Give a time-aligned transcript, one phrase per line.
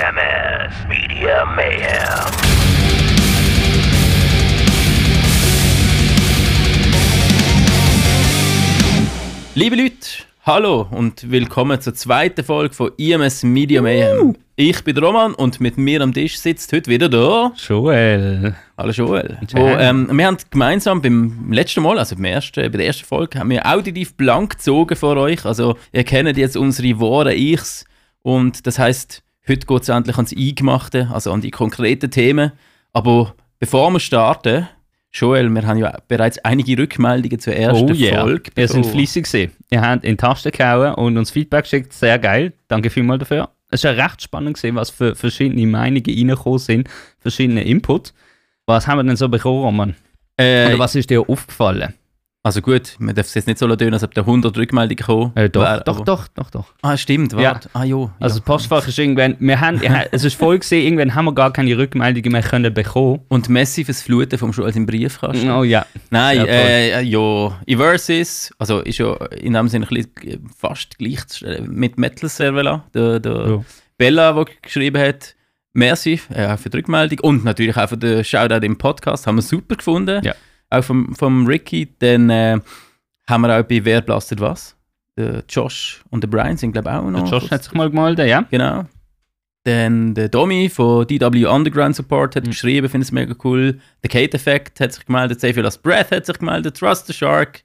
[0.00, 2.32] EMS Media Mayhem.
[9.54, 9.96] Liebe Leute,
[10.46, 14.36] hallo und willkommen zur zweiten Folge von IMS Media Mayhem.
[14.56, 17.52] Ich bin Roman und mit mir am Tisch sitzt heute wieder da.
[17.56, 18.54] Joel.
[18.78, 19.38] Hallo Joel.
[19.52, 23.38] Wo, ähm, wir haben gemeinsam beim letzten Mal, also beim ersten, bei der ersten Folge,
[23.38, 25.44] haben wir auditiv blank gezogen vor euch.
[25.44, 27.84] Also ihr kennt jetzt unsere wahren Ichs
[28.22, 32.52] und das heißt, heute geht es endlich ans Eingemachte, also an die konkreten Themen.
[32.92, 34.68] Aber bevor wir starten,
[35.12, 38.20] Joel, wir haben ja bereits einige Rückmeldungen zur ersten Oh yeah.
[38.22, 38.50] Folge.
[38.56, 38.84] Seid bekommen.
[38.84, 39.52] fleissig gewesen.
[39.70, 41.92] Ihr habt in die Tasten gehauen und uns Feedback geschickt.
[41.92, 42.52] Sehr geil.
[42.68, 43.50] Danke vielmals dafür.
[43.70, 48.12] Es war ja recht spannend gewesen, was für verschiedene Meinungen reingekommen sind, verschiedene Input.
[48.66, 49.96] Was haben wir denn so bekommen, Roman?
[50.36, 51.94] Äh, Oder was ist dir aufgefallen?
[52.42, 55.32] Also gut, man darf es jetzt nicht so tun, als ob da 100 Rückmeldungen kommen.
[55.36, 56.64] Äh, doch, Wär- doch, aber- doch, doch, doch.
[56.80, 57.38] Ah, stimmt, Ja.
[57.52, 57.68] warte.
[57.74, 58.10] Ah, jo.
[58.18, 58.38] Also ja.
[58.38, 61.52] das Postfach ist irgendwann, wir haben, ja, es ist voll gesehen, irgendwann haben wir gar
[61.52, 63.20] keine Rückmeldungen mehr können bekommen.
[63.28, 65.50] Und massives Fluten vom Joel im Briefkasten.
[65.50, 65.84] Oh ja.
[66.08, 66.52] Nein, Ja, toll.
[66.54, 72.30] äh, ja, Eversis, also ist ja in dem Sinne ein bisschen fast gleichzustellen mit Metal
[72.30, 73.64] Servela, der, der Ja.
[73.98, 75.34] Bella, der geschrieben hat.
[75.74, 79.42] Merci äh, für die Rückmeldung und natürlich auch für den Shoutout im Podcast, haben wir
[79.42, 80.20] super gefunden.
[80.24, 80.34] Ja.
[80.70, 82.58] Auch vom, vom Ricky, dann äh,
[83.28, 84.76] haben wir auch bei Wer blastet was.
[85.16, 87.28] Der Josh und der Brian sind glaube ich auch noch.
[87.28, 88.42] Der Josh hat sich mal gemeldet, ja.
[88.50, 88.84] Genau.
[89.64, 92.50] Dann der Domi von DW Underground Support hat Mhm.
[92.50, 93.78] geschrieben, finde es mega cool.
[94.02, 97.12] Der Kate Effect hat sich gemeldet, Save Your Last Breath hat sich gemeldet, Trust the
[97.12, 97.62] Shark.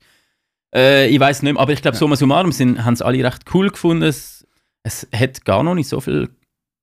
[0.76, 3.44] Äh, ich weiß nicht mehr, aber ich glaube, summa summarum sind- haben es alle recht
[3.53, 4.03] cool gefunden.
[4.03, 4.45] Es,
[4.83, 6.30] es hat gar noch nicht so viele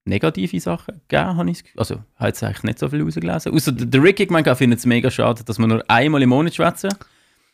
[0.04, 1.64] negative Sachen gegeben, habe ich.
[1.76, 3.52] Also, hat jetzt eigentlich nicht so viel rausgelesen.
[3.52, 6.54] Außer der, Ricky, ich meine, findet es mega schade, dass wir nur einmal im Monat
[6.54, 6.90] schwätzen.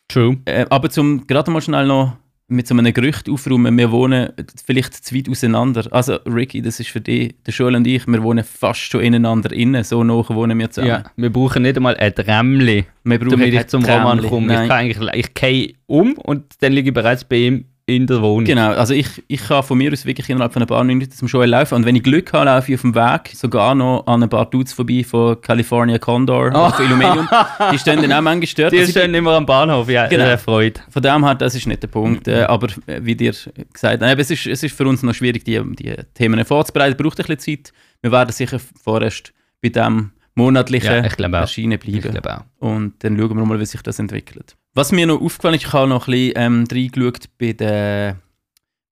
[0.07, 0.37] True.
[0.45, 2.17] Äh, aber zum gerade mal schnell noch
[2.49, 4.33] mit so einem Gerücht aufräumen, wir wohnen
[4.65, 5.87] vielleicht zu weit auseinander.
[5.91, 9.51] Also Ricky, das ist für dich, der Joel und ich, wir wohnen fast schon ineinander
[9.53, 10.89] innen, so nah wohnen wir zusammen.
[10.89, 12.13] Ja, wir brauchen nicht einmal ein.
[12.17, 12.85] Wir
[13.19, 14.29] brauchen damit ich zum Roman Trämmli.
[14.29, 14.53] komme.
[14.53, 14.67] Ich, Nein.
[14.67, 18.45] kann eigentlich, ich gehe um und dann liege ich bereits bei ihm in der Wohnung.
[18.45, 21.27] Genau, also ich, ich kann von mir aus wirklich innerhalb von ein paar Minuten zum
[21.27, 24.23] Joel laufen und wenn ich Glück habe, laufe ich auf dem Weg sogar noch an
[24.23, 26.65] ein paar Dudes vorbei von California Condor Oh.
[26.65, 27.27] und von Illuminium.
[27.71, 28.71] Die stehen dann auch manchmal gestört.
[28.73, 30.37] Die Also stehen immer am Bahnhof, ja, Genau.
[30.37, 30.79] Freude.
[30.89, 32.27] Von dem her, das ist nicht der Punkt.
[32.27, 33.31] Äh, aber äh, wie dir
[33.73, 36.95] gesagt habt, es ist, es ist für uns noch schwierig, die, die Themen vorzubereiten.
[37.01, 37.73] Braucht ein bisschen Zeit.
[38.01, 42.01] Wir werden sicher vorerst bei dem monatlichen Ja, ich Ich bleiben.
[42.11, 42.43] glaube auch.
[42.59, 44.55] Und dann schauen wir mal, wie sich das entwickelt.
[44.73, 48.15] Was mir noch aufgefallen ist, ich habe noch ein bisschen ähm, reingeschaut bei den,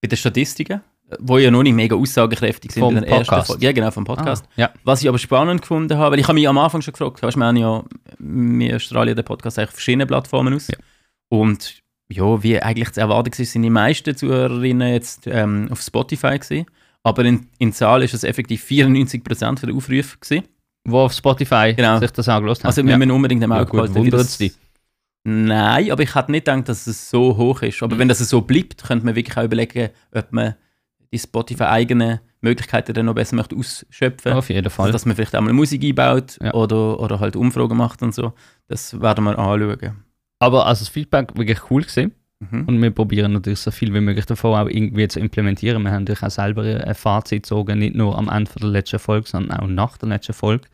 [0.01, 0.81] bei den Statistiken,
[1.19, 2.81] wo ja noch nicht mega aussagekräftig sind.
[2.81, 3.47] Vom den ersten Podcast.
[3.47, 3.63] Folgen.
[3.63, 4.45] Ja, genau, vom Podcast.
[4.49, 4.69] Ah, ja.
[4.83, 7.37] Was ich aber spannend gefunden habe, weil ich habe mich am Anfang schon gefragt, weißt,
[7.37, 7.83] wir haben ja,
[8.19, 10.67] wir strahlen ja den Podcast eigentlich auf verschiedenen Plattformen aus.
[10.67, 10.77] Ja.
[11.29, 16.39] Und ja, wie eigentlich zu erwarten war, sind die meisten Zuhörerinnen jetzt ähm, auf Spotify
[16.39, 16.65] gewesen.
[17.03, 20.45] Aber in, in Zahl ist es effektiv 94% der Aufrufe gewesen.
[20.89, 21.99] Wo auf Spotify Genau.
[21.99, 22.67] sich das angelost haben.
[22.69, 22.97] Also wir ja.
[22.97, 24.53] müssen unbedingt im Ja, wundert's das- dich?
[25.23, 27.83] Nein, aber ich hätte nicht gedacht, dass es so hoch ist.
[27.83, 27.99] Aber Mhm.
[27.99, 30.55] wenn das so bleibt, könnte man wirklich auch überlegen, ob man
[31.11, 34.85] die Spotify-eigenen Möglichkeiten dann noch besser möchte ausschöpfen Auf jeden Fall.
[34.85, 36.53] Also, dass man vielleicht auch mal Musik einbaut Ja.
[36.53, 38.33] oder, oder halt Umfragen macht und so.
[38.69, 39.95] Das werden wir anschauen.
[40.39, 42.13] Aber also das Feedback wirklich cool gesehen.
[42.39, 42.65] Mhm.
[42.65, 45.81] Und wir probieren natürlich so viel wie möglich davon auch irgendwie zu implementieren.
[45.83, 49.27] Wir haben natürlich auch selber ein Fazit gezogen, nicht nur am Ende der letzten Folge,
[49.27, 50.67] sondern auch nach der letzten Folge.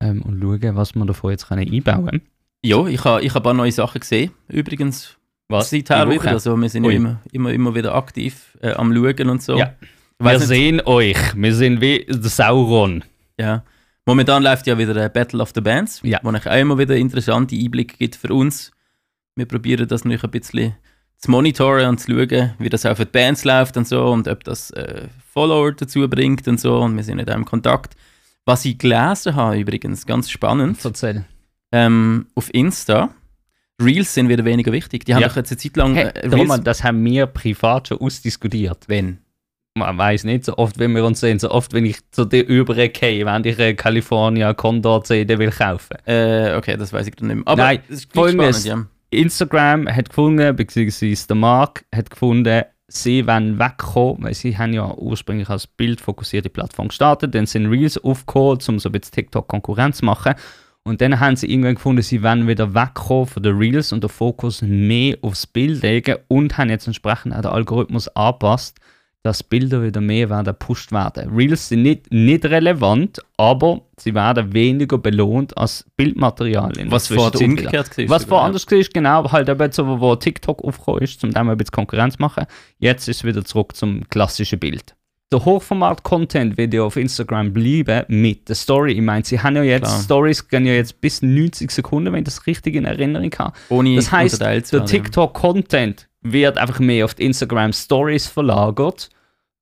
[0.00, 2.22] Ähm, und schauen, was wir davon jetzt können einbauen können.
[2.64, 4.32] Ja, ich habe ich hab ein paar neue Sachen gesehen.
[4.48, 5.16] Übrigens,
[5.60, 6.22] seither Die Woche?
[6.22, 6.32] wieder.
[6.32, 9.56] Also, wir sind ja immer, immer, immer wieder aktiv äh, am Schauen und so.
[9.56, 9.72] Ja.
[10.18, 11.16] Ich Wir nicht- sehen euch.
[11.36, 13.04] Wir sind wie der Sauron.
[13.38, 13.62] Ja.
[14.04, 16.18] Momentan läuft ja wieder der Battle of the Bands, Ja.
[16.22, 18.72] wo euch auch immer wieder interessante Einblicke gibt für uns.
[19.36, 20.74] Wir probieren das natürlich ein bisschen
[21.18, 24.26] zu monitoren und zu schauen, wie das auch für die Bands läuft und so und
[24.28, 26.78] ob das äh, Follower dazu bringt und so.
[26.80, 27.94] Und wir sind in im Kontakt.
[28.46, 31.24] Was ich gelesen habe übrigens, ganz spannend, Erzähl.
[31.72, 33.10] ähm, auf Insta,
[33.82, 35.04] Reels sind wieder weniger wichtig.
[35.04, 35.28] Die haben Ja.
[35.28, 38.84] doch jetzt eine Zeit lang Hey, äh, Roman, das haben wir privat schon ausdiskutiert.
[38.88, 39.18] Wenn?
[39.74, 42.46] Man weiß nicht, so oft, wenn wir uns sehen, so oft, wenn ich zu dir
[42.46, 45.96] übergehe, wenn ich eine California Condor CD will kaufen.
[46.06, 47.48] Äh, okay, das weiß ich dann nicht mehr.
[47.48, 48.64] Aber Nein, es ist gleich folgendes.
[48.64, 54.72] spannend, Instagram hat gefunden, beziehungsweise der Mark hat gefunden, sie wollen wegkommen, weil sie haben
[54.72, 59.48] ja ursprünglich als bildfokussierte Plattform gestartet, dann sind Reels aufgekommen, um so ein bisschen TikTok
[59.48, 60.34] Konkurrenz zu machen.
[60.84, 64.10] Und dann haben sie irgendwann gefunden, sie wollen wieder wegkommen von den Reels und den
[64.10, 68.78] Fokus mehr aufs Bild legen und haben jetzt entsprechend auch den Algorithmus angepasst,
[69.26, 71.34] dass Bilder wieder mehr werden gepusht werden.
[71.34, 76.76] Reels sind nicht, nicht relevant, aber sie werden weniger belohnt als Bildmaterial.
[76.78, 78.08] in der Was vorher umgekehrt war.
[78.08, 81.48] Was sogar, vor anders war, genau, halt eben so, wo TikTok aufgekommen ist, um dem
[81.48, 82.46] ein bisschen Konkurrenz zu machen.
[82.78, 84.94] Jetzt ist es wieder zurück zum klassischen Bild.
[85.32, 88.92] der Hochformat-Content wird ja auf Instagram bleiben mit der Story.
[88.92, 90.02] Ich meine, sie haben ja jetzt, Klar.
[90.02, 93.52] Stories gehen ja jetzt bis 90 Sekunden, wenn ich das richtig in Erinnerung habe.
[93.70, 94.62] Ohne Das heißt, der.
[94.62, 99.10] TikTok-Content wird einfach mehr auf die Instagram-Stories verlagert,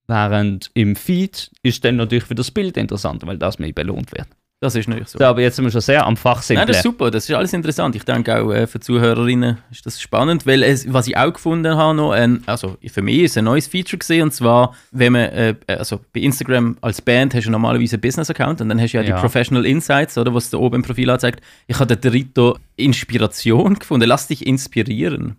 [0.06, 4.29] während im Feed ist dann natürlich für das Bild interessanter, weil das mehr belohnt wird.
[4.61, 5.19] Das ist natürlich so.
[5.19, 6.61] So, aber jetzt sind wir schon sehr am Fachsimpeln.
[6.61, 7.97] Nein, das ist super, das ist alles interessant.
[7.97, 11.77] Ich denke auch äh, für Zuhörerinnen ist das spannend, weil es, was ich auch gefunden
[11.77, 12.12] habe, noch
[12.47, 16.21] also für mich ist ein neues Feature gesehen und zwar, wenn man, äh, also bei
[16.21, 19.17] Instagram als Band hast du normalerweise einen Business-Account und dann hast du ja, Ja.
[19.17, 21.43] die Professional Insights, oder, was da oben im Profil anzeigt.
[21.67, 25.37] Ich habe den Rito Inspiration gefunden, lass dich inspirieren.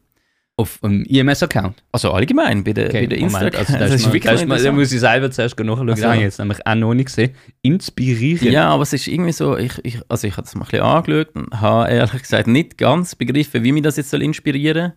[0.58, 1.84] Auf dem IMS-Account.
[1.92, 3.60] Also allgemein bei der, bei der Instagram.
[3.60, 5.90] Also, das, ist mal, das ist mal, da muss ich selber zuerst nachschauen.
[5.90, 6.02] Ach so.
[6.02, 7.32] Das habe ich jetzt nämlich auch noch nicht gesehen.
[7.62, 8.54] Inspirieren.
[8.54, 10.84] Ja, aber es ist irgendwie so, ich, ich, also ich habe das mal ein bisschen
[10.86, 14.94] angeschaut und habe ehrlich gesagt nicht ganz begriffen, wie mich das jetzt soll inspirieren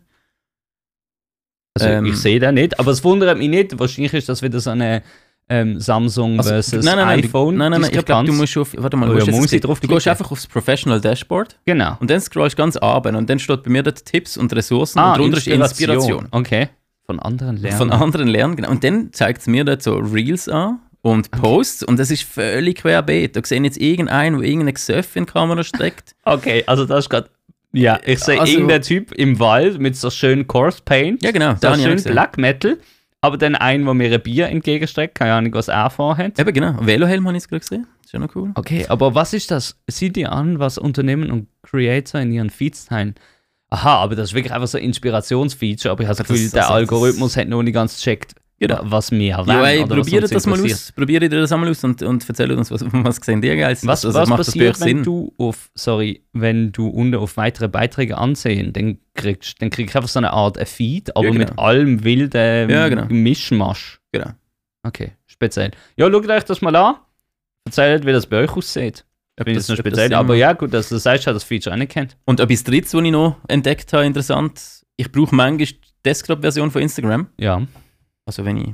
[1.74, 3.76] Also Ähm, ich sehe das nicht, aber es wundert mich nicht.
[3.80, 5.02] Wahrscheinlich ist das wieder so eine
[5.50, 7.54] ähm, Samsung Also, versus nein, nein, nein, iPhone.
[7.54, 9.52] Du, nein, nein, nein, ich glaube, du musst auf, warte mal, Oh wo ja, muss
[9.52, 9.96] ich du draufklicken?
[9.96, 11.96] gehst einfach aufs Professional Dashboard Genau.
[12.00, 14.98] und dann scrollst du ganz runter und dann steht bei mir dort Tipps und Ressourcen
[14.98, 16.28] und drunter ist Inspiration.
[16.30, 16.68] Okay.
[17.06, 17.78] Von anderen lernen.
[17.78, 18.68] Von anderen lernen, genau.
[18.70, 22.78] Und dann zeigt es mir dort so Reels an und Posts und das ist völlig
[22.82, 23.34] querbeet.
[23.34, 26.14] Da sehen jetzt irgendeinen, der irgendeinen Gesöff in die Kamera steckt.
[26.24, 27.30] Okay, also das ist gerade.
[27.72, 31.22] Ja, ich sehe Also- irgendeinen Typ im Wald mit so schön Coarse Paint.
[31.22, 31.54] ja, genau.
[31.60, 32.02] so schön.
[32.02, 32.78] Black Metal.
[33.20, 35.16] Aber dann einen, der mir ein Bier entgegenstreckt.
[35.16, 36.38] Keine Ahnung, was er vorhat.
[36.38, 36.74] Eben, genau.
[36.80, 37.86] Velohelm habe ich jetzt gerade gesehen.
[38.04, 38.52] Ist ja noch cool.
[38.54, 39.76] Okay, aber was ist das?
[39.88, 43.14] Sieh dir an, was Unternehmen und Creator in ihren Feeds teilen.
[43.70, 45.90] Aha, aber das ist wirklich einfach so ein Inspirationsfeature.
[45.92, 48.80] Aber ich habe das Das- Gefühl, der also, Algorithmus hat noch nicht ganz gecheckt, Genau.
[48.82, 50.90] was wir Ja, wollen ey, probiert das mal aus.
[50.92, 54.18] Probiert das einmal aus und, und erzählt uns, was, was sehen dir geil Was, also,
[54.18, 55.02] was das passiert, wenn Sinn?
[55.04, 59.94] du auf, sorry, wenn du unten auf weitere Beiträge ansehen, dann kriegst dann krieg ich
[59.96, 61.44] einfach so eine Art Feed, aber Ja, genau.
[61.44, 63.06] mit allem wilden Ja, genau.
[63.08, 64.00] Mischmasch.
[64.10, 64.30] Genau.
[64.82, 65.70] Okay, speziell.
[65.96, 66.96] Ja, schaut euch das mal an.
[67.64, 69.04] Erzählt, wie das bei euch aussieht.
[69.38, 71.26] Ich bin jetzt noch ob das speziell, Sinn aber ja, gut, dass du sagst, ich
[71.28, 72.16] habe das Feature auch nicht kennt.
[72.24, 74.60] Und etwas Drittes, was ich noch entdeckt habe, interessant.
[74.96, 77.28] Ich brauche manchmal die Desktop-Version von Instagram.
[77.38, 77.62] Ja.
[78.28, 78.68] Also wenn ich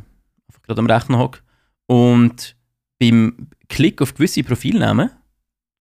[0.48, 1.38] einfach gerade am Rechner hocke.
[1.86, 2.56] Und
[2.98, 5.10] beim Klick auf gewisse Profilnamen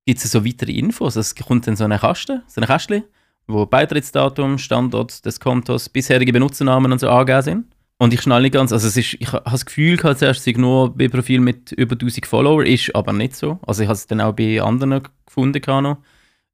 [0.06, 1.16] gibt es so weitere Infos.
[1.16, 3.04] Es kommt dann so eine Kaste, so eine Kästchen,
[3.48, 7.66] wo Beitrittsdatum, Standort des Kontos, bisherige Benutzernamen und so angegeben sind.
[7.98, 10.52] Und ich schnall nicht ganz, also es ist, ich habe das Gefühl gehabt, zuerst sei
[10.52, 13.60] nur bei Profil mit über 1000 Follower, ist aber nicht so.
[13.66, 15.62] Also ich habe es dann auch bei anderen gefunden.
[15.66, 15.98] Noch.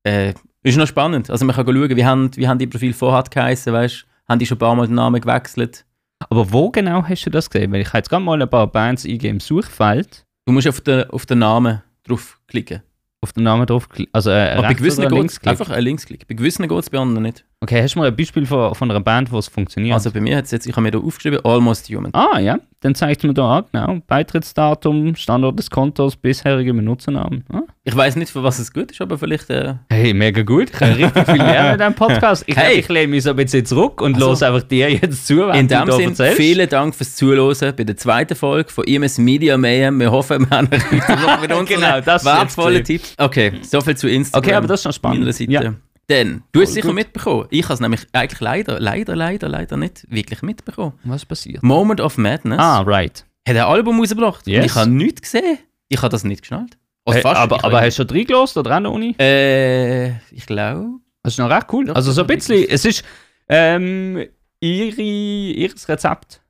[0.03, 1.29] Äh, ist noch spannend.
[1.29, 4.45] Also man kann schauen, wie haben, wie haben die Profil vorher geheißen, weißt Haben die
[4.45, 5.85] schon ein paar Mal den Namen gewechselt?
[6.29, 7.71] Aber wo genau hast du das gesehen?
[7.71, 10.81] Weil ich habe jetzt gerade mal ein paar Bands eingegeben im Suchfeld, Du musst auf
[10.81, 12.81] den, auf den Namen draufklicken.
[13.21, 16.27] auf den Namen drauf, also äh, Aber bei gewissen geht einfach ein Linksklick.
[16.27, 17.45] Bei gewissen geht es, bei anderen nicht.
[17.61, 19.93] Okay, hast du mal ein Beispiel von, von einer Band, wo es funktioniert?
[19.93, 22.09] Also bei mir hat es jetzt, ich habe mir da aufgeschrieben, Almost Human.
[22.13, 23.97] ah, ja, dann zeigt mir da an, genau.
[24.07, 27.43] Beitrittsdatum, Standort des Kontos, bisherige Benutzernamen.
[27.51, 27.63] Ah.
[27.83, 29.49] Ich weiß nicht, für was es gut ist, aber vielleicht.
[29.49, 30.69] Äh, Hey, mega gut.
[30.69, 32.45] Ich kann richtig viel lernen in diesem Podcast.
[32.47, 32.79] Ich, Hey.
[32.79, 35.55] ich lehne mich so ein bisschen zurück und Also, los einfach dir jetzt zu, wenn
[35.59, 39.57] in du dem Sinne, vielen Dank fürs Zuhören bei der zweiten Folge von IMS Media
[39.57, 39.99] Mayhem.
[39.99, 43.15] Wir hoffen, wir haben euch noch mit unseren Genau, das ist wertvollen jetzt Tipps.
[43.17, 44.47] Okay, soviel zu Instagram.
[44.47, 45.33] Okay, aber das ist noch spannend.
[45.35, 45.51] Seite.
[45.51, 45.73] Ja.
[46.09, 46.95] Denn, du hast es Voll sicher gut.
[46.95, 47.47] mitbekommen.
[47.51, 50.93] Ich habe es nämlich eigentlich leider, leider, leider, leider nicht wirklich mitbekommen.
[51.03, 51.61] Was passiert?
[51.63, 53.25] Moment of Madness Ah, right.
[53.47, 54.45] hat ein Album rausgebracht.
[54.47, 54.65] Und Yes.
[54.65, 55.59] ich habe nichts gesehen.
[55.87, 56.77] Ich habe das nicht geschnallt.
[57.05, 59.19] Also Hey, fast, aber ich aber habe- hast du schon reingelassen oder auch noch nicht?
[59.21, 60.87] Äh, ich glaube.
[61.23, 61.85] Das ist noch recht cool.
[61.85, 63.03] Doch, also so ein bisschen, es ist
[63.47, 64.25] ähm,
[64.59, 66.41] ihre, ihres Rezept.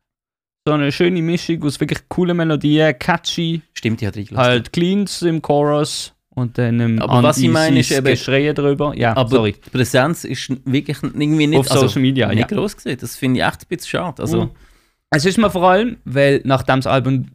[0.67, 4.49] So eine schöne Mischung aus wirklich coolen Melodien, catchy, Stimmt, ich habe reingelassen.
[4.51, 8.93] halt Cleans im Chorus und ähm, Aber was ich meine, ist eben- Geschreie drüber.
[8.95, 9.53] Ja, Aber sorry.
[9.53, 12.57] die Präsenz ist wirklich irgendwie nicht, Auf Social Media, nicht ja.
[12.57, 12.97] groß gesehen.
[13.01, 14.21] Das finde ich echt ein bisschen schade.
[14.21, 14.51] Also, Mhm.
[15.11, 17.25] Es ist mir vor allem, weil nachdem das Album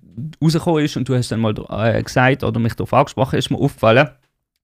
[0.40, 3.58] rausgekommen ist und du hast dann mal äh, gesagt oder mich darauf angesprochen, ist mir
[3.58, 4.10] aufgefallen,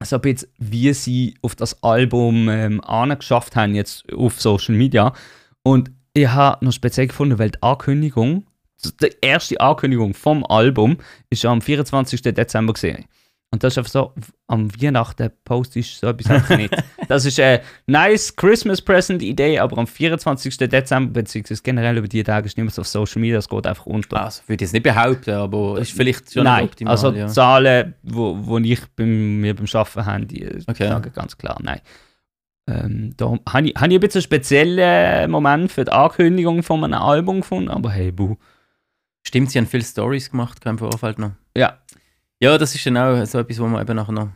[0.04, 5.12] so ein bisschen, wie sie auf das Album ähm, angeschafft haben, jetzt auf Social Media.
[5.64, 8.46] Und ich habe noch speziell gefunden, weil die Ankündigung,
[9.02, 10.96] die erste Ankündigung vom Album,
[11.30, 12.22] ist am 24.
[12.22, 13.06] Dezember gesehen.
[13.52, 14.14] Und das ist einfach so,
[14.46, 16.74] am Weihnachten postest du so etwas einfach nicht.
[17.08, 20.56] Das ist eine nice Christmas Present Idee, aber am 24.
[20.56, 24.22] Dezember, beziehungsweise generell über die Tage, ist niemand auf Social Media, das geht einfach unter.
[24.22, 26.92] also würde ich jetzt nicht behaupten, aber ist vielleicht schon nein, optimal.
[26.92, 27.26] also ja.
[27.26, 30.86] die Zahlen, wo, wo ich beim, mir beim Arbeiten habe, die Okay.
[30.86, 31.80] sagen ganz klar nein.
[32.68, 36.84] Ähm, da habe ich, hab ich ein bisschen einen speziellen Moment für die Ankündigung von
[36.84, 38.36] einem Album gefunden, aber hey, buh.
[39.26, 41.32] Stimmt, sie haben viele Stories gemacht, kein Vorfeld noch.
[41.56, 41.78] Ja,
[42.40, 44.28] Ja, das ist dann auch so etwas, wo wir eben nachher noch,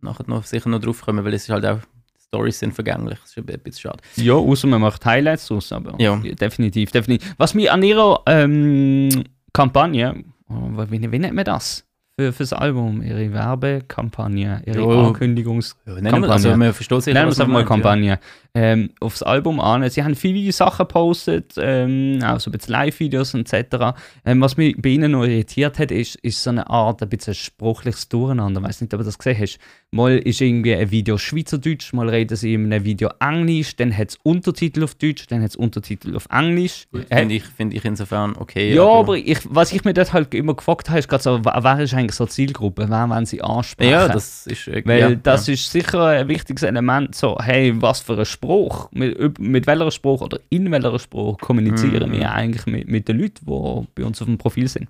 [0.00, 1.78] nachher noch sicher noch drauf kommen, weil es ist halt auch,
[2.26, 3.18] Stories sind vergänglich.
[3.20, 3.98] Das ist ein bisschen schade.
[4.16, 6.16] ja außer man macht Highlights draus, aber Ja.
[6.16, 7.32] definitiv, definitiv.
[7.38, 9.08] Was mich an ihrer ähm,
[9.52, 11.84] Kampagne, oh, wie, wie nennt man das?
[12.18, 15.06] Für, fürs Album, ihre Werbekampagne, ihre Jo.
[15.06, 15.76] Ankündigungs...
[15.86, 15.94] Ja,
[16.28, 18.18] also, man versteht sicher, Nennen wir es einfach mal meint, ja.
[18.56, 19.88] Ähm, aufs Album an.
[19.90, 23.96] Sie haben viele Sachen gepostet, ähm, auch so ein bisschen Live-Videos etc.
[24.24, 27.34] Ähm, was mich bei ihnen noch irritiert hat, ist, ist so eine Art, ein bisschen
[27.34, 28.60] spruchliches Durcheinander.
[28.60, 29.58] Ich weiß nicht, ob du das gesehen hast.
[29.90, 34.10] Mal ist irgendwie ein Video Schweizerdeutsch, mal reden sie in einem Video Englisch, dann hat
[34.10, 36.86] es Untertitel auf Deutsch, dann hat es Untertitel auf Englisch.
[37.08, 38.72] Äh, Finde ich, find ich insofern okay.
[38.72, 41.80] ja, aber ich, was ich mir dort halt immer gefragt habe, ist gerade so, wer
[41.80, 42.86] ist eigentlich so Zielgruppe?
[42.88, 43.90] Wer wollen sie ansprechen?
[43.90, 44.68] Ja, das ist.
[44.68, 45.54] äh, Weil ja, das ja.
[45.54, 50.20] ist sicher ein wichtiges Element, so, hey, was für ein Spruch, mit, mit welcher Spruch
[50.20, 52.14] oder in welcher Spruch kommunizieren Mhm.
[52.14, 54.88] wir eigentlich mit, mit den Leuten, die bei uns auf dem Profil sind.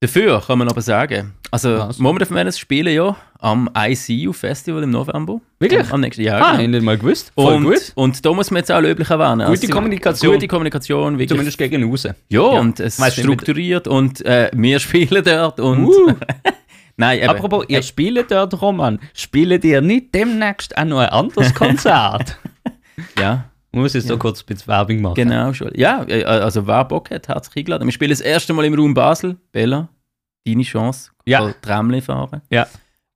[0.00, 1.98] Dafür kann man aber sagen, also Was?
[1.98, 5.40] momentan werden es spielen ja am ICU Festival im November.
[5.60, 5.90] Wirklich?
[5.90, 6.42] Am, nächsten Jahr.
[6.42, 6.62] Ah, genau.
[6.64, 7.32] ich nicht mal gewusst.
[7.34, 7.92] Voll und, gut.
[7.94, 9.46] und da muss man jetzt auch löblich erwähnen.
[9.46, 10.34] Gute Kommunikation.
[10.34, 11.28] Gute Kommunikation, wirklich.
[11.30, 12.02] Zumindest gegen raus.
[12.04, 12.40] ja, ja.
[12.42, 15.86] und es mit- strukturiert und äh, wir spielen dort und.
[15.86, 16.12] Uh.
[16.96, 17.28] Nein, eben.
[17.30, 22.38] Apropos, ihr spielt dort, Roman, spielt ihr nicht demnächst auch noch ein anderes Konzert?
[23.18, 25.14] Ja, muss jetzt so kurz ein bisschen Werbung machen.
[25.14, 25.70] genau schon.
[25.74, 27.86] Ja, äh, also wer Bock hat, herzlich eingeladen.
[27.86, 29.36] Wir spielen das erste Mal im Raum Basel.
[29.52, 29.88] Bella,
[30.46, 31.10] deine Chance.
[31.26, 31.52] Ja.
[31.62, 32.42] Tramli fahren.
[32.50, 32.66] Ja.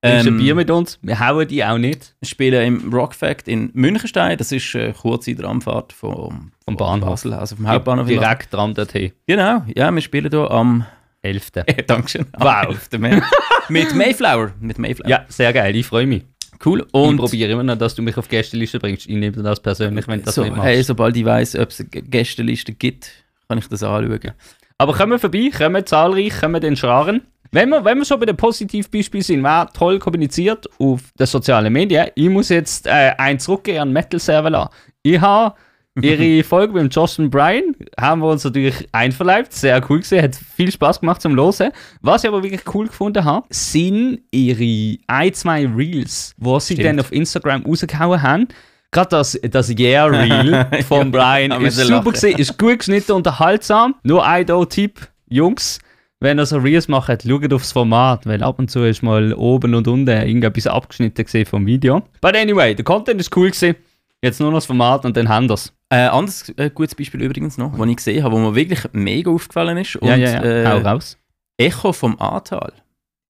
[0.00, 2.14] Ähm, ein Bier mit uns, wir hauen die auch nicht.
[2.20, 4.38] Wir spielen im Rockfact in Münchenstein.
[4.38, 7.08] Das ist eine kurze Tramfahrt vom, Vom Bahnhof.
[7.10, 8.06] Basel, also vom Hauptbahnhof.
[8.06, 9.10] Direkt dran dorthin.
[9.26, 10.86] Genau, ja, wir spielen hier am
[11.22, 11.50] 11.
[11.88, 12.26] Dankeschön.
[12.38, 12.46] Wow.
[12.48, 12.90] Am 11.
[12.98, 13.24] März.
[13.68, 14.52] mit Mayflower.
[14.60, 15.10] Mit Mayflower.
[15.10, 16.24] Ja, sehr geil, ich freue mich.
[16.64, 16.84] Cool.
[16.86, 19.08] ich Und probiere immer noch, dass du mich auf die Gästeliste bringst.
[19.08, 20.66] Ich nehme das persönlich, wenn du das so, nicht machst.
[20.66, 23.10] hey, sobald ich weiß, ob es eine Gästeliste gibt,
[23.48, 24.32] kann ich das anschauen.
[24.78, 27.22] Aber kommen vorbei, kommen zahlreich, kommen den Scharen.
[27.50, 31.72] Wenn wir, wenn wir schon bei den Positivbeispielen sind, wer toll kommuniziert auf den sozialen
[31.72, 34.70] Medien, ich muss jetzt äh, einen zurückgehen an Metal Server.
[35.02, 35.54] Ich habe
[36.02, 40.36] ihre Folge mit dem Justin Bryan, haben wir uns natürlich einverleibt, sehr cool gesehen, hat
[40.36, 41.72] viel Spaß gemacht zum Hören.
[42.00, 46.88] Was ich aber wirklich cool gefunden habe, sind ihre ein, zwei Reels, wo sie Stimmt.
[46.88, 48.48] dann auf Instagram rausgehauen haben.
[48.90, 53.94] Gerade das, das Yeah-Reel von Brian ist super gesehen, ist gut geschnitten, unterhaltsam.
[54.02, 55.78] Nur ein Tipp, Jungs,
[56.20, 59.74] wenn ihr so Reels macht, schaut aufs Format, weil ab und zu ist mal oben
[59.74, 62.02] und unten irgendetwas abgeschnitten gesehen vom Video.
[62.20, 63.76] But anyway, der Content ist cool gesehen.
[64.20, 65.72] Jetzt nur noch das Format und dann haben wir's.
[65.90, 69.30] Äh, anderes äh, gutes Beispiel übrigens noch, das ich gesehen habe, wo mir wirklich mega
[69.30, 69.96] aufgefallen ist.
[69.96, 70.42] Und, ja, ja, ja.
[70.44, 71.16] Äh, Hau raus.
[71.56, 72.72] Echo vom Ahrtal.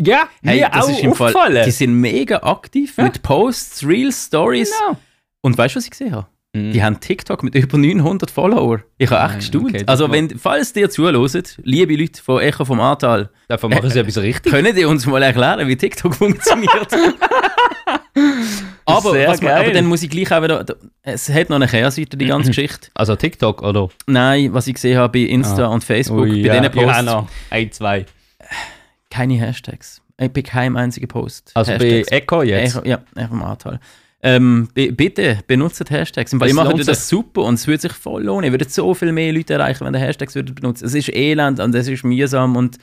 [0.01, 1.65] Ja, Hey, mir das auch ist im Fall, aufgefallen.
[1.65, 3.05] die sind mega aktiv Ja.
[3.05, 4.73] mit Posts, Reels, Stories.
[4.87, 4.99] Genau.
[5.41, 6.27] Und weißt du, was ich gesehen habe?
[6.55, 6.73] Mhm.
[6.73, 8.81] Die haben TikTok mit über 900 Follower.
[8.97, 9.65] Ich habe echt Nein, gestaunt.
[9.67, 13.89] okay, das also, wenn, falls ihr zuhört, liebe Leute von Echo vom Ahrtal, Davon machen
[13.91, 14.53] sie etwas richtig.
[14.53, 16.89] können die uns mal erklären, wie TikTok funktioniert?
[18.89, 20.65] aber, was aber dann muss ich gleich auch wieder.
[21.03, 22.89] Es hat noch eine Kehrseite, die ganze Geschichte.
[22.95, 23.89] Also TikTok oder?
[24.07, 27.03] Nein, was ich gesehen habe bei Insta und Facebook, Ui, bei ja, diesen Posts, Ja,
[27.03, 27.29] noch.
[27.51, 28.07] Ein, zwei.
[29.11, 30.01] keine Hashtags.
[30.21, 31.53] Ich bin kein einziger Post.
[31.55, 32.11] Also Hashtags.
[32.11, 32.77] bei Echo jetzt.
[32.77, 33.81] Echo, ja, Echo im Ahrtal.
[34.21, 36.33] Ähm, bi- bitte benutzt Hashtags.
[36.41, 38.45] Weil ich mache das super und es würde sich voll lohnen.
[38.47, 40.87] Ihr würdet so viel mehr Leute erreichen, wenn ihr Hashtags benutzen.
[40.87, 42.79] Es ist elend und es ist mühsam und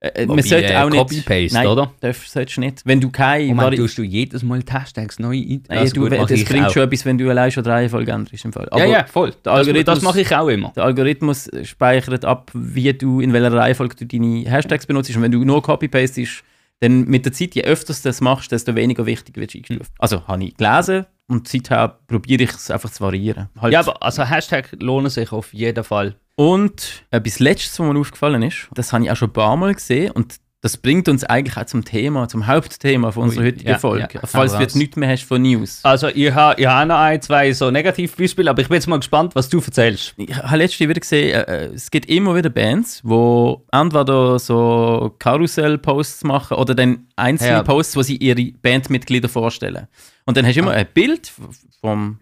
[0.00, 0.98] äh, man Wobei, sollte äh, auch nicht.
[1.00, 1.92] Copy-Paste, Nein, oder?
[2.00, 2.82] Darfst, solltest du nicht.
[2.84, 3.52] Wenn du keine.
[3.54, 5.62] Mann, Vari- tust du jedes Mal Hashtags neu ein?
[5.68, 8.44] Also du, gut, mach das bringt schon etwas, wenn du allein schon drei Folgen änderst.
[8.44, 8.68] Im Fall.
[8.76, 9.30] Ja, ja, voll.
[9.30, 10.72] der Das, Algorithmus- das mache ich auch immer.
[10.76, 15.14] Der Algorithmus speichert ab, wie du in welcher Reihenfolge du deine Hashtags benutzt.
[15.16, 16.44] Und wenn du nur Copy-Pastest,
[16.80, 19.90] dann mit der Zeit, je öfter du das machst, desto weniger wichtig wird es eingestuft.
[19.98, 23.48] Also habe ich gelesen und seither probiere ich es einfach zu variieren.
[23.60, 23.72] Halt.
[23.72, 26.14] Ja, aber also Hashtag lohnen sich auf jeden Fall.
[26.38, 29.74] Und etwas Letztes, was mir aufgefallen ist, das habe ich auch schon ein paar Mal
[29.74, 33.78] gesehen und das bringt uns eigentlich auch zum Thema, zum Hauptthema von unserer heutigen ja,
[33.78, 34.08] Folge.
[34.12, 35.80] ja, Falls du jetzt nichts mehr hast von News.
[35.82, 39.34] Also ich habe ha noch ein, zwei so Negativbeispiele, aber ich bin jetzt mal gespannt,
[39.34, 40.14] was du erzählst.
[40.16, 45.14] Ich habe letztens wieder gesehen, äh, äh, es gibt immer wieder Bands, die entweder so
[45.18, 47.62] Karussell-Posts machen oder dann einzelne Ja.
[47.64, 49.88] Posts, wo sie ihre Bandmitglieder vorstellen.
[50.24, 50.74] Und dann hast du immer Ah.
[50.78, 51.32] ein Bild
[51.80, 52.18] vom,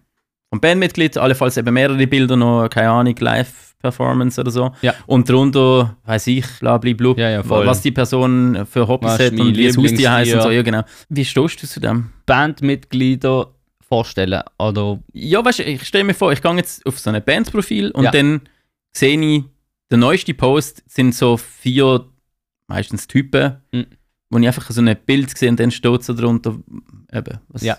[0.49, 3.15] vom Bandmitglied, allenfalls eben mehrere Bilder noch, keine Ahnung,
[3.83, 4.71] Live-Performance oder so.
[4.81, 4.93] Ja.
[5.05, 9.19] Und darunter, weiß ich, bla bla bla, Ja, ja, was die Person für Hobbys Was
[9.19, 10.51] hat und wie das Haustier heißt und so.
[10.51, 10.83] Ja, genau.
[11.09, 12.09] Wie stehst du zu dem?
[12.25, 13.53] Bandmitglieder
[13.87, 17.23] vorstellen oder Ja, weißt du, ich stelle mir vor, ich gehe jetzt auf so ein
[17.23, 18.41] Bandprofil und dann
[18.95, 19.43] sehe ich,
[19.89, 22.05] der neueste Post sind so vier,
[22.67, 23.85] meistens Typen, Mhm.
[24.29, 26.57] wo ich einfach so ein Bild sehe und dann steht so drunter,
[27.13, 27.77] eben, was, Ja.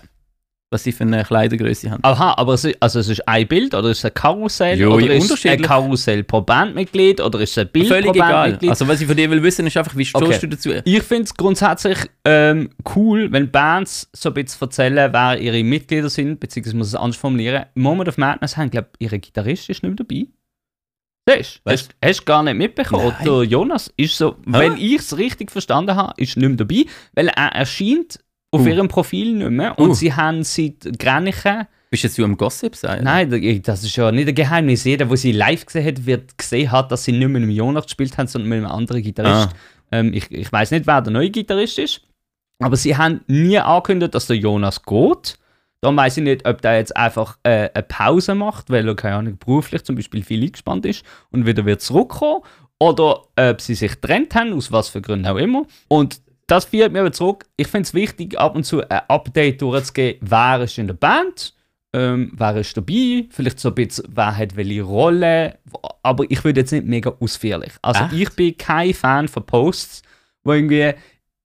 [0.71, 2.03] Was sie für eine Kleidergröße haben.
[2.03, 4.93] Aha, aber es ist, also es ist ein Bild oder ist es ein Karussell Jo,
[4.93, 5.61] oder ist es ein.
[5.61, 8.31] Karussell pro Bandmitglied oder ist es ein Bild Völlig pro egal.
[8.33, 8.69] Bandmitglied?
[8.69, 10.37] Also was ich von dir will wissen, ist einfach, wie stehst Okay.
[10.41, 10.69] du dazu?
[10.85, 16.09] ich finde es grundsätzlich ähm, cool, wenn Bands so ein bisschen erzählen, wer ihre Mitglieder
[16.09, 17.65] sind, beziehungsweise muss es anders formulieren.
[17.73, 20.27] Moment of Madness haben, glaube ich, ihre Gitarrist ist nicht mehr dabei.
[21.25, 23.07] Das Weißt hast, hast du gar nicht mitbekommen.
[23.17, 23.25] Nein.
[23.25, 27.27] Der Jonas ist so, wenn ich es richtig verstanden habe, ist nicht mehr dabei, weil
[27.27, 28.19] er erscheint
[28.51, 28.67] auf Uh.
[28.67, 29.93] ihrem Profil nicht mehr und Uh.
[29.93, 33.03] sie haben seit Grenichen, Bist jetzt du am Gossip sein?
[33.03, 33.37] nein, da-
[33.71, 36.91] das ist ja nicht ein Geheimnis, jeder, der sie live gesehen hat, wird gesehen hat,
[36.91, 39.49] dass sie nicht mit einem Jonas gespielt haben, sondern mit einem anderen Gitarrist.
[39.91, 42.01] Ähm, ich ich weiß nicht, wer der neue Gitarrist ist,
[42.59, 45.37] aber sie haben nie angekündigt, dass der Jonas geht.
[45.81, 49.15] Dann weiß ich nicht, ob der jetzt einfach äh, eine Pause macht, weil er, keine
[49.15, 52.41] Ahnung, beruflich zum Beispiel viel eingespannt ist und wieder wird zurückkommen.
[52.79, 55.65] Oder ob sie sich getrennt haben, aus was für Gründen auch immer.
[55.87, 56.19] Und
[56.51, 57.45] das führt mich aber zurück.
[57.57, 61.53] Ich finde es wichtig, ab und zu ein Update durchzugeben, wer ist in der Band,
[61.93, 65.57] ähm, wer ist dabei, vielleicht so ein bisschen, wer hat welche Rolle.
[66.03, 67.73] Aber ich würde jetzt nicht mega ausführlich.
[67.81, 68.13] Also Echt?
[68.13, 70.03] ich bin kein Fan von Posts,
[70.43, 70.93] wo irgendwie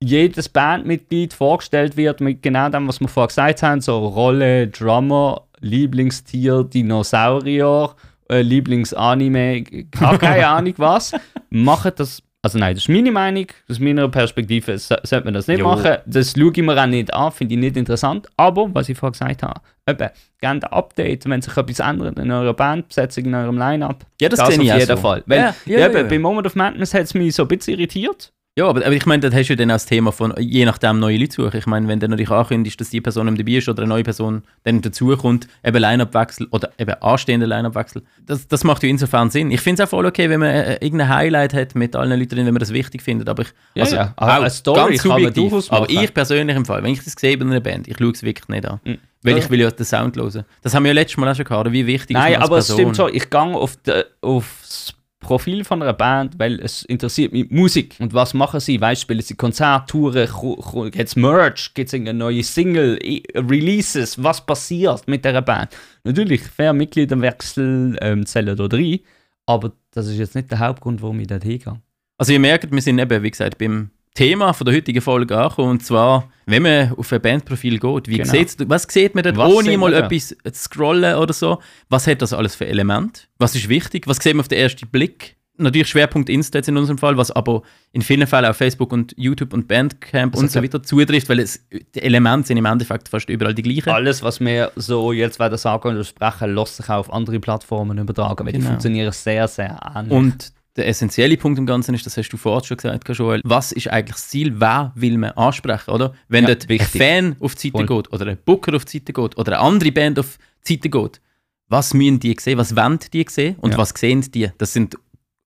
[0.02, 5.46] jedes Bandmitglied vorgestellt wird mit genau dem, was wir vorher gesagt haben, so Rolle, Drummer,
[5.60, 7.94] Lieblingstier, Dinosaurier,
[8.28, 11.12] äh, Lieblingsanime, keine Ahnung was.
[11.50, 15.46] Machen das, also nein, das ist meine Meinung, aus meiner Perspektive so, sollte man das
[15.48, 15.64] nicht Jo.
[15.64, 15.96] machen.
[16.04, 18.28] Das schaue ich mir auch nicht an, finde ich nicht interessant.
[18.36, 20.10] Aber, was ich vorher gesagt habe, eben,
[20.42, 24.04] gerne ein Update, wenn sich etwas ändert in eurer Bandbesetzung, in eurem Line-Up.
[24.20, 24.96] Ja, das, Das sehe auf ich jeden so.
[24.98, 25.22] Fall.
[25.24, 26.02] Weil, ja, ja, Ja, ja, eben, ja.
[26.02, 28.30] bei Moment of Madness hat es mich so ein bisschen irritiert.
[28.56, 30.64] Ja, aber, aber ich meine, das hast du ja dann auch das Thema von, je
[30.64, 31.56] nachdem, neue Leute suchen.
[31.56, 34.44] Ich meine, wenn du natürlich ankündigst, dass die Person dabei ist oder eine neue Person
[34.62, 39.50] dann dazukommt, eben Line-Up-Wechsel oder eben anstehende Line-Up-Wechsel, das, das macht ja insofern Sinn.
[39.50, 42.36] Ich finde es auch voll okay, wenn man äh, irgendein Highlight hat mit allen Leuten
[42.36, 44.14] drin, wenn man das wichtig findet, aber ich, Ja, also, ja.
[44.14, 45.32] Aber auch eine Story kann man
[45.70, 48.22] aber ich persönlich im Fall, wenn ich das sehe bei einer Band, ich schaue es
[48.22, 48.78] wirklich nicht an.
[48.84, 48.98] Mhm.
[49.22, 50.44] Weil ich will ja den Sound hören.
[50.62, 52.50] Das haben wir ja letztes Mal auch schon gehabt, wie wichtig Nein, ist man als
[52.50, 52.80] aber es Person.
[52.80, 53.78] stimmt schon, ich gehe auf
[54.20, 54.94] aufs
[55.24, 57.96] Profil von einer Band, weil es interessiert mich Musik.
[57.98, 58.80] Und was machen sie?
[58.80, 62.98] Weißt, spielen sie Konzerte, Touren, gibt es Merch, gibt es eine neue Single,
[63.34, 65.70] Releases, was passiert mit dieser Band?
[66.04, 69.00] Natürlich, fair Mitgliederwechsel ähm, zählen da rein,
[69.46, 71.80] aber das ist jetzt nicht der Hauptgrund, warum ich dort hingehe.
[72.18, 75.70] Also ihr merkt, wir sind eben, wie gesagt, beim Thema von der heutigen Folge angekommen.
[75.72, 78.32] Und zwar, wenn man auf ein Bandprofil geht, wie Genau.
[78.68, 80.06] was sieht man dort, Was ohne mal da?
[80.06, 81.60] etwas zu scrollen oder so?
[81.88, 83.22] Was hat das alles für Elemente?
[83.38, 84.06] Was ist wichtig?
[84.06, 85.36] Was sieht man auf den ersten Blick?
[85.56, 87.62] Natürlich Schwerpunkt Insta jetzt in unserem Fall, was aber
[87.92, 91.38] in vielen Fällen auf Facebook und YouTube und Bandcamp Also und so weiter zutrifft, weil
[91.38, 93.90] es, die Elemente sind im Endeffekt fast überall die gleichen.
[93.90, 97.98] Alles, was wir so jetzt werden sagen und sprechen, lässt sich auch auf andere Plattformen
[97.98, 98.70] übertragen, weil die Genau.
[98.70, 100.12] funktionieren sehr, sehr ähnlich.
[100.12, 103.72] Und der essentielle Punkt im Ganzen ist, das hast du vorhin schon gesagt, Joel, was
[103.72, 106.14] ist eigentlich das Ziel, wer will man ansprechen, oder?
[106.28, 108.02] Wenn Ja, dort ein Fan auf die Seite Voll.
[108.02, 110.88] geht oder ein Booker auf die Seite geht oder eine andere Band auf die Seite
[110.90, 111.20] geht,
[111.68, 113.78] was müssen die sehen, was wollen die sehen und Ja.
[113.78, 114.50] was sehen die?
[114.58, 114.96] Das sind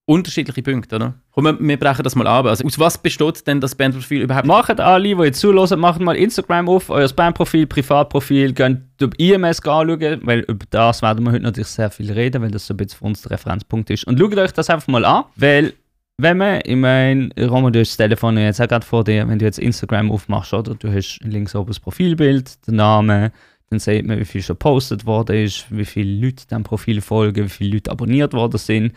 [0.09, 1.15] unterschiedliche Punkte, oder?
[1.33, 2.47] Komm, wir, wir brechen das mal ab.
[2.47, 4.47] Also, aus was besteht denn das Bandprofil überhaupt?
[4.47, 9.61] Macht alle, die jetzt zuhören, macht mal Instagram auf, euer Bandprofil, Privatprofil, geht durch IMS
[9.61, 12.79] anschauen, weil über das werden wir heute natürlich sehr viel reden, weil das so ein
[12.79, 14.05] bisschen für uns der Referenzpunkt ist.
[14.05, 15.75] Und schaut euch das einfach mal an, weil
[16.17, 19.39] wenn man, ich meine, Roman, du hast das Telefon jetzt auch gerade vor dir, wenn
[19.39, 20.75] du jetzt Instagram aufmachst, oder?
[20.75, 23.31] Du hast links oben das Profilbild, den Namen,
[23.71, 27.45] dann sieht man, wie viel schon gepostet worden ist, wie viele Leute dem Profil folgen,
[27.45, 28.95] wie viele Leute abonniert worden sind.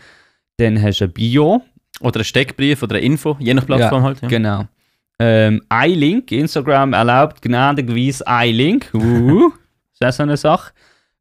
[0.62, 1.62] Dann hast du ein Bio,
[2.00, 4.22] Oder ein Steckbrief oder eine Info, je nach Plattform halt.
[4.22, 4.28] Ja.
[4.28, 4.64] Genau.
[5.18, 8.90] Ähm, iLink, Instagram erlaubt gnädigerweise iLink.
[8.94, 9.50] Uh,
[9.92, 10.72] ist auch so eine Sache.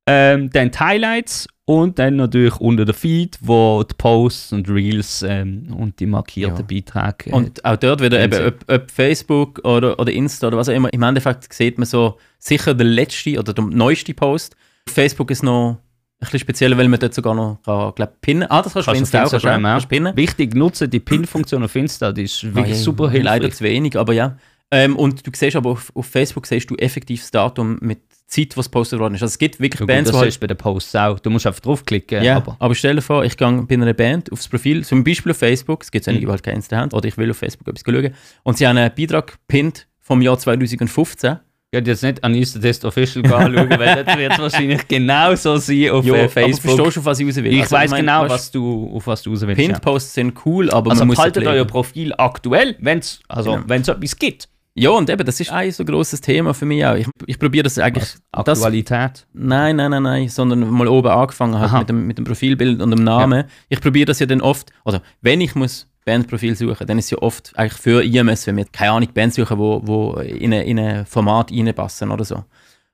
[0.08, 5.23] Ähm, dann die Highlights und dann natürlich unter der Feed, wo die Posts und Reels
[5.27, 7.30] ähm, und die markierten Beiträge.
[7.30, 10.73] äh, Und auch dort wieder eben, ob, ob Facebook oder, oder Insta oder was auch
[10.73, 14.56] immer, im Endeffekt sieht man so sicher den letzten oder den neuesten Post.
[14.88, 15.77] Auf Facebook ist noch
[16.21, 18.97] bisschen speziell, weil man dort sogar noch, kann, glaub, pinnen Ah, das kannst du auf
[18.97, 19.89] Kannst Insta auf auch, Instagram kannst du auch.
[19.89, 20.15] pinnen.
[20.17, 23.53] Wichtig, nutze die Pin-Funktion auf Insta, die ist wirklich Ah, ja, super Leider hilfreich.
[23.55, 24.38] zu wenig, aber ja.
[24.73, 28.55] Ähm, und du siehst aber auf, auf Facebook siehst du effektiv das Datum mit Zeit,
[28.55, 29.21] was gepostet worden ist.
[29.21, 31.19] Also es gibt wirklich Ja, gut, Bands, das die halt ist bei den Posts auch.
[31.19, 32.23] Du musst einfach draufklicken.
[32.23, 35.31] Ja, aber aber, stell dir vor, ich gehe bei einer Band aufs Profil, zum Beispiel
[35.34, 36.25] auf Facebook, es gibt ja nicht Mhm.
[36.27, 38.91] überall kein Insta haben, oder ich will auf Facebook etwas schauen, und sie haben einen
[38.95, 41.39] Beitrag gepinnt vom Jahr 2015.
[41.73, 46.03] ich werde jetzt nicht an Test Official anschauen, weil das wird wahrscheinlich genauso sein auf
[46.03, 46.75] Jo, äh, aber Facebook.
[46.75, 47.45] du, auf was ich raus will?
[47.53, 49.57] Ich Also, weiß genau, was du, auf was du raus willst.
[49.57, 49.67] ja.
[49.67, 53.63] Pinned-Posts sind cool, aber Also man muss haltet euer Profil aktuell, wenn es also, Genau.
[53.67, 54.49] wenn's etwas gibt.
[54.73, 56.95] Ja, und eben, das ist ein so grosses Thema für mich auch.
[56.95, 58.03] Ich, ich probiere das eigentlich...
[58.34, 58.43] Was?
[58.43, 59.25] Das, Aktualität.
[59.31, 61.79] nein, nein, nein, nein, sondern mal oben angefangen halt Aha.
[61.79, 63.45] mit dem, mit dem Profilbild und dem Namen.
[63.69, 67.11] Ich probiere das ja dann oft, oder wenn ich muss Bandprofil suchen, dann ist es
[67.11, 70.63] ja oft eigentlich für IMS, wenn wir, keine Ahnung, Bands suchen, wo, wo in ein
[70.63, 72.43] in ein Format reinpassen oder so.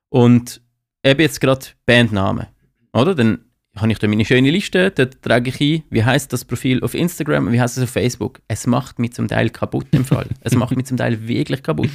[0.09, 0.61] Und
[1.03, 2.47] eben jetzt gerade Bandnamen,
[2.93, 3.15] oder?
[3.15, 3.39] Dann
[3.75, 6.93] habe ich da meine schöne Liste, dort trage ich ein, wie heißt das Profil auf
[6.93, 8.41] Instagram und wie heißt es auf Facebook.
[8.47, 10.27] Es macht mich zum Teil kaputt im Fall.
[10.41, 11.89] es macht mich zum Teil wirklich kaputt.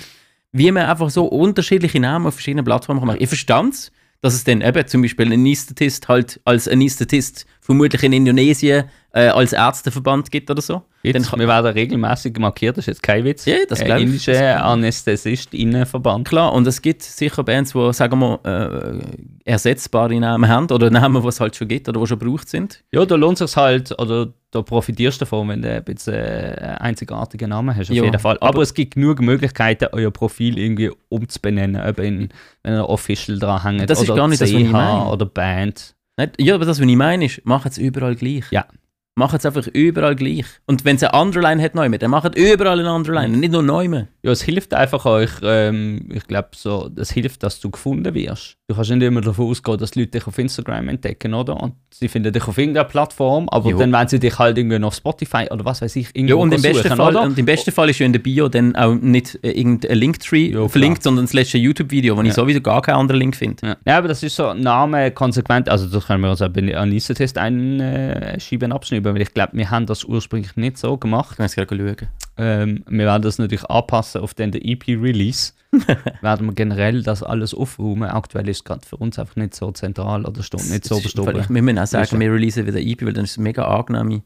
[0.53, 3.17] Wie man einfach so unterschiedliche Namen auf verschiedenen Plattformen kann.
[3.19, 8.03] Ich verstand es, dass es dann eben zum Beispiel ein Anästhetist halt als Anästhetist vermutlich
[8.03, 10.83] in Indonesien äh, als Ärzteverband gibt oder so.
[11.05, 13.45] Jetzt, Dann wir werden regelmäßig markiert, das ist jetzt kein Witz.
[13.45, 14.05] Ja, das Äh, glaub ich.
[14.05, 14.63] Indische.
[14.63, 16.29] Anästhesistinnenverband.
[16.29, 21.21] Klar, und es gibt sicher Bands, die, sagen wir, äh, ersetzbare Namen haben oder Namen,
[21.23, 22.83] die es halt schon gibt oder die schon gebraucht sind.
[22.93, 26.15] Ja, da lohnt es sich halt, oder da profitierst du davon, wenn du ein bisschen
[26.15, 28.37] äh, einen einzigartigen Namen hast, auf Ja, jeden Fall.
[28.41, 32.29] Aber, aber- es gibt genug Möglichkeiten, euer Profil irgendwie umzubenennen, eben
[32.63, 35.07] wenn ihr Official dran hängt Das ist gar nicht das, was ich meine.
[35.09, 35.95] oder Band.
[36.19, 36.41] Nicht?
[36.41, 38.45] Ja, aber das, was ich meine, ist, macht es überall gleich.
[38.51, 38.67] Ja.
[39.15, 40.47] Macht es einfach überall gleich.
[40.67, 43.85] Und wenn es eine Underline hat, neu dann macht überall eine Underline, nicht nur neu
[44.23, 48.57] Ja, es hilft einfach euch, ähm, ich glaube, so, es hilft, dass du gefunden wirst.
[48.69, 51.61] Du kannst nicht immer davon ausgehen, dass die Leute dich auf Instagram entdecken, oder?
[51.61, 53.79] Und sie finden dich auf irgendeiner Plattform, aber Jo.
[53.79, 56.55] dann werden sie dich halt irgendwie auf Spotify oder was weiß ich, Ja, irgendwo und
[56.55, 57.23] im, besten suchen, Fall, oder?
[57.27, 60.53] und im besten Fall ist ja in der Bio dann auch nicht äh, irgendein Linktree
[60.53, 62.33] Ja, verlinkt, sondern das letzte YouTube-Video, wo ich Ja.
[62.35, 63.67] sowieso gar keinen anderen Link finde.
[63.67, 63.77] Ja.
[63.87, 65.69] ja, aber das ist so Name konsequent.
[65.69, 69.71] Also, das können wir uns auch bei einem Test einschieben, abschneiden, weil ich glaube, wir
[69.71, 71.39] haben das ursprünglich nicht so gemacht.
[71.39, 72.09] Ich kann gerade schauen.
[72.39, 75.53] Ähm, wir werden das natürlich anpassen auf den EP-Release.
[76.21, 78.09] werden wir generell das alles aufräumen.
[78.11, 81.37] Aktuell ist es gerade für uns einfach nicht so zentral oder steht nicht so bestimmt.
[81.37, 84.23] Ich wir müssen auch sagen, wir releasen wieder EP, weil dann ist es mega angenehm.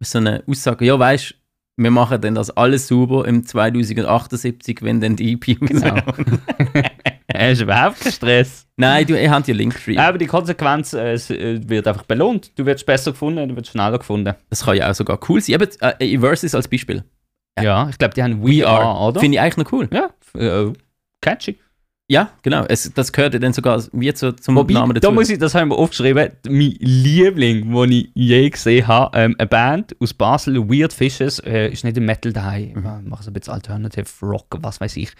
[0.00, 1.34] So eine Aussage, ja weißt
[1.80, 5.96] wir machen dann das alles sauber im 2078, wenn dann die EP Genau.
[7.26, 8.66] Es ist überhaupt kein Stress.
[8.80, 9.96] Nein, du, ihr habt ja Linktree.
[9.98, 12.52] Aber die Konsequenz äh, es, äh, wird einfach belohnt.
[12.58, 14.34] Du wirst besser gefunden, du wirst schneller gefunden.
[14.48, 15.56] Das kann ja auch sogar cool sein.
[15.56, 17.04] Aber äh, Versus als Beispiel.
[17.58, 17.62] Ja.
[17.64, 19.20] Ja, ich glaube, die haben We, Are, oder?
[19.20, 19.88] Finde ich eigentlich noch cool.
[19.92, 20.72] ja, äh,
[21.20, 21.58] catchy.
[22.08, 22.64] Ja, genau.
[22.68, 25.06] Es, das gehört ja dann sogar wie zu, zum Wobei, Namen dazu.
[25.06, 29.36] da muss ich, das haben wir aufgeschrieben, mein Liebling, den ich je gesehen habe, ähm,
[29.38, 32.82] eine Band aus Basel, Weird Fishes, äh, ist nicht im Metal daheim, Mhm.
[33.04, 33.08] mhm.
[33.10, 35.12] machen so ein bisschen Alternative Rock, was weiß ich.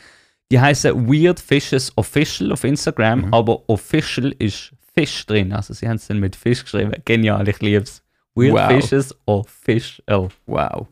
[0.50, 3.34] Die heißen Weird Fishes Official auf Instagram, Mhm.
[3.34, 6.92] aber Official ist Fisch drin, also sie haben es dann mit Fisch geschrieben.
[7.04, 8.02] Genial, ich liebe es.
[8.34, 8.66] Weird Wow.
[8.82, 10.28] Fishes Official.
[10.46, 10.86] wow.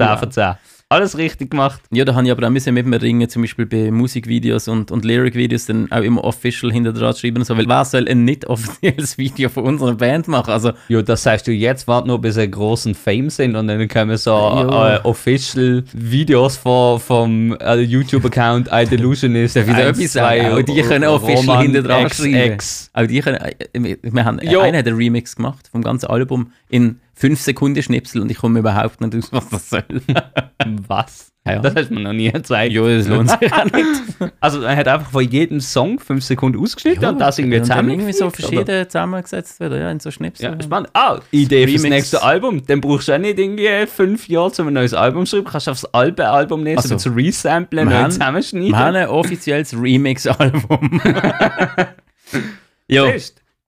[0.00, 0.18] 10 Wow.
[0.20, 0.54] von 10.
[0.92, 1.80] Alles richtig gemacht.
[1.92, 4.90] Ja, da habe ich aber auch müssen mit mir ringen, zum Beispiel bei Musikvideos und,
[4.90, 7.36] und Lyric-Videos dann auch immer official hinter dran schreiben.
[7.38, 10.50] und So, weil wer soll ein nicht offizielles Video von unserer Band machen?
[10.50, 13.86] Also, Ja, das sagst du jetzt, warte nur, bis sie großen Fame sind und dann
[13.86, 14.96] kommen so Ja.
[14.96, 19.54] äh, official Videos von, vom äh, YouTube-Account iDelusionist.
[19.54, 20.46] Darf ich da etwas sagen?
[20.54, 22.58] Auch die können official hinten dran schreiben.
[22.94, 24.60] Auch die können, äh, wir haben, Ja.
[24.62, 28.60] einer hat ein Remix gemacht vom ganzen Album in 5 Sekunden Schnipsel und ich komme
[28.60, 29.84] überhaupt nicht aus, was das soll.
[30.88, 31.30] Was?
[31.46, 31.58] Ja.
[31.58, 32.72] Das hast du mir noch nie gezeigt.
[32.72, 33.86] ja, das lohnt sich auch nicht.
[34.40, 37.90] Also er hat einfach von jedem Song 5 Sekunden ausgeschnitten und das irgendwie zusammen.
[37.90, 40.50] irgendwie so verschieden zusammengesetzt wieder, ja, in so Schnipsel.
[40.52, 40.88] Ja, spannend.
[40.94, 41.90] Ah, Idee fürs Remix.
[41.94, 42.62] nächste Album.
[42.66, 45.48] Dann brauchst du auch nicht irgendwie fünf Jahre, um ein neues Album zu schreiben.
[45.50, 46.96] Kannst du aufs alte Album nehmen, Ach so so.
[46.96, 48.68] zu resamplen, neu zusammenschneiden.
[48.70, 51.00] Wir haben ein offizielles Remix-Album.
[52.88, 53.04] ja,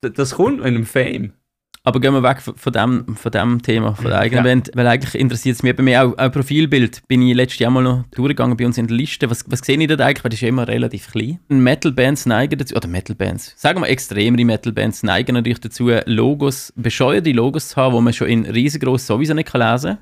[0.01, 1.33] Das kommt in einem Fame.
[1.85, 4.51] Aber gehen wir weg von dem, von dem Thema, von der eigenen Ja.
[4.51, 7.03] Band, weil eigentlich interessiert es mich bei mir auch, auch Profilbild.
[7.09, 9.29] Bin ich letztes Jahr mal noch durchgegangen bei uns in der Liste.
[9.31, 10.25] Was, was sehe ich da eigentlich?
[10.25, 11.41] Weil das ist ja immer relativ klein.
[11.49, 17.71] Metal-Bands neigen dazu, oder Metal-Bands, sagen wir extremere Metal-Bands neigen natürlich dazu, Logos, bescheuerte Logos
[17.71, 19.99] zu haben, die man schon in riesengroß sowieso nicht lesen kann.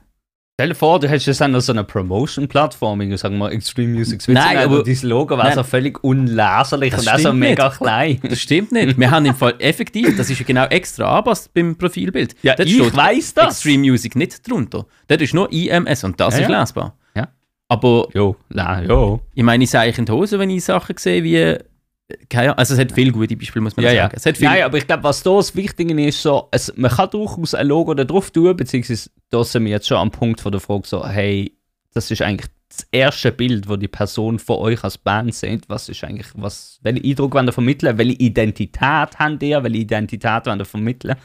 [0.61, 4.37] Stell dir vor, du hättest dann so eine Promotion-Plattform, sagen wir mal Extreme Music Nein,
[4.37, 5.55] Switzerland, aber- und dieses Logo Nein.
[5.55, 7.79] so völlig unleserlich Das und auch so mega nicht.
[7.79, 8.21] klein.
[8.23, 8.99] Das stimmt nicht.
[8.99, 12.35] Wir haben im Fall effektiv, das ist ja genau extra angepasst beim Profilbild.
[12.43, 13.55] Ja, Dort ich weiss das.
[13.55, 14.85] Extreme Music nicht drunter.
[15.09, 16.95] Dort ist nur IMS und das Ja, ist lesbar.
[17.17, 17.29] Ja.
[17.69, 19.21] Aber Jo, na, jo.
[19.35, 21.57] ich meine, ich sage in die Hose, wenn ich Sachen sehe wie.
[22.29, 24.03] Keine also es hat viele gute Beispiele, muss man Ja, ja.
[24.05, 24.15] sagen.
[24.17, 26.91] Es hat viel, Nein, aber ich glaube, was da das Wichtige ist, so, es, man
[26.91, 30.41] kann durchaus ein Logo da drauf tun, beziehungsweise da sind wir jetzt schon am Punkt
[30.41, 31.53] von der Frage, so, hey,
[31.93, 35.69] das ist eigentlich das erste Bild, wo die Person von euch als Band sieht.
[35.69, 37.99] Was ist eigentlich, was, welchen Eindruck wollt ihr vermitteln?
[37.99, 39.63] Welche Identität habt ihr?
[39.65, 41.17] Welche Identität wollt ihr vermitteln?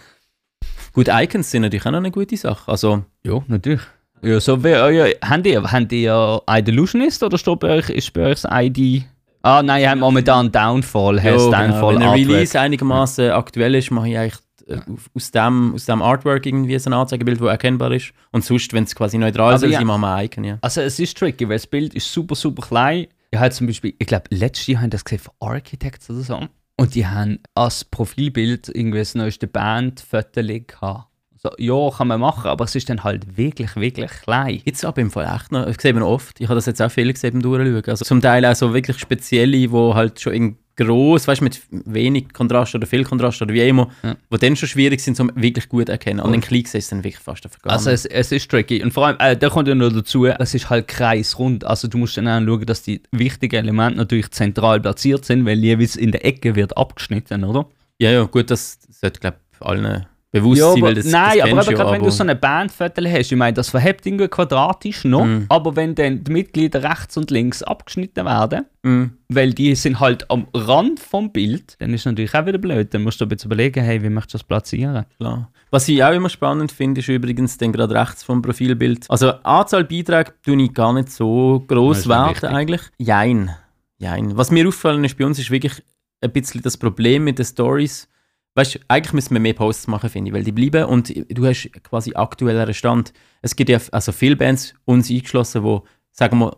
[0.94, 2.72] Gut, Icons sind natürlich auch noch eine gute Sache.
[2.72, 3.82] Also, Ja, natürlich.
[4.24, 8.22] Ja, so wie euer, habt ihr, habt ihr iDelusionist oder steht bei euch, ist bei
[8.32, 9.04] euch das ID?
[9.46, 12.30] Ah, nein, ihr habt momentan Downfall, ja, genau, Downfall wenn ein Artwork.
[12.30, 14.80] Release einigermaßen aktuell ist, mache ich eigentlich äh,
[15.14, 18.12] aus dem, aus dem Artwork irgendwie so ein Anzeigebild, das erkennbar ist.
[18.32, 19.84] Und sonst, wenn es quasi neutral Aber soll, ja.
[19.84, 20.58] machen wir ein Icon, ja.
[20.62, 23.06] Also es ist tricky, weil das Bild ist super, super klein.
[23.30, 26.48] Ich habe zum Beispiel, ich glaube, letztes Jahr haben das gesehen von Architects oder so.
[26.78, 31.06] Und die haben als Profilbild irgendwie das neueste Band-Foto gehabt.
[31.46, 34.62] So, ja, kann man machen, aber es ist dann halt wirklich, wirklich klein.
[34.66, 36.90] Es aber im Fall echt noch, das sieht man oft, ich habe das jetzt auch
[36.92, 40.58] viel gesehen beim Durchschauen, also zum Teil auch so wirklich spezielle, wo halt schon in
[40.76, 44.16] gross, weißt du, mit wenig Kontrast oder viel Kontrast oder wie immer, Ja.
[44.30, 46.20] wo dann schon schwierig sind, zum wirklich gut erkennen.
[46.20, 48.84] Und in klein ist es dann wirklich fast gar Also es, es ist tricky.
[48.84, 51.64] Und vor allem, äh, da kommt ja noch dazu, es ist halt kreisrund.
[51.64, 55.60] Also du musst dann auch schauen, dass die wichtigen Elemente natürlich zentral platziert sind, weil
[55.60, 57.68] jeweils in der Ecke wird abgeschnitten, oder?
[58.00, 60.06] Ja, ja, gut, das sollte, glaube ich, allen
[60.42, 63.32] bewusst Ja, sein, weil das, nein, das aber gerade wenn du so eine Bandviertel hast,
[63.32, 65.46] ich meine, das verhebt irgendwie quadratisch noch, Mhm.
[65.50, 69.12] aber wenn dann die Mitglieder rechts und links abgeschnitten werden, Mhm.
[69.30, 72.94] weil die sind halt am Rand vom Bild, dann ist natürlich auch wieder blöd.
[72.94, 75.06] Dann musst du bisschen überlegen, hey, wie möchtest du das platzieren?
[75.18, 75.52] Klar.
[75.72, 79.06] Was ich auch immer spannend finde, ist übrigens dann gerade rechts vom Profilbild.
[79.10, 82.82] Also Anzahl Beiträge tue ich gar nicht so groß werten eigentlich.
[82.98, 83.50] Jein.
[83.98, 84.38] Jein.
[84.38, 85.82] Was mir aufgefallen ist bei uns, ist wirklich
[86.22, 88.08] ein bisschen das Problem mit den Stories.
[88.56, 91.46] Weißt du, eigentlich müssen wir mehr Posts machen, finde ich, weil die bleiben und du
[91.46, 93.14] hast quasi aktuelleren Stand.
[93.42, 95.80] Es gibt ja also viele Bands, uns eingeschlossen, die,
[96.12, 96.56] sagen wir,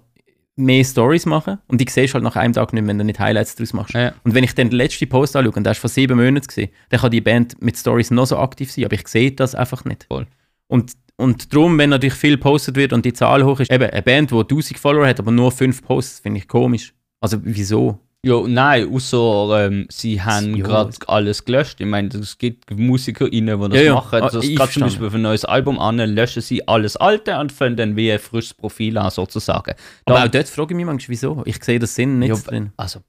[0.56, 3.20] mehr Stories machen und die siehst halt nach einem Tag nicht, mehr, wenn du nicht
[3.20, 3.94] Highlights daraus machst.
[3.94, 4.14] Ja.
[4.24, 6.70] Und wenn ich dann den letzten Post anschaue, und der ist vor sieben Monaten gesehen,
[6.90, 9.86] dann kann die Band mit Stories noch so aktiv sein, aber ich sehe das einfach
[9.86, 10.06] nicht.
[10.06, 10.28] Voll.
[10.68, 14.02] Und, und darum, wenn natürlich viel gepostet wird und die Zahl hoch ist, eben eine
[14.04, 16.94] Band, die 1000 Follower hat, aber nur 5 Posts, finde ich komisch.
[17.22, 18.00] Also wieso?
[18.28, 20.66] Ja, nein, außer ähm, sie haben Ja.
[20.66, 21.80] gerade alles gelöscht.
[21.80, 23.94] Ich meine, es gibt MusikerInnen, die das Ja, ja.
[23.96, 24.22] machen.
[24.22, 24.84] Ah, Das ich gerade zum.
[24.84, 28.20] Beispiel für ein neues Album an, löschen sie alles Alte und fangen dann wie ein
[28.20, 29.74] frisches Profil an, sozusagen.
[30.06, 31.42] Aber Da- auch dort frage ich mich manchmal, wieso?
[31.46, 32.72] Ich sehe das Sinn nicht Ja, drin.
[32.78, 33.00] Also,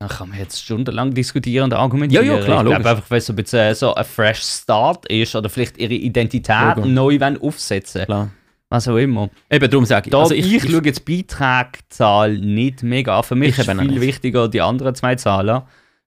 [0.00, 2.26] da kann man jetzt stundenlang diskutieren und argumentieren.
[2.26, 5.06] Ja, ja, klar, Ich glaube einfach, weil es so ein bisschen so ein fresh Start
[5.06, 8.30] ist oder vielleicht ihre Identität neu wollen aufsetzen Klar.
[8.70, 9.30] Was auch immer.
[9.50, 10.12] Eben, darum sage ich.
[10.12, 13.24] Da also ich, ich, schaue jetzt die Beitragszahl nicht mega an.
[13.24, 15.62] Für mich Ich ist viel wichtiger die anderen zwei Zahlen,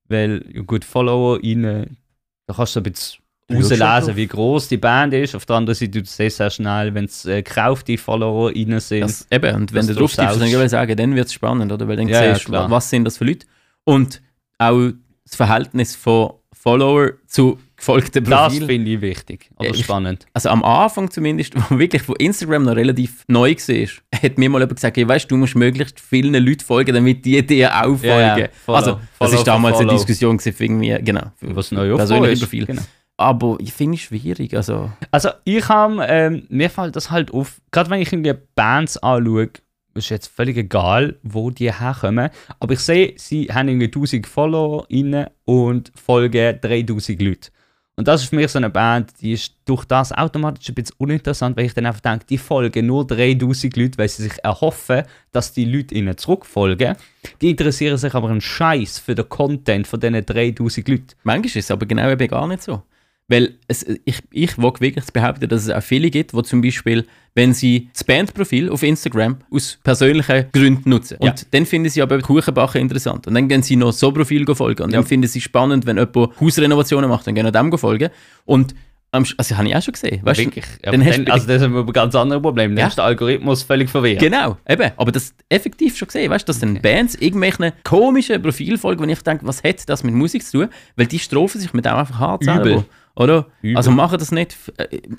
[0.07, 1.97] weil ja, gut, Follower rein,
[2.47, 5.35] da kannst du ein bisschen Ja, rauslesen, wie groß die Band ist.
[5.35, 9.01] Auf der anderen Seite, du siehst sehr schnell, wenn es äh, gekaufte Follower rein sind.
[9.01, 11.87] das, eben, und wenn du drauf tippst, dann ich sagen, dann wird es spannend, oder?
[11.87, 12.69] Weil dann Ja, ja, siehst du, klar.
[12.69, 13.45] was sind das für Leute.
[13.85, 14.21] Und
[14.57, 14.91] auch
[15.25, 18.67] das Verhältnis von Follower zu gefolgten das Profilen.
[18.67, 20.25] finde ich wichtig oder ich- spannend.
[20.33, 24.59] also am Anfang zumindest, wo wirklich, wo Instagram noch relativ neu war, hat mir mal
[24.61, 28.09] jemand gesagt, hey, weißt du, musst möglichst vielen Leuten folgen, damit die dir auch folgen.
[28.39, 29.91] Ja, follow, also, das ist damals eine.
[29.91, 32.45] Diskussion für irgendwie, genau, für Was neu persönliche.
[32.45, 32.65] Profil.
[32.65, 32.81] Genau.
[33.19, 37.59] Aber ich finde es schwierig, also, Also ich habe, ähm, mir fällt das halt auf,
[37.71, 39.49] gerade wenn ich irgendwie Bands anschaue,
[39.97, 42.29] ist jetzt völlig egal, wo die herkommen,
[42.59, 44.87] aber ich sehe, sie haben irgendwie 1000 Follower
[45.45, 47.49] und folgen 3000 Leute.
[47.99, 50.95] Und das ist für mich so eine Band, die ist durch das automatisch ein bisschen
[50.99, 55.01] uninteressant, weil ich dann einfach denke, die folgen nur 3000 Leute, weil sie sich erhoffen,
[55.31, 56.95] dass die Leute ihnen zurückfolgen.
[57.41, 61.07] Die interessieren sich aber einen Scheiß für den Content von diesen 3000 Leuten.
[61.23, 62.83] manchmal ist es aber genau eben gar nicht so.
[63.29, 66.61] Weil es, ich, ich wage wirklich zu behaupten, dass es auch viele gibt, die zum
[66.61, 71.17] Beispiel, wenn sie das Bandprofil auf Instagram aus persönlichen Gründen nutzen.
[71.21, 71.31] Ja.
[71.31, 73.27] Und dann finden sie aber Kuchenbacken interessant.
[73.27, 74.83] Und dann gehen sie noch so Profil folgen.
[74.83, 74.99] Und Ja.
[74.99, 78.09] dann finden sie spannend, wenn jemand Hausrenovationen macht, dann gehen auch dem folgen.
[78.45, 78.73] Und
[79.11, 80.19] also habe ich auch schon gesehen.
[80.23, 80.65] Weißt, du, Wirklich.
[80.85, 82.71] Ja, dann dann, also das ist ein ganz anderes Problem.
[82.71, 82.87] Dann Ja.
[82.87, 84.19] ist der Algorithmus völlig verwirrt.
[84.19, 84.91] Genau, eben.
[84.95, 89.09] Aber das effektiv schon gesehen, weißt du, dass dann Bands irgendwelchen komischen Profil folgen, wenn
[89.09, 90.69] ich denke, was hat das mit Musik zu tun?
[90.95, 92.53] Weil die strophen sich mit dem einfach hart Übel.
[92.63, 92.85] selber.
[93.17, 93.47] Oder?
[93.61, 93.77] Übel.
[93.77, 94.55] Also machen das nicht.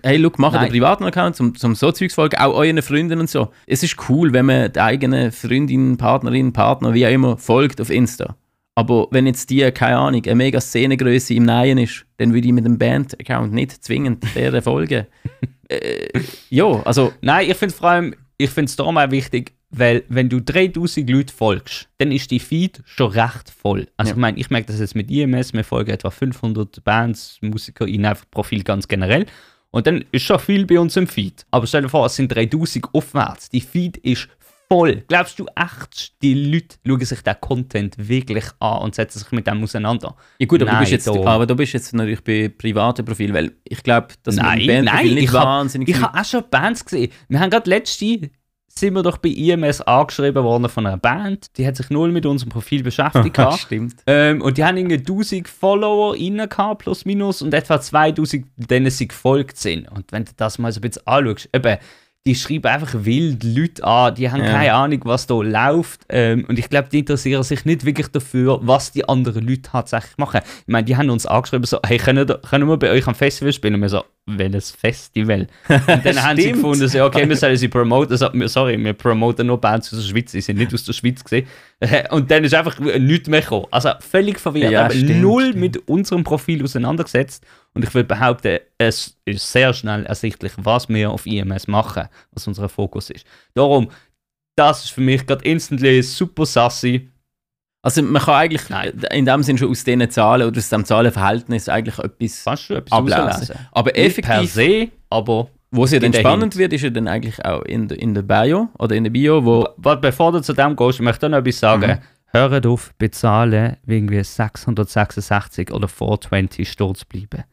[0.03, 0.65] Hey, look, macht Nein.
[0.65, 3.49] einen privaten Account zum, zum so Zeugs folgen, auch euren Freunden und so.
[3.67, 7.91] Es ist cool, wenn man die eigenen Freundinnen, Partnerinnen, Partner, wie auch immer, folgt auf
[7.91, 8.37] Insta.
[8.77, 12.53] Aber wenn jetzt die, keine Ahnung, eine mega Szenengröße im Neuen ist, dann würde ich
[12.53, 15.07] mit dem Band-Account nicht zwingend der folgen.
[15.69, 19.55] äh, ja, also Nein, ich finde es vor allem, ich finde es darum auch wichtig,
[19.71, 23.87] weil wenn du 3000 Leute folgst, dann ist die Feed schon recht voll.
[23.97, 24.15] Also Ja.
[24.17, 28.07] ich meine, ich merke das jetzt mit IMS, wir folgen etwa 500 Bands, Musiker, in
[28.07, 29.27] einfach Profil ganz generell.
[29.71, 31.45] Und dann ist schon viel bei uns im Feed.
[31.51, 33.51] Aber stell dir vor, es sind 3000 aufwärts.
[33.51, 34.27] Die Feed ist
[34.71, 35.05] voll.
[35.09, 39.47] Glaubst du echt, die Leute schauen sich den Content wirklich an und setzen sich mit
[39.47, 40.17] dem auseinander?
[40.39, 43.05] Ja gut, aber, du Nein, bist jetzt, da- aber du bist jetzt natürlich bei privaten
[43.05, 45.97] Profilen, weil ich glaube, dass Nein, mit dem Bandprofil nein, nicht ich hab- wahnsinnig Ich
[45.97, 47.13] viel- habe auch schon Bands gesehen.
[47.29, 48.31] Wir haben gerade letzte
[48.81, 51.57] sind wir doch bei IMS angeschrieben worden von einer Band.
[51.57, 53.39] Die hat sich null mit unserem Profil beschäftigt.
[53.59, 53.97] Stimmt.
[54.07, 58.91] ähm, und die haben irgendwie 1000 Follower rein gehabt, plus minus, und etwa 2000, denen
[58.91, 59.91] sie gefolgt sind.
[59.91, 61.79] Und wenn du das mal so ein bisschen anschaust, eben,
[62.27, 64.51] die schreiben einfach wild Leute an, die haben Ja.
[64.51, 66.03] keine Ahnung, was da läuft.
[66.11, 70.19] Ähm, und ich glaube, die interessieren sich nicht wirklich dafür, was die anderen Leute tatsächlich
[70.19, 70.41] machen.
[70.45, 73.53] Ich meine, die haben uns angeschrieben, so, hey, können, können wir bei euch am Festival
[73.53, 73.77] spielen?
[73.77, 75.47] Und wir so, welches Festival?
[75.69, 78.13] Und dann haben sie gefunden, so, okay, wir sollen sie promoten.
[78.13, 81.25] Also, sorry, wir promoten nur Bands aus der Schweiz, sie sind nicht aus der Schweiz
[81.25, 81.47] gesehen.
[82.11, 83.67] Und dann ist einfach nichts mehr gekommen.
[83.71, 85.61] Also völlig verwirrt, Ja, aber stimmt, null stimmt.
[85.61, 87.43] mit unserem Profil auseinandergesetzt.
[87.75, 92.47] Und ich würde behaupten, es ist sehr schnell ersichtlich, was wir auf IMS machen, was
[92.47, 93.25] unser Fokus ist.
[93.55, 93.89] Darum,
[94.57, 97.11] das ist für mich gerade instantly super sassy.
[97.83, 98.93] Also man kann eigentlich Nein.
[99.13, 102.75] in dem Sinn schon aus diesen Zahlen oder aus dem Zahlenverhältnis eigentlich etwas Kannst du
[102.75, 103.55] etwas ablesen.
[103.71, 104.05] Aber Nicht per
[104.41, 107.87] effektiv, se, aber wo es ja dann spannend wird, ist ja dann eigentlich auch in,
[107.87, 110.99] der- in der Bio oder in der Bio, wo Warte, bevor du zu dem gehst,
[110.99, 111.91] ich möchte ich noch etwas sagen.
[111.93, 111.99] Mhm.
[112.31, 117.45] Hört auf, bezahlen, irgendwie 666 oder 420 Sturz bleiben.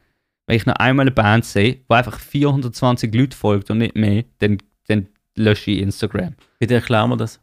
[0.48, 4.24] Wenn ich noch einmal eine Band sehe, wo einfach 420 Leute folgt und nicht mehr,
[4.40, 6.36] dann, dann lösche ich Instagram.
[6.60, 7.40] Bitte erklär mir das.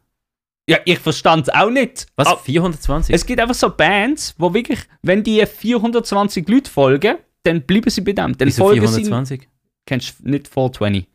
[0.67, 2.07] Ja, ich verstand es auch nicht.
[2.15, 2.27] Was?
[2.27, 3.13] Aber 420?
[3.13, 8.01] es gibt einfach so Bands, wo wirklich, wenn die 420 Leute folgen, dann bleiben sie
[8.01, 8.37] bei dem.
[8.37, 9.03] Dann Wieso folgen sie.
[9.03, 9.49] 420?
[9.85, 11.07] Kennst du nicht 420?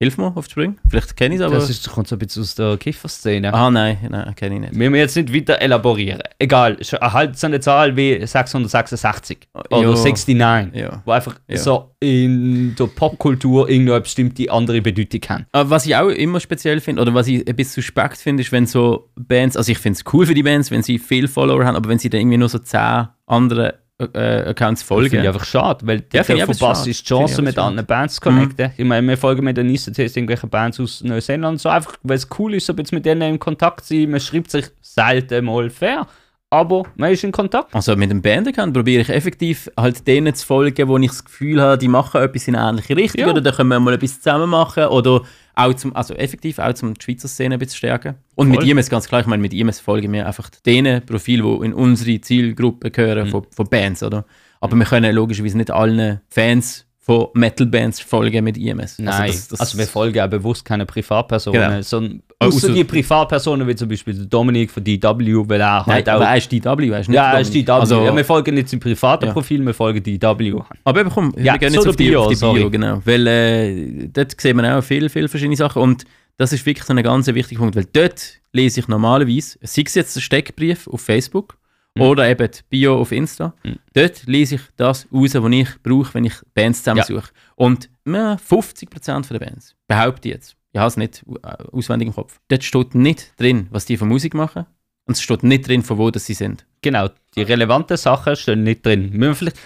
[0.00, 0.76] Hilf mir auf die Sprung.
[0.88, 1.54] Vielleicht kenne ich es, aber...
[1.54, 3.54] Das ist, kommt so ein bisschen aus der Kifferszene.
[3.54, 4.78] ah, nein, nein, kenne ich nicht.
[4.78, 6.20] Wir müssen jetzt nicht weiter elaborieren.
[6.40, 9.90] Egal, halt so eine Zahl wie 666 oder Ja.
[9.90, 11.00] 69, Ja.
[11.04, 11.56] wo einfach Ja.
[11.58, 15.46] so in der Popkultur irgendeine bestimmte andere Bedeutung haben.
[15.52, 18.66] Was ich auch immer speziell finde, oder was ich ein bisschen suspekt finde, ist, wenn
[18.66, 21.76] so Bands, also ich finde es cool für die Bands, wenn sie viele Follower haben,
[21.76, 25.26] aber wenn sie dann irgendwie nur so 10 andere äh, Accounts Das finde ich folgen.
[25.26, 28.72] einfach schade, weil Ja, aber verpasst die Chance, mit anderen Bands zu connecten.
[28.76, 32.16] Ich meine, wir folgen mit der nächsten Test irgendwelche Bands aus Neuseeland, so einfach, weil
[32.16, 34.10] es cool ist, so ein bisschen mit denen in Kontakt zu sein.
[34.10, 36.06] Man schreibt sich selten mal fair,
[36.54, 37.74] aber man ist in Kontakt.
[37.74, 41.60] Also mit dem Bandaccount probiere ich effektiv halt denen zu folgen, wo ich das Gefühl
[41.60, 43.30] habe, die machen etwas in eine ähnliche Richtung Ja.
[43.30, 45.22] oder da können wir mal etwas zusammen machen oder
[45.56, 48.14] auch zum, also effektiv auch zum die Schweizer Szene ein bisschen stärken.
[48.36, 48.68] Und mit Voll.
[48.70, 52.20] IMS ganz klar, ich meine, mit IMS folgen wir einfach denen Profil, die in unsere
[52.20, 54.24] Zielgruppe gehören von, von Bands, oder?
[54.60, 58.98] Aber wir können logischerweise nicht allen Fans von Metal-Bands folgen mit IMS.
[58.98, 61.82] Nein, Also, also, das, das, wir folgen auch bewusst keine Privatpersonen, Genau.
[61.82, 64.98] sondern Äh, außer die Privatpersonen, wie zum Beispiel Dominik von DW,
[65.46, 66.20] weil er Nein, halt auch...
[66.22, 67.54] er ist DW, er ist nicht ja, er ist.
[67.54, 67.70] DW.
[67.70, 69.32] Also, ja, wir folgen nicht zum privaten Ja.
[69.34, 70.54] Profil, wir folgen DW.
[70.84, 72.70] Aber eben, komm, Ja, wir gehen jetzt der auf die, Bio, auf die Bio, sorry.
[72.70, 73.02] genau.
[73.04, 76.04] Weil äh, dort sieht man auch viele, viele verschiedene Sachen und
[76.38, 79.94] das ist wirklich so ein ganz wichtiger Punkt, weil dort lese ich normalerweise, sei es
[79.94, 81.58] jetzt der Steckbrief auf Facebook
[81.96, 82.02] Mhm.
[82.02, 83.78] oder eben Bio auf Insta, Mhm.
[83.92, 87.30] dort lese ich das raus, was ich brauche, wenn ich Bands zusammensuche.
[87.56, 92.14] Und ja, 50% der Bands, behaupte ich jetzt, ich habe es nicht äh, auswendig im
[92.14, 94.66] Kopf, dort steht nicht drin, was die für Musik machen
[95.06, 96.66] und es steht nicht drin, von wo das sie sind.
[96.82, 99.10] Genau, die relevanten Sachen stehen nicht drin.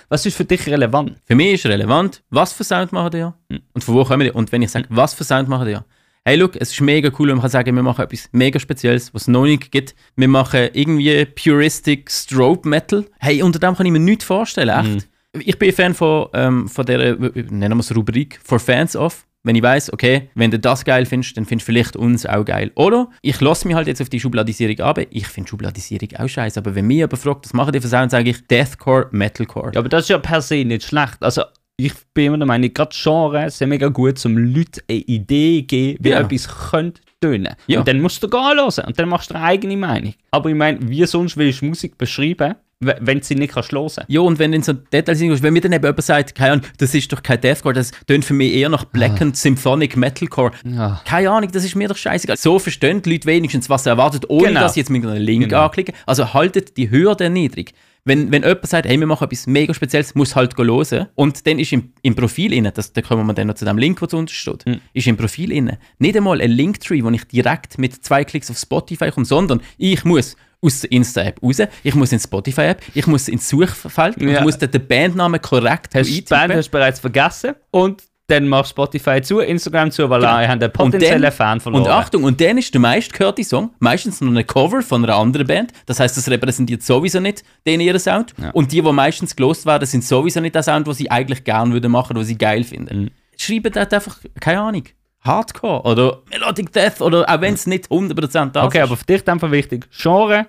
[0.09, 1.17] Was ist für dich relevant?
[1.25, 3.61] Für mich ist relevant, was für Sound machen die ja Mhm.
[3.73, 4.31] und von wo kommen die.
[4.31, 5.85] Und wenn ich sage, was für Sound machen die ja,
[6.29, 9.15] hey, look, es ist mega cool, wenn man kann sagen, wir machen etwas mega Spezielles,
[9.15, 9.95] was es noch nicht gibt.
[10.17, 13.07] Wir machen irgendwie Puristic Strobe Metal.
[13.19, 15.09] Hey, unter dem kann ich mir nichts vorstellen, echt.
[15.33, 19.25] Ich bin ein Fan von, ähm, von der, nennen wir es Rubrik, For Fans of.
[19.43, 22.45] Wenn ich weiß, okay, wenn du das geil findest, dann findest du vielleicht uns auch
[22.45, 22.73] geil.
[22.75, 24.99] Oder ich lasse mich halt jetzt auf die Schubladisierung ab.
[25.11, 28.11] Ich finde Schubladisierung auch scheiße, aber wenn mich jemand fragt, was machen die für Sound,
[28.11, 29.71] sage ich Deathcore, Metalcore.
[29.73, 31.23] Ja, aber das ist ja per se nicht schlecht.
[31.23, 31.45] Also,
[31.81, 35.67] ich bin immer der Meinung, gerade Genres sind mega gut, um Leuten eine Idee zu
[35.69, 36.21] geben, wie Ja.
[36.21, 37.55] etwas könnte tönen.
[37.69, 37.79] Ja.
[37.79, 40.15] Und dann musst du gehen hören und dann machst du deine eigene Meinung.
[40.33, 43.71] Aber ich meine, wie sonst willst du Musik beschreiben, we- wenn du sie nicht kannst
[43.73, 46.35] hören Ja, und wenn du in so Details hingehst, wenn mir dann eben jemand sagt,
[46.35, 49.37] keine Ahnung, das ist doch kein Deathcore, das tönt für mich eher nach Black and
[49.37, 50.51] Symphonic Metalcore.
[50.65, 51.01] Ja.
[51.05, 52.37] Keine Ahnung, das ist mir doch scheißegal.
[52.37, 54.61] So verstehen die Leute wenigstens, was sie erwartet, ohne Genau.
[54.61, 55.65] dass sie jetzt mit einem Link Genau.
[55.65, 55.95] anklicken.
[56.07, 57.73] Also haltet die Hürde niedrig.
[58.05, 61.09] Wenn, wenn jemand sagt, hey, wir machen etwas mega Spezielles, muss halt go hören.
[61.15, 63.77] Und dann ist im, im Profil innen, das, da kommen wir dann noch zu dem
[63.79, 64.81] Link, der zu steht, Mhm.
[64.95, 68.59] ist im Profil innen nicht einmal ein Linktree, wo ich direkt mit zwei Klicks auf
[68.59, 73.07] Spotify komme, sondern ich muss aus der Insta-App raus, ich muss in die Spotify-App, ich
[73.07, 74.39] muss ins Suchfeld, und Ja.
[74.39, 78.47] ich muss den Bandnamen korrekt Hast du die Band hast du bereits vergessen und dann
[78.47, 80.39] machst du Spotify zu, Instagram zu, weil Genau.
[80.39, 81.83] wir haben einen potenziellen dann- Fan verloren.
[81.85, 85.47] Und Achtung, und dann ist der meistgehörte Song meistens noch ein Cover von einer anderen
[85.47, 85.73] Band.
[85.87, 88.35] Das heißt, das repräsentiert sowieso nicht den ihren Sound.
[88.41, 88.51] Ja.
[88.51, 91.73] Und die, die meistens gelost werden, sind sowieso nicht der Sound, den sie eigentlich gerne
[91.73, 93.05] würden machen, den sie geil finden.
[93.05, 93.11] Mhm.
[93.39, 94.85] Schreiben dort einfach, keine Ahnung,
[95.21, 98.85] Hardcore oder Melodic Death oder auch wenn es nicht 100% das okay, ist.
[98.85, 100.47] aber für dich einfach wichtig, Genre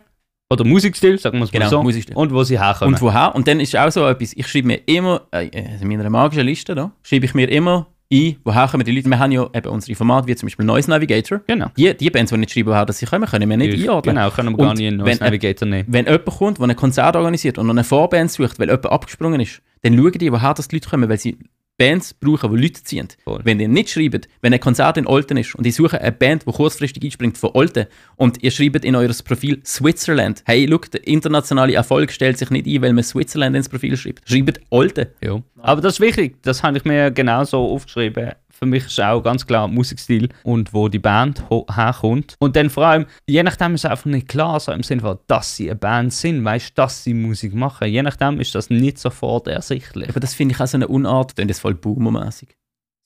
[0.51, 2.15] oder Musikstil, sagen wir es mal Genau, so, Musikstil.
[2.15, 2.95] und wo sie herkommen.
[2.95, 3.35] Und woher?
[3.35, 5.47] Und dann ist auch so etwas, ich schreibe mir immer, äh,
[5.81, 9.07] in meiner magischen Liste da, schreibe ich mir immer ein, woher kommen die Leute.
[9.07, 11.41] Wir haben ja eben unsere Formate, wie zum Beispiel Noise Navigator.
[11.45, 11.67] genau.
[11.77, 14.15] Die, die Bands, die nicht schreiben, woher dass sie kommen, können wir nicht einordnen.
[14.15, 15.85] Genau, können wir gar nicht in wenn- Noise Navigator nehmen.
[15.87, 19.61] Wenn jemand kommt, der ein Konzert organisiert und eine Vorband sucht, weil jemand abgesprungen ist,
[19.83, 21.37] dann schauen die, woher das die Leute kommen, weil sie
[21.79, 23.07] Bands brauchen, die Leute ziehen.
[23.23, 23.39] Voll.
[23.43, 26.45] Wenn ihr nicht schreibt, wenn ein Konzert in Olten ist und die suchen eine Band,
[26.45, 27.87] die kurzfristig einspringt von Olten
[28.17, 32.67] und ihr schreibt in eures Profil Switzerland, hey, look, der internationale Erfolg stellt sich nicht
[32.67, 34.29] ein, weil man Switzerland ins Profil schreibt.
[34.29, 35.07] Schreibt Olten.
[35.23, 35.41] Ja.
[35.61, 38.33] Aber das ist wichtig, das habe ich mir genau so aufgeschrieben.
[38.59, 42.35] Für mich ist auch ganz klar Musikstil und wo die Band herkommt.
[42.39, 45.17] Und dann vor allem, je nachdem ist es einfach nicht klar, so im Sinne von,
[45.27, 47.87] dass sie eine Band sind, weißt dass sie Musik machen.
[47.87, 50.09] Je nachdem ist das nicht sofort ersichtlich.
[50.09, 52.58] Aber das finde ich auch so eine Unart, denn das ist voll boomermäßig.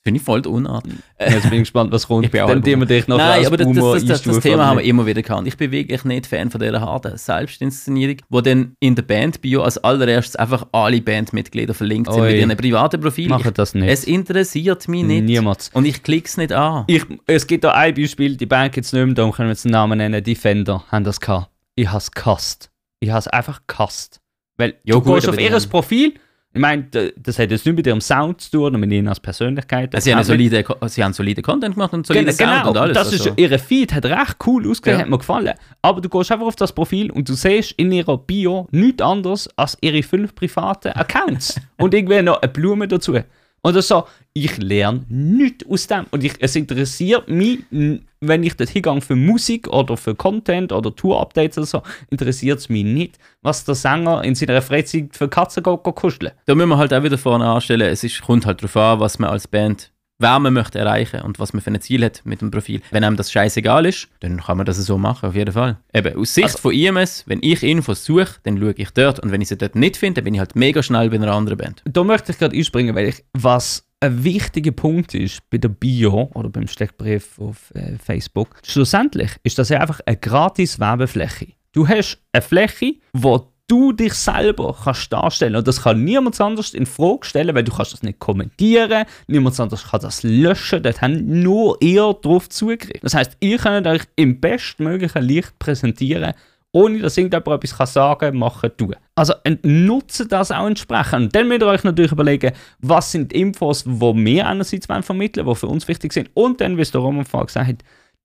[0.03, 0.85] Finde ich voll die Unart.
[1.17, 2.25] Jetzt bin ich gespannt, was kommt.
[2.25, 4.79] Ich bin auch dann wir dich noch Nein, aber das, das, das, das, Thema haben
[4.79, 5.47] wir immer wieder gehabt.
[5.47, 9.77] Ich bin wirklich nicht Fan von dieser harten Selbstinszenierung, wo dann in der Band-Bio als
[9.77, 12.31] allererstes einfach alle Bandmitglieder verlinkt sind Oi.
[12.31, 13.29] mit ihren privaten Profilen.
[13.29, 13.87] Machen Ich, das nicht.
[13.89, 15.23] es interessiert mich nicht.
[15.23, 15.69] Niemals.
[15.73, 16.83] Und ich klicke es nicht an.
[16.87, 19.53] Ich, es gibt da ein Beispiel, die Band gibt es nicht mehr, darum können wir
[19.53, 20.21] jetzt den Namen nennen.
[20.21, 21.49] Defender haben das gehabt.
[21.75, 22.69] Ich habe es gehasst.
[22.99, 24.19] Ich habe es einfach gehasst.
[24.57, 26.13] Weil Ja, du gut, gehst auf ihr Profil,
[26.55, 26.83] Ich meine,
[27.17, 29.93] das hat jetzt nicht mit ihrem Sound zu tun mit ihnen als Persönlichkeit.
[30.01, 32.93] sie, haben solide, sie haben solide Content gemacht und solide Gen- Sound genau, und alles.
[32.95, 33.29] das also.
[33.31, 35.03] ist, ihre Feed hat recht cool ausgesehen, Ja.
[35.05, 35.53] hat mir gefallen.
[35.81, 39.49] Aber du gehst einfach auf das Profil und du siehst in ihrer Bio nichts anderes
[39.57, 41.59] als ihre fünf privaten Accounts.
[41.77, 43.17] und irgendwie noch eine Blume dazu.
[43.63, 44.03] Das so,
[44.33, 46.05] ich lerne nichts aus dem.
[46.11, 50.93] Und ich, es interessiert mich, wenn ich dort hingehe für Musik oder für Content oder
[50.93, 55.63] Tour-Updates oder so, interessiert es mich nicht, was der Sänger in seiner Freizeit für Katzen
[55.63, 56.31] kuscheln.
[56.45, 59.17] Da müssen wir halt auch wieder vorne anstellen, es ist, kommt halt darauf an, was
[59.17, 59.92] man als Band
[60.23, 62.81] wer man möchte erreichen und was man für ein Ziel hat mit dem Profil.
[62.89, 65.77] Wenn einem das scheißegal ist, dann kann man das so machen, auf jeden Fall.
[65.93, 69.31] Eben, aus Sicht Also- von IMS, wenn ich Infos suche, dann schaue ich dort und
[69.31, 71.59] wenn ich sie dort nicht finde, dann bin ich halt mega schnell bei einer anderen
[71.59, 71.83] Band.
[71.85, 76.29] Da möchte ich gerade einspringen, weil ich, was ein wichtiger Punkt ist bei der Bio
[76.33, 81.47] oder beim Steckbrief auf äh, Facebook, schlussendlich ist das ja einfach eine gratis Werbefläche.
[81.71, 86.73] Du hast eine Fläche, wo du dich selber kannst darstellen und das kann niemand anders
[86.73, 91.01] in Frage stellen, weil du kannst das nicht kommentieren, niemand anders kann das löschen, dort
[91.01, 92.99] haben nur ihr drauf Zugriff.
[93.01, 96.33] Das heißt, ihr könnt euch im bestmöglichen Licht präsentieren
[96.73, 98.95] ohne dass irgendjemand etwas kann sagen machen, tun.
[99.15, 101.25] Also nutzt das auch entsprechend.
[101.25, 105.03] Und dann müsst ihr euch natürlich überlegen, was sind die Infos, die wir einerseits wollen
[105.03, 106.31] vermitteln die für uns wichtig sind.
[106.33, 107.83] Und dann, wie es der Roman vorhin gesagt hat,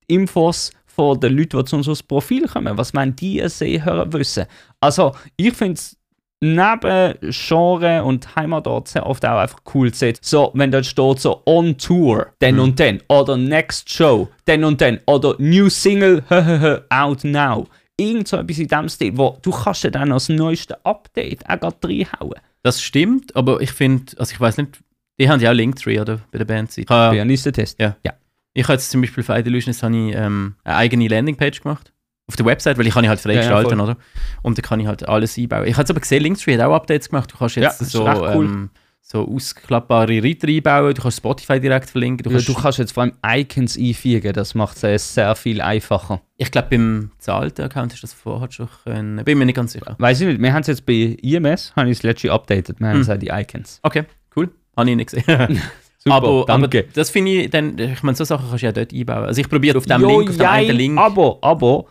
[0.09, 2.77] die Infos von den Leuten, die zu unserem Profil kommen.
[2.77, 4.45] Was wollen die sehen, hören, wissen.
[4.79, 5.97] Also ich finde es
[6.41, 10.17] neben Genre und Heimatort sehr oft auch einfach cool zu sehen.
[10.21, 14.79] So, wenn dort steht so on tour, dann und dann, oder next show, dann und
[14.81, 16.23] dann, oder new single,
[16.89, 17.67] out now.
[17.97, 21.59] Irgend so etwas in dem Stil, wo du kannst ja dann als neueste Update auch
[21.59, 22.39] gerade reinhauen.
[22.63, 24.79] Das stimmt, aber ich finde, also ich weiß nicht,
[25.19, 26.21] die haben ja auch Linktree, oder?
[26.31, 26.85] Bei der Bandzeit.
[26.85, 27.77] Ich habe Pianistentest.
[27.79, 27.95] Ja.
[28.53, 31.93] Ich habe jetzt zum Beispiel für habe ich, ähm, eine eigene Landingpage gemacht.
[32.27, 33.97] Auf der Website, weil ich kann ich halt frei Ja, ja, oder?
[34.43, 35.65] Und da kann ich halt alles einbauen.
[35.65, 37.31] Ich habe jetzt aber gesehen, Linktree hat auch Updates gemacht.
[37.33, 38.45] Du kannst Ja, jetzt ist so, cool.
[38.45, 38.69] ähm,
[39.01, 42.23] so ausklappbare Reiter einbauen, du kannst Spotify direkt verlinken.
[42.23, 45.61] Du kannst, du kannst jetzt vor allem Icons einfügen, das macht es sehr, sehr viel
[45.61, 46.21] einfacher.
[46.37, 49.23] ich glaube, beim zahlten Account ist das vorher schon können.
[49.25, 49.95] Bin mir nicht ganz sicher.
[49.97, 52.89] Weiß ich nicht, wir haben es jetzt bei IMS, habe ich es letztlich updated, wir
[52.89, 53.19] haben Hm.
[53.19, 53.79] die Icons.
[53.81, 54.03] Okay,
[54.35, 54.51] cool.
[54.77, 55.61] Habe ich nicht gesehen.
[56.01, 56.85] Super, aber, aber danke.
[56.93, 59.25] das finde ich dann, ich meine, so Sachen kannst du ja dort einbauen.
[59.25, 60.97] Also ich probiere auf dem Jo, Link, auf dem jein, einen Link.
[60.97, 61.85] Aber, aber,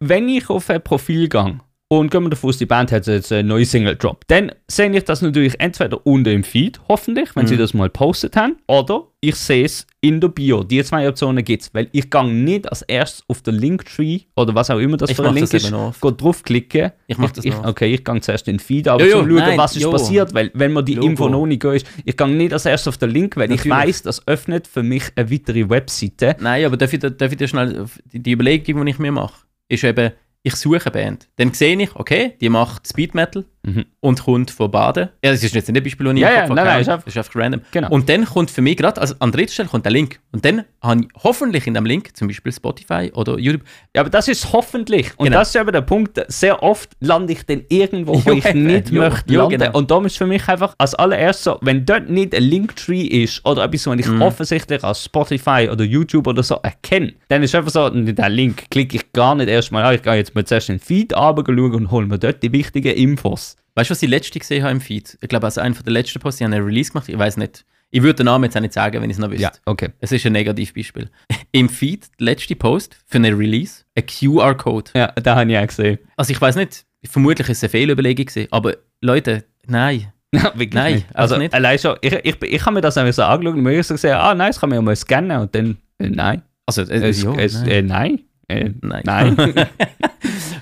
[0.00, 1.60] wenn ich auf ein Profil gehe
[1.98, 4.90] und gehen wir davon aus, die Band hat jetzt eine neue Single drop, dann sehe
[4.96, 7.58] ich das natürlich entweder unten im Feed, hoffentlich, wenn sie Mhm.
[7.58, 10.64] das mal postet haben, oder ich sehe es in der Bio.
[10.64, 14.54] Die zwei Optionen gibt es, weil ich gehe nicht als erstes auf den Linktree oder
[14.54, 16.92] was auch immer das Ich für ein Link ist, gehe draufklicken.
[17.06, 17.66] Ich mach das ich, noch.
[17.66, 19.90] Okay, ich gehe zuerst in den Feed, aber Jo, jo, schauen, nein, was ist jo.
[19.90, 21.06] passiert, weil wenn mir die Logo.
[21.08, 23.86] Info noch nicht ist, ich gehe nicht als erstes auf den Link, weil ich Natürlich.
[23.88, 26.36] weiß, das öffnet für mich eine weitere Webseite.
[26.40, 29.34] Nein, aber darf ich, darf ich dir schnell, die, die Überlegung, die ich mir mache,
[29.68, 30.12] ist eben,
[30.42, 31.28] ich suche eine Band.
[31.36, 33.84] Dann sehe ich, okay, die macht Speed Metal Mhm.
[34.00, 35.08] und kommt von Baden.
[35.24, 37.04] Ja, das ist jetzt nicht ein Beispiel, das ich Ja, ja, nein, nein, ist einfach-
[37.04, 37.60] das ist einfach random.
[37.70, 37.90] Genau.
[37.90, 40.18] Und dann kommt für mich gerade, also an dritter Stelle kommt der Link.
[40.32, 43.62] Und dann habe ich hoffentlich in dem Link, zum Beispiel Spotify oder YouTube,
[43.94, 45.12] Ja, aber das ist hoffentlich.
[45.16, 45.38] Und Genau.
[45.38, 46.20] das ist eben der Punkt.
[46.26, 49.58] Sehr oft lande ich dann irgendwo, wo Jo, ich nicht jo, möchte jo, landen.
[49.60, 49.78] genau.
[49.78, 53.46] Und darum ist für mich einfach als allererstes so, wenn dort nicht ein Linktree ist
[53.46, 54.22] oder etwas, was ich Mhm.
[54.22, 58.96] offensichtlich als Spotify oder YouTube oder so erkenne, dann ist einfach so, der Link klicke
[58.96, 59.94] ich gar nicht erstmal an.
[59.94, 62.94] Ich gehe jetzt mal zuerst in den Feed runter und hole mir dort die wichtigen
[62.96, 63.51] Infos.
[63.74, 65.16] Weißt du, was ich letzte gesehen habe im Feed?
[65.20, 67.08] Ich glaube, als einer der letzten Posts, die haben einen Release gemacht.
[67.08, 67.64] Ich weiß nicht.
[67.94, 69.50] Ich würde den Namen jetzt auch nicht sagen, wenn ich es noch wüsste.
[69.66, 69.90] okay.
[70.00, 71.10] Es ist ein Negativbeispiel.
[71.52, 74.90] Im Feed, der letzte Post für einen Release, ein QR-Code.
[74.94, 75.98] Ja, da habe ich auch gesehen.
[76.16, 80.12] Also ich weiß nicht, vermutlich ist es eine Fehlüberlegung gewesen, aber Leute, nein.
[80.34, 81.06] Ja, Nein, nicht.
[81.14, 81.52] also Also, nicht.
[81.52, 84.14] allein schon, ich, ich, ich habe mir das einfach so angeschaut und mir so gesehen,
[84.14, 86.40] ah, nein, das kann man ja mal scannen und dann, äh, nein.
[86.64, 87.68] Also, äh, Es, ja, es, nein.
[87.68, 88.18] Äh, nein.
[88.48, 89.02] Äh, Nein.
[89.36, 89.44] nein.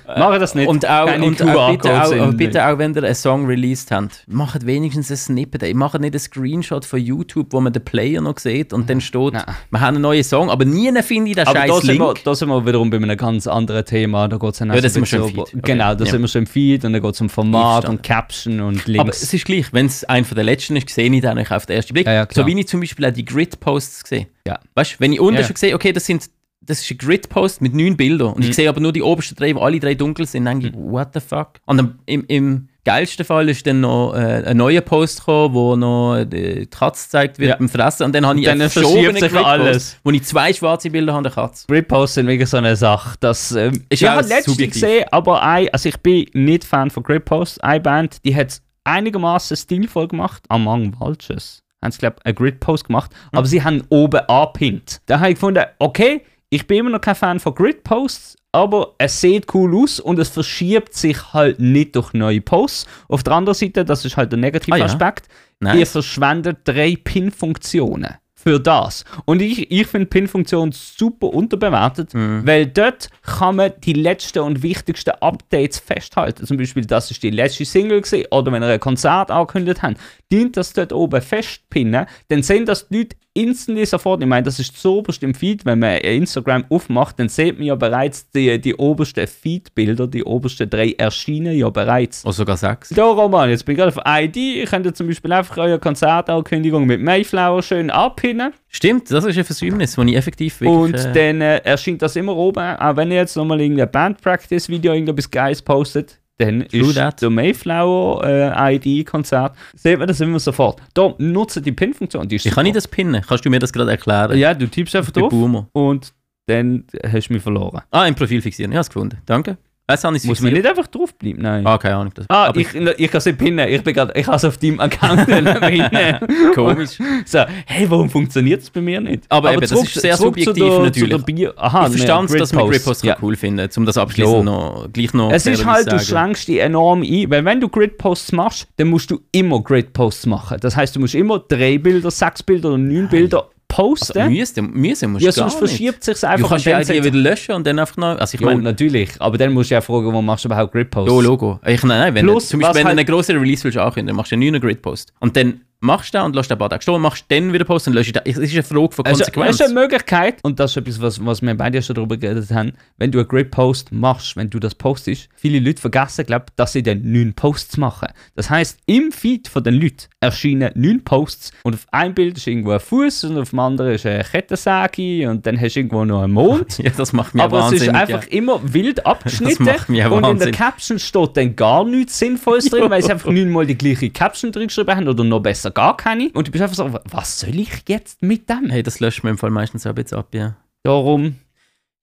[0.07, 0.67] Mache das nicht.
[0.67, 4.23] Und auch, Keine und auch, bitte, auch, bitte auch, wenn ihr einen Song released habt,
[4.27, 5.63] macht wenigstens ein Snippet.
[5.63, 5.73] Ey.
[5.73, 9.33] Macht nicht einen Screenshot von YouTube, wo man den Player noch sieht und dann steht,
[9.33, 9.43] Nein.
[9.69, 12.23] wir haben einen neuen Song, aber nie finde ich den Aber scheiß wir, Link.
[12.23, 14.27] da sind wir wiederum bei einem ganz anderen Thema.
[14.27, 15.63] Da geht es dann Ja, das so ein sind wir schon bisschen im Feed.
[15.63, 16.11] Genau, da Ja.
[16.11, 18.91] sind wir schon im Feed und dann geht es um Format und Caption und Aber
[18.91, 19.21] Links.
[19.23, 21.65] es ist gleich, wenn es einer von der letzten ist, sehe ich den nicht auf
[21.65, 22.07] den ersten Blick.
[22.07, 24.27] Ja, ja, so wie ich zum Beispiel auch die Grid-Posts sehe.
[24.47, 24.59] Ja.
[24.75, 25.45] Weißt du, wenn ich unten Ja.
[25.47, 26.29] schon sehe, okay, das sind
[26.63, 28.49] das ist ein Grid-Post mit neun Bildern und Mhm.
[28.49, 30.83] ich sehe aber nur die obersten drei, wo alle drei dunkel sind, dann denke ich,
[30.83, 31.53] what the fuck?
[31.65, 35.75] Und am- im, im geilsten Fall ist dann noch äh, ein neuer Post gekommen, wo
[35.75, 37.55] noch die Katze gezeigt wird Ja.
[37.57, 39.97] beim Fressen und dann habe ich Dann einen verschobenen sich alles.
[40.03, 41.65] wo ich zwei schwarze Bilder habe, der Katze.
[41.67, 43.15] Grid-Posts sind wirklich so eine Sache.
[43.19, 46.63] Das, ähm, Ist ich ja habe auch letztens gesehen, aber ein, also ich bin nicht
[46.63, 47.59] Fan von Grid-Posts.
[47.61, 50.43] Eine Band, die hat es einigermaßen stilvoll gemacht.
[50.49, 53.11] Among Vultures haben sie, glaube ich, einen Grid-Post gemacht.
[53.31, 53.37] Hm.
[53.39, 55.01] Aber sie haben oben angepinnt.
[55.07, 56.21] Da habe ich gefunden, okay,
[56.53, 60.27] ich bin immer noch kein Fan von Grid-Posts, aber es sieht cool aus und es
[60.29, 62.85] verschiebt sich halt nicht durch neue Posts.
[63.07, 64.85] Auf der anderen Seite, das ist halt der negative Ah, ja.
[64.85, 65.27] Aspekt,
[65.61, 65.91] ihr Nice.
[65.93, 69.05] verschwendet drei Pin-Funktionen für das.
[69.25, 72.41] Und ich, ich finde Pin-Funktion super unterbewertet, Mhm.
[72.45, 76.45] weil dort kann man die letzten und wichtigsten Updates festhalten.
[76.47, 79.97] Zum Beispiel, das ist die letzte Single gewesen, oder wenn ihr ein Konzert angekündigt habt,
[80.31, 84.21] dient das dort oben festpinnen, dann sehen das die Leute instantly sofort.
[84.21, 87.67] Ich meine, das ist so oberst im Feed, wenn man Instagram aufmacht, dann sieht man
[87.67, 92.25] ja bereits die, die obersten Feed-Bilder, die obersten drei erschienen ja bereits.
[92.25, 92.89] Oder sogar sechs.
[92.89, 94.37] Da, Roman, jetzt bin ich gerade auf ID.
[94.37, 98.53] Ihr könnt ja zum Beispiel einfach eure Konzertankündigung mit Mayflower schön abpinnen.
[98.67, 100.77] Stimmt, das ist ein Versäumnis, das ich effektiv wirklich...
[100.77, 102.77] Und äh, dann äh, erscheint das immer oben.
[102.77, 107.21] Auch wenn ihr jetzt nochmal irgendein Band-Practice-Video, irgendetwas Geiles postet, dann True ist that.
[107.21, 109.55] der Mayflower äh, ID-Konzert.
[109.75, 110.81] Seht man das immer sofort.
[110.93, 112.29] Da, nutze die Pin-Funktion.
[112.29, 112.73] Wie kann ich super.
[112.73, 113.21] das pinnen?
[113.27, 114.37] Kannst du mir das gerade erklären?
[114.37, 115.67] Ja, du tippst einfach ich drauf Boomer.
[115.73, 116.13] und
[116.47, 117.81] dann hast du mich verloren.
[117.91, 118.71] Ah, im Profil fixieren.
[118.71, 119.17] Ich habe es gefunden.
[119.25, 119.57] Danke.
[119.91, 121.41] Habe ich es Muss man nicht einfach draufbleiben?
[121.41, 121.65] Nein.
[121.67, 122.13] Ah, keine Ahnung.
[122.15, 123.67] Das, Ah, aber ich, ich kann es nicht pinnen.
[123.69, 126.19] Ich, bin grad, ich habe es auf deinem Account pinnen.
[126.55, 126.91] komisch.
[127.25, 129.23] So, hey, warum funktioniert es bei mir nicht?
[129.29, 131.23] Aber eben, das ist sehr zurück subjektiv der, natürlich.
[131.23, 133.03] Bio Aha, ich verstand es, dass man Gridposts.
[133.03, 133.17] Ja.
[133.21, 136.03] cool finden um das abschließend noch, gleich noch Es ist halt, du sagen.
[136.03, 140.57] schränkst dich enorm ein, weil wenn du Gridposts machst, dann musst du immer Gridposts machen.
[140.61, 144.17] Das heißt, du musst immer drei Bilder, sechs Bilder oder neun Bilder posten.
[144.19, 145.69] Also, müssen, müssen musst ja, du gar sonst nicht.
[145.71, 146.49] verschiebt sich Du einfach.
[146.49, 148.17] kannst und ja die wieder löschen und dann einfach noch...
[148.19, 148.61] Also ich Ja, meine...
[148.61, 149.09] natürlich.
[149.19, 151.11] Aber dann musst du ja fragen, wo machst du überhaupt Gridposts?
[151.13, 151.59] Ja, Logo.
[151.65, 153.77] Ich, nein, nein, wenn Plus, du, zum Beispiel, wenn halt- du einen grossen Release willst
[153.77, 155.13] ankündigen, dann machst du einen neuen Grid-Post.
[155.19, 157.87] Und dann machst du den und lässt ein paar Tage stehen, machst dann wieder Post
[157.87, 158.21] und löscht den.
[158.25, 159.49] Es ist eine Frage von Also, Konsequenz.
[159.49, 162.49] es ist eine Möglichkeit, und das ist etwas, was, was wir beide schon darüber geredet
[162.51, 166.73] haben, wenn du einen Grid-Post machst, wenn du das postest, viele Leute vergessen, glaub, dass
[166.73, 168.07] sie dann neun Posts machen.
[168.35, 172.47] Das heißt, im Feed von den Leuten erscheinen neun Posts und auf einem Bild ist
[172.47, 176.05] irgendwo ein Fuß und auf dem anderen ist eine Kettensäge und dann hast du irgendwo
[176.05, 176.77] noch einen Mond.
[176.83, 180.51] ja, das macht mich Aber es ist einfach immer wild abgeschnitten und in der.
[180.51, 184.67] Caption steht dann gar nichts Sinnvolles drin, weil sie einfach neunmal die gleiche Caption drin
[184.67, 186.29] geschrieben haben oder noch besser gar keine.
[186.33, 188.69] Und du bist einfach so, was soll ich jetzt mit dem?
[188.69, 190.55] Hey, das löscht man im Fall meistens auch bisschen ab, ja.
[190.83, 191.35] Darum,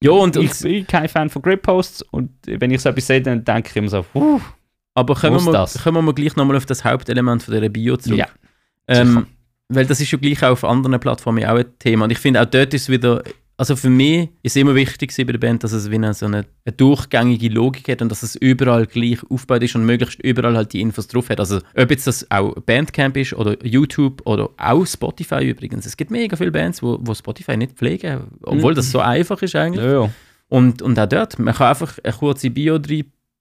[0.03, 3.21] Ja, und, und ich bin kein Fan von Grid-Posts und wenn ich so etwas sehe,
[3.21, 4.41] dann denke ich immer so, puh,
[4.95, 5.83] aber muss wir, das?
[5.83, 8.19] kommen wir gleich nochmal auf das Hauptelement von dieser Bio zurück.
[8.19, 8.27] Ja,
[8.89, 9.27] Ähm,
[9.69, 12.05] weil das ist ja gleich auch auf anderen Plattformen auch ein Thema.
[12.05, 13.23] Und ich finde, auch dort ist wieder,
[13.59, 16.27] also für mich ist es immer wichtig bei der Band, dass es wie eine, so
[16.27, 20.57] eine, eine durchgängige Logik hat und dass es überall gleich aufgebaut ist und möglichst überall
[20.57, 21.41] halt die Infos drauf hat.
[21.41, 25.87] Also ob jetzt das auch Bandcamp ist oder YouTube oder auch Spotify übrigens.
[25.87, 29.57] Es gibt mega viele Bands, wo, wo Spotify nicht pflegen, obwohl das so einfach ist
[29.57, 29.85] eigentlich.
[29.85, 30.11] ja, ja.
[30.49, 32.79] Und, und auch dort, man kann einfach eine kurze Bio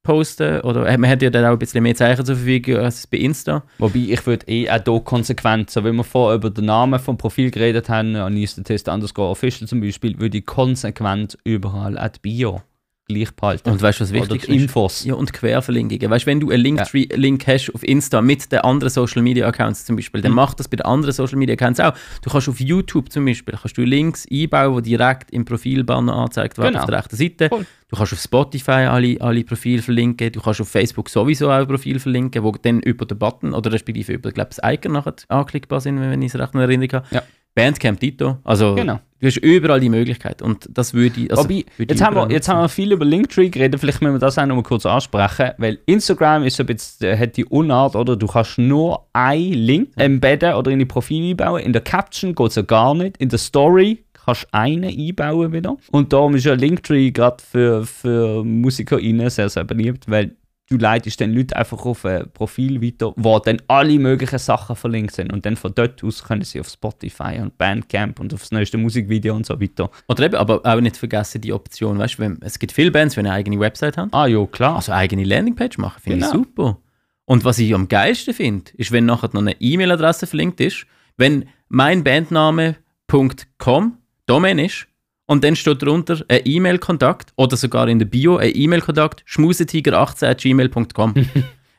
[0.08, 3.18] posten oder man hat ja dann auch ein bisschen mehr Zeichen zur Verfügung als bei
[3.18, 3.64] Insta.
[3.78, 7.18] Wobei ich würde eh auch hier konsequent, so wie wir vorher über den Namen vom
[7.18, 12.62] Profil geredet haben, an Test underscore official zum Beispiel, würde ich konsequent überall die Bio
[13.08, 13.70] gleich behalten.
[13.70, 14.50] Und weißt du, was wichtig ist?
[14.50, 15.06] Infos.
[15.06, 16.10] Ja, und Querverlinkungen.
[16.10, 19.86] Weißt du, wenn du einen Linktree-Link hast auf Insta mit den anderen Social Media Accounts
[19.86, 20.24] zum Beispiel, Mhm.
[20.24, 21.94] dann mach das bei den anderen Social Media Accounts auch.
[22.22, 26.58] Du kannst auf YouTube zum Beispiel kannst du Links einbauen, die direkt im Profilbanner angezeigt
[26.58, 26.80] werden Genau.
[26.84, 27.48] auf der rechten Seite.
[27.50, 27.66] Voll.
[27.90, 30.30] Du kannst auf Spotify alle, alle Profile verlinken.
[30.34, 33.72] Du kannst auf Facebook sowieso auch ein Profil verlinken, wo dann über den Button oder
[33.72, 37.04] respektive über glaub, das Icon nachher anklickbar sind, wenn ich es recht noch erinnern kann.
[37.12, 37.24] Ja.
[37.58, 38.38] Bandcamp Dito.
[38.44, 39.00] Also Genau.
[39.20, 41.32] du hast überall die Möglichkeit und das würde ich.
[41.32, 44.00] Also, Wobei, würde ich jetzt, haben wir, jetzt haben wir viel über Linktree geredet, vielleicht
[44.02, 47.18] müssen wir das auch noch mal kurz ansprechen, weil Instagram ist so ein bisschen, äh,
[47.18, 51.62] hat die Unart, oder du kannst nur einen Link embedden oder in die Profile einbauen.
[51.64, 53.18] In der Caption geht es ja gar nicht.
[53.18, 55.78] In der Story kannst du einen einbauen wieder.
[55.92, 60.36] Und darum ist ja Linktree gerade für, für MusikerInnen sehr, sehr beliebt, weil
[60.70, 65.16] du leitest den Leuten einfach auf ein Profil weiter, wo dann alle möglichen Sachen verlinkt
[65.16, 65.32] sind.
[65.32, 68.78] Und dann von dort aus können sie auf Spotify und Bandcamp und auf das neueste
[68.78, 69.90] Musikvideo und so weiter.
[70.08, 73.20] Oder eben, aber auch nicht vergessen die Option, weißt du, es gibt viele Bands, die
[73.20, 74.76] eine eigene Website haben, Ah ja, klar.
[74.76, 76.44] also eine eigene Landingpage machen, finde ich Genau.
[76.44, 76.78] super.
[77.26, 80.86] Und was ich am geilsten finde, ist, wenn nachher noch eine E-Mail-Adresse verlinkt ist,
[81.18, 84.87] wenn mein Bandname.com Domain ist
[85.28, 91.14] und dann steht drunter ein E-Mail-Kontakt oder sogar in der Bio ein E-Mail-Kontakt schmusetiger18.gmail.com.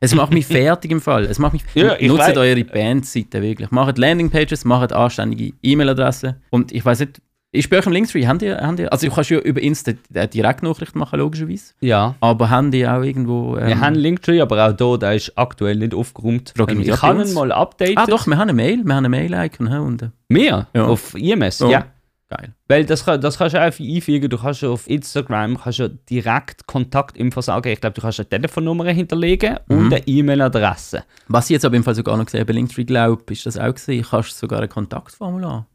[0.01, 1.24] Es macht mich fertig im Fall.
[1.24, 3.72] Es macht mich Ja, ich Nutzt eure Bandseite wirklich.
[3.72, 6.36] Macht Landingpages, macht anständige E-Mail-Adressen.
[6.51, 7.20] Und ich weiß nicht,
[7.51, 9.92] ist bei euch im Linktree, habt ihr, habt ihr, also du kannst ja über Insta
[10.14, 11.72] eine Direktnachricht machen, logischerweise.
[11.80, 12.14] Ja.
[12.20, 13.57] Aber haben die auch irgendwo.
[13.57, 16.53] Ähm, Wir haben Linktree, aber auch hier, der ist aktuell nicht aufgeräumt.
[16.57, 17.96] Frag ich mich ich kann ihn mal updaten.
[17.96, 18.84] ah, doch, wir haben eine Mail.
[18.84, 20.12] Wir haben eine Mail-Icon hier unten.
[20.28, 20.68] Mehr?
[20.74, 20.84] Ja.
[20.86, 21.59] Auf IMS?
[21.61, 21.70] Ja.
[21.70, 21.86] Ja.
[22.31, 22.53] Geil.
[22.68, 24.29] Weil das, das kannst du einfach einfügen.
[24.29, 27.68] Du kannst auf Instagram kannst ja direkt Kontaktinfo sagen.
[27.72, 29.79] Ich glaube, du kannst eine Telefonnummer hinterlegen Mhm.
[29.79, 31.05] und eine E-Mail-Adresse.
[31.29, 33.57] Was ich jetzt aber im Fall sogar noch gesehen habe, bei Linktree glaube ist das
[33.59, 35.66] auch gesehen, kannst du sogar ein Kontaktformular.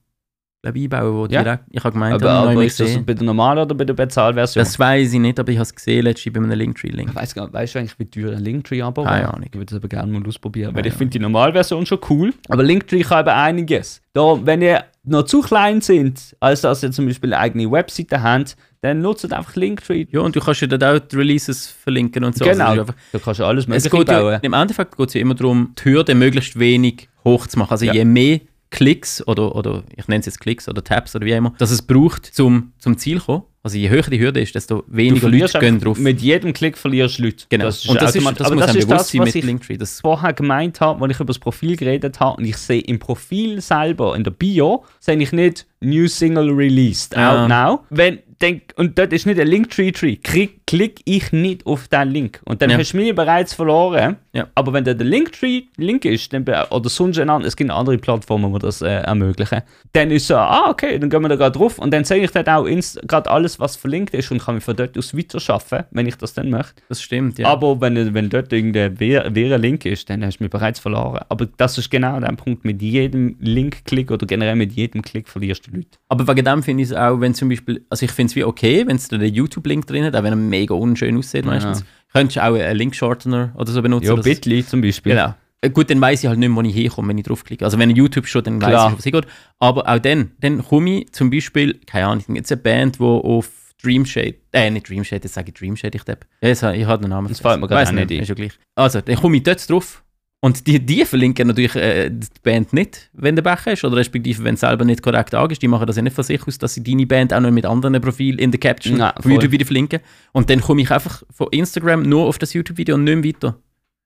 [0.65, 1.43] einbauen, wo Ja.
[1.43, 3.05] direkt, ich habe gemeint, Aber, aber ist das gesehen.
[3.05, 4.63] bei der normalen oder bei der Bezahlversion?
[4.63, 7.13] Das weiß ich nicht, aber ich habe es gesehen letztens bei einem Linktree-Link.
[7.13, 9.27] Weißt du eigentlich, wie teuer ein Linktree-Abo Keine?
[9.27, 9.43] Ahnung.
[9.51, 12.33] Ich würde es aber gerne mal ausprobieren, weil ich finde die Normalversion schon cool.
[12.47, 14.01] Aber Linktree kann eben einiges.
[14.13, 18.21] Da, wenn ihr noch zu klein sind, als dass ihr zum Beispiel eine eigene Webseite
[18.23, 20.05] habt, dann nutzt einfach Linktree.
[20.11, 22.45] Ja, und du kannst ja dort auch die Releases verlinken und so.
[22.45, 24.39] Genau, Also, es ist einfach- da kannst du alles es mögliche geht ja, bauen.
[24.41, 27.71] Im Endeffekt geht es ja immer darum, die Hürde möglichst wenig hoch zu machen.
[27.71, 27.93] Also Ja.
[27.93, 28.39] je mehr
[28.71, 31.81] Klicks oder, oder ich nenne es jetzt Klicks oder Tabs oder wie immer, dass es
[31.81, 33.43] braucht, zum, zum Ziel zu kommen.
[33.65, 35.97] Also je höher die Hürde ist, desto weniger Leute gehen drauf.
[35.97, 37.45] Mit jedem Klick verlierst du Leute.
[37.47, 37.63] genau.
[37.65, 39.43] Das und das, ist, das aber muss das ist bewusst das, sein was mit ich
[39.45, 39.77] Linktree.
[39.77, 42.99] Das, vorher gemeint habe, als ich über das Profil geredet habe und ich sehe im
[42.99, 47.43] Profil selber, in der Bio, sehe ich nicht New Single Released, Ah.
[47.43, 47.79] out now.
[47.89, 52.41] Wenn, denk, und dort ist nicht ein Linktree-Tree, klick, klick ich nicht auf den Link.
[52.45, 52.79] Und dann Ja.
[52.79, 54.15] hast du mich bereits verloren.
[54.33, 54.47] Ja.
[54.55, 58.51] Aber wenn der Linktree Link ist, dann, oder sonst ein anderes, es gibt andere Plattformen,
[58.53, 59.61] die das äh, ermöglichen,
[59.91, 62.31] dann ist so, ah, okay, dann gehen wir da gerade drauf und dann sehe ich
[62.31, 66.07] dort auch gerade alles, was verlinkt ist und kann mich von dort aus weiterschaffen, wenn
[66.07, 66.81] ich das dann möchte.
[66.89, 67.45] das stimmt, ja.
[67.49, 71.19] Aber wenn, wenn dort irgendein ein Link ist, dann hast du mich bereits verloren.
[71.29, 72.65] Aber das ist genau der Punkt.
[72.65, 75.99] Mit jedem Link-Klick oder generell mit jedem Klick verlierst du Leute.
[76.09, 78.43] Aber wegen dem finde ich es auch, wenn zum Beispiel, also ich finde es wie
[78.43, 81.83] okay, wenn es da den YouTube-Link drin hat, auch wenn er mega unschön aussieht meistens,
[82.11, 84.07] könntest du auch einen Link-Shortener oder so benutzen.
[84.07, 85.13] Ja, Bitly zum Beispiel.
[85.13, 85.35] Genau.
[85.61, 87.63] Äh, Gut, dann weiß ich halt nicht mehr, wo ich herkomme, wenn ich draufklicke.
[87.63, 89.27] Also wenn YouTube schon, dann weiß ich, was hingeht.
[89.59, 93.49] Aber auch dann, dann komme ich zum Beispiel, keine Ahnung, jetzt eine Band, die auf
[93.81, 96.21] Dreamshade, äh, nicht Dreamshade, jetzt sage ich Dreamshade, ich glaube.
[96.41, 98.19] Ja, ich habe den Namen Das fällt mir gerade nicht ein.
[98.19, 98.53] Ist ja gleich.
[98.75, 100.03] Also, dann komme ich dort drauf.
[100.43, 104.43] Und die, die verlinken natürlich äh, die Band nicht, wenn der Becher ist, oder respektive,
[104.43, 105.61] wenn es selber nicht korrekt angibst.
[105.61, 107.65] Die machen das ja nicht von sich aus, dass sie deine Band auch noch mit
[107.65, 109.31] anderen Profilen in der Caption Nein, von.
[109.31, 110.01] YouTube wieder verlinken.
[110.33, 113.57] Und dann komme ich einfach von Instagram nur auf das YouTube-Video und nicht mehr weiter.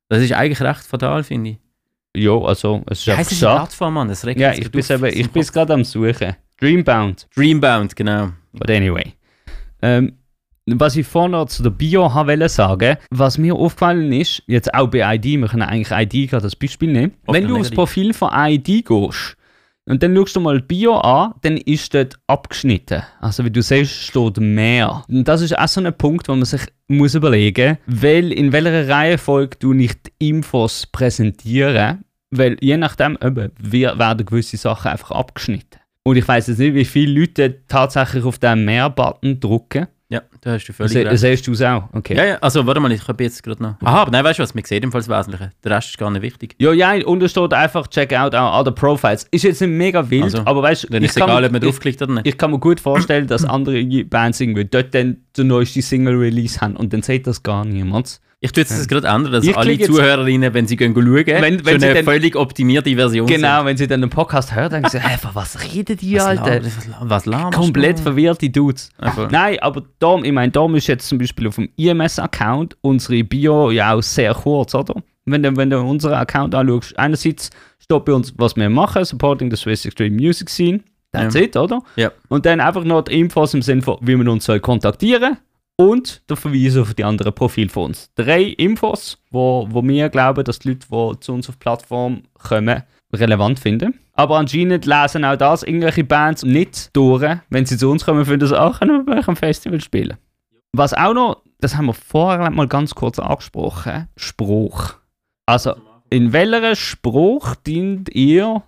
[0.10, 1.58] Das ist eigentlich recht fatal, finde ich.
[2.16, 3.60] Ja, also, es ist einfach heisst diese schade.
[3.62, 4.08] Plattform, Mann?
[4.08, 6.36] Das regt Ja, ich bin ich bin gerade am Suchen.
[6.60, 7.28] Dreambound.
[7.36, 8.30] Dreambound, genau.
[8.54, 9.14] But anyway.
[9.82, 10.14] Ähm,
[10.68, 14.88] was ich vorhin noch zu der Bio wollte sagen, was mir aufgefallen ist, jetzt auch
[14.88, 17.14] bei ID, wir können eigentlich ID gerade als Beispiel nehmen.
[17.26, 17.72] Oft Wenn du aufs.
[17.72, 19.38] Profil von ID gehst
[19.86, 23.04] und dann schaust du mal Bio an, dann ist dort abgeschnitten.
[23.22, 25.04] Also wie du siehst, steht mehr.
[25.08, 28.52] Und das ist auch so ein Punkt, wo man sich muss überlegen muss, weil in
[28.52, 35.12] welcher Reihenfolge du nicht Infos präsentieren, weil je nachdem eben, wir- werden gewisse Sachen einfach
[35.12, 35.80] abgeschnitten.
[36.04, 39.88] Und ich weiß jetzt nicht, wie viele Leute tatsächlich auf den Mehr-Button drücken.
[40.10, 41.18] Ja, da hast du völlig Se, recht.
[41.20, 41.90] siehst du es auch?
[41.92, 42.16] Okay.
[42.16, 43.76] Ja, ja, also warte mal, ich habe jetzt gerade noch.
[43.82, 45.52] Aha, aber nein, weißt du was, man sieht das Wesentliche.
[45.66, 46.56] Der Rest ist gar nicht wichtig.
[46.60, 49.26] Ja, ja, und da steht einfach check out our other profiles.
[49.32, 51.60] Ist jetzt nicht mega wild, Also, aber weißt du, Dann ist es egal, ob man
[51.60, 52.26] draufklickt oder nicht.
[52.26, 56.62] ich, ich kann mir gut vorstellen, dass andere Bands irgendwie dort dann den neuesten Single-Release
[56.62, 58.22] haben und dann sieht das gar niemand.
[58.40, 61.66] Ich tue jetzt das gerade ändern, dass Ich alle Zuhörerinnen, wenn sie gehen schauen, Wenn-
[61.66, 65.00] wenn, eine dann- völlig optimierte Version Genau, wenn sie dann den Podcast hören, denken sie,
[65.04, 66.20] hä, von was reden die, sind.
[66.20, 66.62] Was, Alter?
[67.02, 68.92] was, was Komplett verwirrte Dudes.
[69.00, 69.32] Einfach.
[69.32, 73.72] Nein, aber Dom, ich meine, Dom ist jetzt zum Beispiel auf dem IMS-Account unsere Bio
[73.72, 74.96] ja auch sehr kurz, oder?
[75.26, 79.50] Wenn du, wenn du unseren Account anschaust, einerseits steht bei uns, was wir machen, supporting
[79.50, 80.82] the Swiss Extreme Music Scene.
[81.12, 81.42] That's Ja.
[81.42, 81.82] it, oder?
[81.96, 82.12] Ja.
[82.30, 85.38] Und dann einfach noch die Infos im Sinne von, wie man uns soll kontaktieren
[85.78, 88.12] und der Verweis auf die anderen Profile von uns.
[88.16, 92.24] Drei Infos, wo, wo wir glauben, dass die Leute, die zu uns auf die Plattform
[92.34, 93.98] kommen, relevant finden.
[94.14, 98.48] Aber anscheinend lesen auch das irgendwelche Bands nicht durch, wenn sie zu uns kommen, finden
[98.48, 100.18] sie auch, können wir bei euch am Festival spielen.
[100.74, 104.96] Was auch noch, das haben wir vorher mal ganz kurz angesprochen, Spruch.
[105.46, 105.76] Also,
[106.10, 108.64] in welcher Spruch dient ihr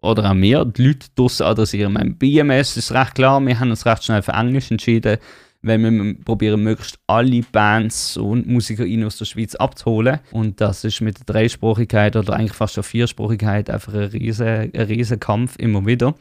[0.00, 1.94] oder auch wir die Leute draussen adressieren?
[1.94, 5.18] Beim BMS ist recht klar, wir haben uns recht schnell für Englisch entschieden,
[5.64, 10.20] weil wir probieren, möglichst alle Bands und MusikerInnen aus der Schweiz abzuholen.
[10.30, 14.70] Und das ist mit der Dreisprachigkeit oder eigentlich fast der Viersprachigkeit einfach ein riesen, ein
[14.74, 16.14] riesen Kampf immer wieder.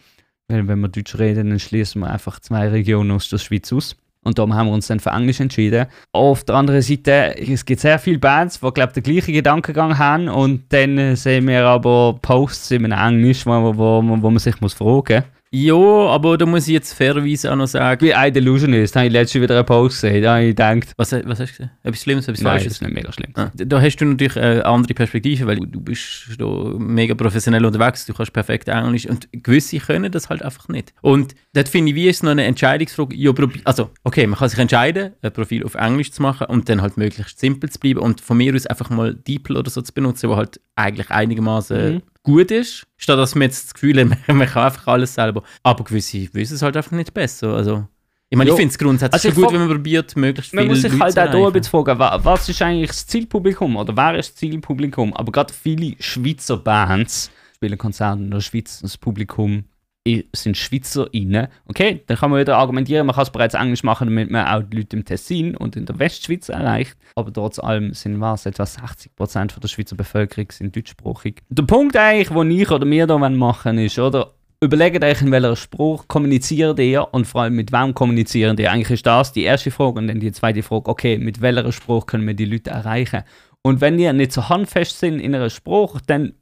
[0.48, 3.96] Weil wenn wir Deutsch reden, dann schließen wir einfach zwei Regionen aus der Schweiz aus.
[4.24, 5.88] Und darum haben wir uns dann für Englisch entschieden.
[6.14, 10.30] Auf der anderen Seite, es gibt sehr viele Bands, die, glaube den gleichen Gedankengang haben.
[10.30, 14.74] Und dann äh, sehen wir aber Posts in Englisch, wo, wo, wo man sich muss
[14.74, 15.24] fragen muss.
[15.56, 18.04] Ja, aber da muss ich jetzt fairerweise auch noch sagen.
[18.04, 20.24] Wie ein Delusionist, habe ich letztens wieder einen Post gesehen.
[20.24, 21.70] Da habe ich gedacht, Was, was hast du gesagt?
[21.84, 22.72] Etwas Schlimmes, etwas nein, das Falsches?
[22.74, 23.30] ist nicht mega schlimm.
[23.36, 26.45] Ah, Da hast du natürlich eine andere Perspektive, weil du, bist da
[26.80, 30.91] mega professionell unterwegs, du kannst perfekt Englisch und gewisse können das halt einfach nicht.
[31.01, 33.16] Und dort finde ich, wie ist es noch eine Entscheidungsfrage?
[33.16, 33.32] Ja,
[33.66, 36.97] also, okay, man kann sich entscheiden, ein Profil auf Englisch zu machen und dann halt
[36.97, 40.30] möglichst simpel zu bleiben und von mir aus einfach mal DeepL oder so zu benutzen,
[40.32, 42.01] wo halt eigentlich einigermaßen Mhm.
[42.24, 45.43] Gut ist, statt dass man jetzt das Gefühl hat, man- man kann einfach alles selber.
[45.61, 47.49] Aber gewisse wissen es halt einfach nicht besser.
[47.53, 47.88] Also,
[48.30, 48.55] ich meine, Jo.
[48.55, 51.03] ich finde es grundsätzlich Also gut, wenn man probiert, möglichst Man viele muss sich Leute
[51.21, 54.30] halt auch da ein bisschen fragen, wa- was ist eigentlich das Zielpublikum oder wer ist
[54.30, 55.13] das Zielpublikum?
[55.13, 58.80] Aber gerade viele Schweizer Bands spielen Konzerte in der Schweiz.
[58.82, 59.65] Das Publikum
[60.34, 61.47] sind Schweizer rein.
[61.66, 64.62] Okay, dann kann man wieder argumentieren, man kann es bereits Englisch machen, damit man auch
[64.64, 66.97] die Leute im Tessin und in der Westschweiz erreicht.
[67.16, 71.41] Aber trotz allem sind was, etwa 60% von der Schweizer Bevölkerung sind deutschsprachig.
[71.49, 74.34] Der Punkt eigentlich, den ich oder wir da machen ist, oder?
[74.60, 78.72] Überlegt euch, in welcher Spruch kommuniziert ihr und vor allem mit wem kommunizieren ihr.
[78.72, 82.06] Eigentlich ist das die erste Frage und dann die zweite Frage, okay, mit welcher Spruch
[82.06, 83.24] können wir die Leute erreichen?
[83.62, 86.34] Und wenn ihr nicht so handfest sind in einer Spruch, dann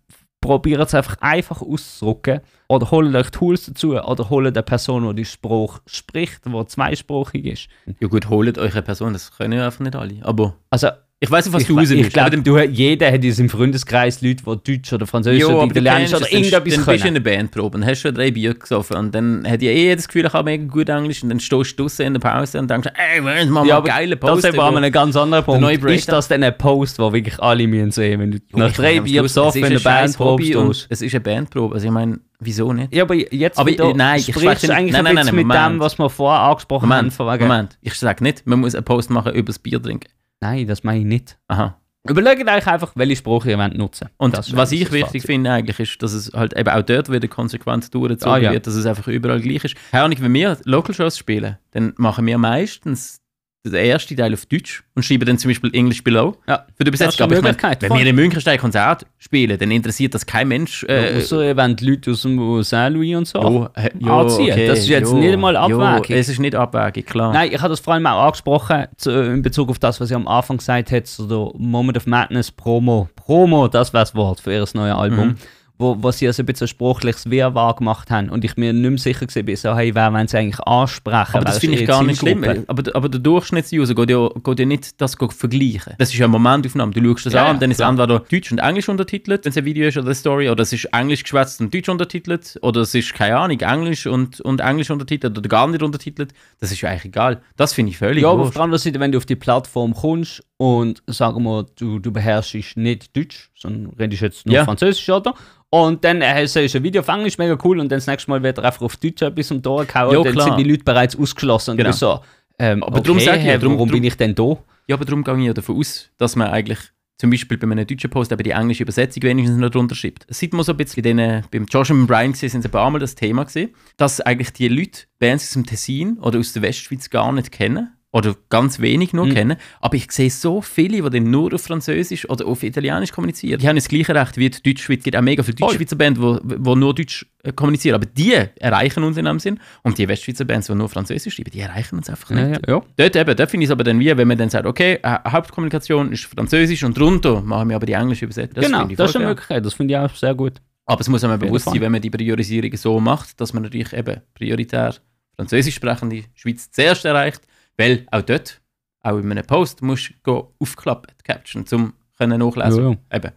[0.42, 5.22] probiert es einfach einfach auszudrücken oder holt euch Tools dazu oder holt eine Person, die
[5.22, 7.68] die Spruch spricht, die zweisprachig ist.
[8.00, 10.18] Ja gut, holt euch eine Person, das können ja einfach nicht alle.
[10.24, 10.90] Aber Also
[11.24, 14.24] ich weiß nicht, was ich, du raus ich glaube, du, jeder hat in seinem Freundeskreis
[14.24, 17.16] Leute, die Deutsch oder Französisch Ja, oder Italienisch oder irgendetwas dann bist du in können.
[17.16, 20.26] einer Bandprobe und hast schon drei Bier gesoffen und dann hat ja eh das Gefühl,
[20.26, 22.90] ich habe mega gut Englisch und dann stehst du draussen in der Pause und denkst,
[22.96, 24.46] ey, was machen wir Ja, ja, aber geile Das Post.
[24.46, 25.84] ist aber ein ganz anderer Punkt.
[25.86, 29.22] Ist das dann ein Post, den wirklich alle müssen sehen, wenn du nach drei Bier
[29.22, 30.88] besoffen in der Bandprobe stehst?
[30.90, 32.96] Es ist eine Bandprobe, also ich meine, wieso nicht?
[32.96, 35.46] Ja, aber jetzt Aber, wieder nein, ich sprichst du eigentlich nein, ein nein, nein, mit
[35.46, 35.74] Moment.
[35.76, 37.12] dem, was wir vorher angesprochen haben.
[37.16, 40.10] Moment, wegen, Moment, ich sage nicht, man muss einen Post machen über das Bier trinken.
[40.42, 41.38] Nein, das meine ich nicht.
[41.48, 41.78] Aha.
[42.10, 45.80] Überlegt euch einfach, welche Sprache ihr wollt nutzen Und Das was ich wichtig finde eigentlich
[45.80, 48.52] ist, dass es halt eben auch dort wieder konsequent durchgezogen Ah, ja.
[48.52, 49.76] wird, dass es einfach überall gleich ist.
[49.92, 53.21] Keine Ahnung, wenn wir Local Shows spielen, dann machen wir meistens
[53.64, 56.66] den ersten Teil auf Deutsch und schreiben dann zum Beispiel English Below Ja.
[56.76, 57.26] für die Übersetzung.
[57.26, 58.00] Aber ich Möglichkeit, wenn voll.
[58.00, 60.84] wir in Münchenstein Konzert spielen, dann interessiert das kein Mensch.
[60.88, 63.40] Äh, Außer wenn die Leute aus dem Saint-Louis und so.
[63.40, 64.52] jo, äh, jo, anziehen.
[64.52, 66.18] okay, Das ist jetzt jo, nicht einmal jo, Abwägung.
[66.18, 67.34] es ist nicht Abwägung, klar.
[67.34, 70.16] Nein, ich habe das vor allem auch angesprochen zu, in Bezug auf das, was ich
[70.16, 73.10] am Anfang gesagt habe, so der Moment of Madness Promo.
[73.16, 75.28] Promo, das wäre das Wort für ihr neues Album.
[75.28, 75.36] Mhm.
[75.82, 78.90] Wo, wo sie also ein bisschen ein sprachliches Wirrwarr gemacht haben und ich mir nicht
[78.90, 81.36] mehr sicher war, bin, so, hey, wer wollen sie eigentlich ansprechen?
[81.36, 82.46] Aber das finde ich gar nicht schlimm.
[82.68, 85.96] Aber, aber der Durchschnittsuser geht ja, geht ja nicht das vergleichen.
[85.98, 86.92] Das ist ja eine Momentaufnahme.
[86.92, 89.50] Du schaust das Ja, an und dann ist es entweder Deutsch und Englisch untertitelt, wenn
[89.50, 92.60] es ein Video ist oder eine Story, oder es ist Englisch geschwätzt und Deutsch untertitelt,
[92.62, 96.34] oder es ist, keine Ahnung, Englisch und, und Englisch untertitelt oder gar nicht untertitelt.
[96.60, 97.42] Das ist ja eigentlich egal.
[97.58, 99.94] Das finde ich völlig Ja, aber auf der anderen Seite, wenn du auf die Plattform
[99.94, 104.64] kommst und sagen wir, du, du beherrschst nicht Deutsch, sondern redest jetzt nur Ja.
[104.66, 105.34] Französisch, oder?
[105.72, 108.44] Und dann äh, du ein Video auf Englisch, mega cool, und dann das nächste Mal
[108.44, 110.48] wird er einfach auf Deutsch etwas um Ohren gehauen, Ja, dann klar.
[110.50, 111.72] sind die Leute bereits ausgeschlossen.
[111.72, 111.90] Und Genau.
[111.90, 112.20] bist so,
[112.60, 114.58] ähm, Aber darum sag ich ja, hä, darum- warum darum- bin ich denn da?
[114.88, 116.78] Ja, aber darum gehe ich ja davon aus, dass man eigentlich
[117.18, 120.26] zum Beispiel bei einem deutschen Post eben die englische Übersetzung wenigstens noch drunter schreibt.
[120.28, 122.72] Es sieht man so ein bisschen, bei denen, beim Josh und Brian sind sie ein
[122.72, 126.54] paar Mal das Thema gesehen, dass eigentlich die Leute Bands aus dem Tessin oder aus
[126.54, 127.92] der Westschweiz gar nicht kennen.
[128.14, 129.34] Oder ganz wenig nur Mhm.
[129.34, 129.58] kennen.
[129.80, 133.60] Aber ich sehe so viele, die dann nur auf Französisch oder auf Italienisch kommunizieren.
[133.62, 134.98] Die haben das gleiche Recht wie die Deutschschweiz.
[135.00, 135.56] Es gibt auch mega viele.
[135.56, 137.96] Deutschschweizer Bands, die, die nur Deutsch äh, kommunizieren.
[137.96, 139.60] Aber die erreichen uns in dem Sinn.
[139.84, 142.60] Und die Westschweizer Bands, die nur Französisch schreiben, die erreichen uns einfach nicht.
[142.68, 142.82] ja.
[142.98, 145.18] Dort eben, dort finde ich es aber dann wie, wenn man dann sagt, okay, äh,
[145.30, 148.56] Hauptkommunikation ist Französisch und drunter machen wir aber die englische Übersetzung.
[148.56, 149.26] Das genau, das ist eine.
[149.28, 150.54] Möglichkeit, das finde ich auch sehr gut.
[150.86, 153.94] Aber es muss einem bewusst sein, wenn man die Priorisierung so macht, dass man natürlich
[153.94, 154.96] eben prioritär
[155.38, 157.42] französisch sprechende Schweiz zuerst erreicht,
[157.82, 158.62] weil auch dort,
[159.04, 162.84] auch in einem Post, musst du go aufklappen, die Caption, um nachlesen.
[162.84, 163.18] Ja, ja.
[163.18, 163.32] Eben.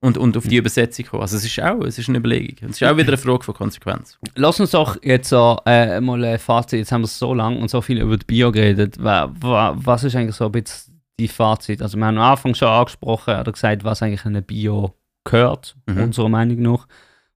[0.00, 1.22] Und, und auf die Übersetzung kommen.
[1.22, 2.56] Also es ist auch es ist eine Überlegung.
[2.62, 4.18] Und es ist auch wieder eine Frage von Konsequenz.
[4.34, 7.70] Lass uns doch jetzt so, äh, mal ein Fazit, jetzt haben wir so lange und
[7.70, 9.02] so viel über die Bio geredet.
[9.02, 11.80] Wa- wa- Was ist eigentlich so ein bisschen die Fazit?
[11.82, 16.02] Also wir haben am Anfang schon angesprochen oder gesagt, was eigentlich eine Bio gehört, Mhm.
[16.02, 16.86] unserer Meinung nach.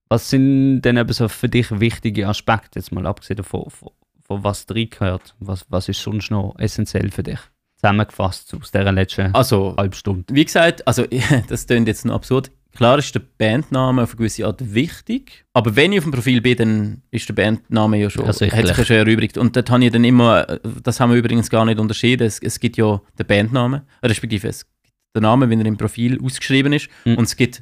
[0.07, 3.89] Was sind denn eben so für dich wichtige Aspekte, jetzt mal abgesehen davon, von,
[4.35, 5.35] von was drin gehört?
[5.39, 7.39] Was, was ist sonst noch essentiell für dich?
[7.77, 10.25] Zusammengefasst aus dieser letzten Also, halben Stunde.
[10.33, 11.05] wie gesagt, also
[11.47, 12.51] das klingt jetzt noch absurd.
[12.73, 16.39] Klar ist der Bandname auf eine gewisse Art wichtig, aber wenn ich auf dem Profil
[16.41, 19.37] bin, dann ist der Bandname ja schon, hat sich schon erübrigt.
[19.37, 20.45] Und dort habe ich dann immer,
[20.83, 24.65] das haben wir übrigens gar nicht unterschieden, es, es gibt ja den Bandnamen, respektive es
[24.83, 27.17] gibt den Namen, wenn er im Profil ausgeschrieben ist, Mhm.
[27.17, 27.61] und es gibt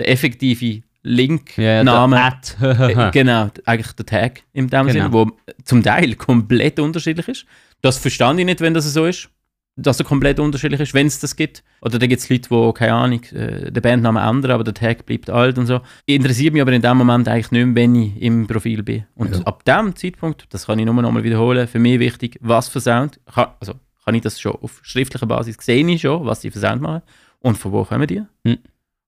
[0.00, 2.16] den effektiven Link, Ja, Name.
[2.60, 4.92] der Äh, genau, eigentlich der Tag in dem Genau.
[4.92, 5.30] Sinne, wo
[5.64, 7.46] zum Teil komplett unterschiedlich ist.
[7.80, 9.28] Das verstand ich nicht, wenn das so ist.
[9.76, 11.62] Dass er komplett unterschiedlich ist, wenn es das gibt.
[11.80, 15.06] Oder da gibt es Leute, die, keine Ahnung, äh, den Bandnamen ändern, aber der Tag
[15.06, 15.80] bleibt alt und so.
[16.04, 19.04] Interessiert mich aber in dem Moment eigentlich nicht mehr, wenn ich im Profil bin.
[19.14, 19.42] Und Ja.
[19.44, 22.80] ab dem Zeitpunkt, das kann ich nur noch mal wiederholen, für mich wichtig, was für
[22.80, 23.74] Sound, kann, also
[24.04, 27.02] kann ich das schon auf schriftlicher Basis, sehe ich schon, was die für Sound machen
[27.38, 28.22] und von wo kommen die.
[28.44, 28.58] Hm.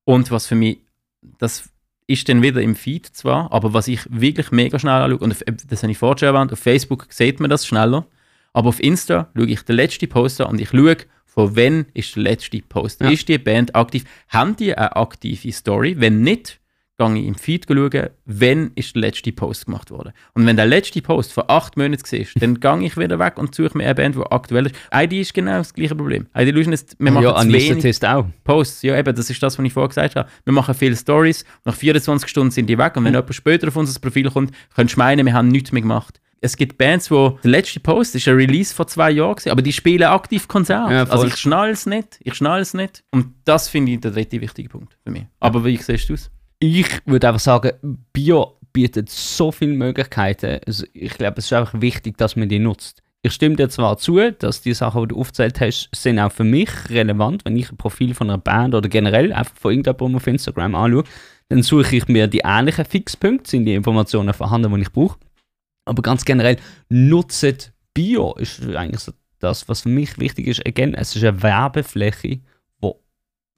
[0.04, 0.78] Und was für mich,
[1.38, 1.68] das
[2.06, 5.42] ist dann wieder im Feed zwar, aber was ich wirklich mega schnell anschaue, und auf,
[5.66, 8.06] das habe ich vorher schon erwähnt, auf Facebook sieht man das schneller,
[8.52, 12.14] aber auf Insta schaue ich den letzten Post an und ich schaue, von wann ist
[12.16, 13.00] der letzte Post.
[13.00, 13.08] Ja.
[13.08, 14.04] Ist die Band aktiv?
[14.28, 15.94] Haben die eine aktive Story?
[15.98, 16.60] Wenn nicht,
[16.98, 20.12] gehe ich im Feed schauen, wann ist der letzte Post gemacht worden.
[20.34, 23.54] Und wenn der letzte Post vor acht Monaten war, dann gehe ich wieder weg und
[23.54, 24.74] suche mir eine Band, die aktuell ist.
[24.94, 26.26] ID ist genau das gleiche Problem.
[26.36, 28.26] ID Illusion ist, wir machen ja, zu wenig auch.
[28.44, 28.82] Posts.
[28.82, 30.28] Ja, eben, das ist das, was ich vorher gesagt habe.
[30.44, 33.76] Wir machen viele Stories, nach 24 Stunden sind die weg und wenn jemand später auf
[33.76, 36.20] unser Profil kommt, könntest du meinen, wir haben nichts mehr gemacht.
[36.44, 39.62] Es gibt Bands, wo der letzte Post ist ein Release vor zwei Jahren gewesen, aber
[39.62, 40.92] die spielen aktiv Konzerte.
[40.92, 43.04] Ja, also ich schnall es nicht, ich schnall es nicht.
[43.12, 45.24] Und das finde ich der dritte wichtige Punkt für mich.
[45.38, 46.32] Aber wie siehst du es?
[46.64, 47.72] Ich würde einfach sagen,
[48.12, 50.60] Bio bietet so viele Möglichkeiten.
[50.64, 53.02] Also ich glaube, es ist einfach wichtig, dass man die nutzt.
[53.22, 56.44] Ich stimme dir zwar zu, dass die Sachen, die du aufgezählt hast, sind auch für
[56.44, 57.44] mich relevant.
[57.44, 61.02] Wenn ich ein Profil von einer Band oder generell einfach von irgendjemandem auf Instagram anschaue,
[61.48, 65.18] dann suche ich mir die ähnlichen Fixpunkte, sind die Informationen vorhanden, die ich brauche.
[65.84, 66.58] Aber ganz generell,
[66.88, 69.10] nutzt Bio ist eigentlich so
[69.40, 70.64] das, was für mich wichtig ist.
[70.64, 72.38] Again, es ist eine Werbefläche,
[72.80, 73.02] wo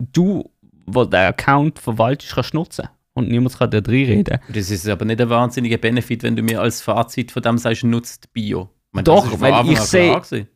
[0.00, 0.50] du,
[0.87, 2.89] wo der Account verwaltest, kannst nutzen.
[3.14, 4.41] Und niemand kann da drin reden.
[4.49, 7.85] Das ist aber nicht ein wahnsinniger Benefit, wenn du mir als Fazit von dem sagst,
[7.85, 8.70] nutzt Bio.
[8.89, 10.47] Ich meine, Doch, weil ich an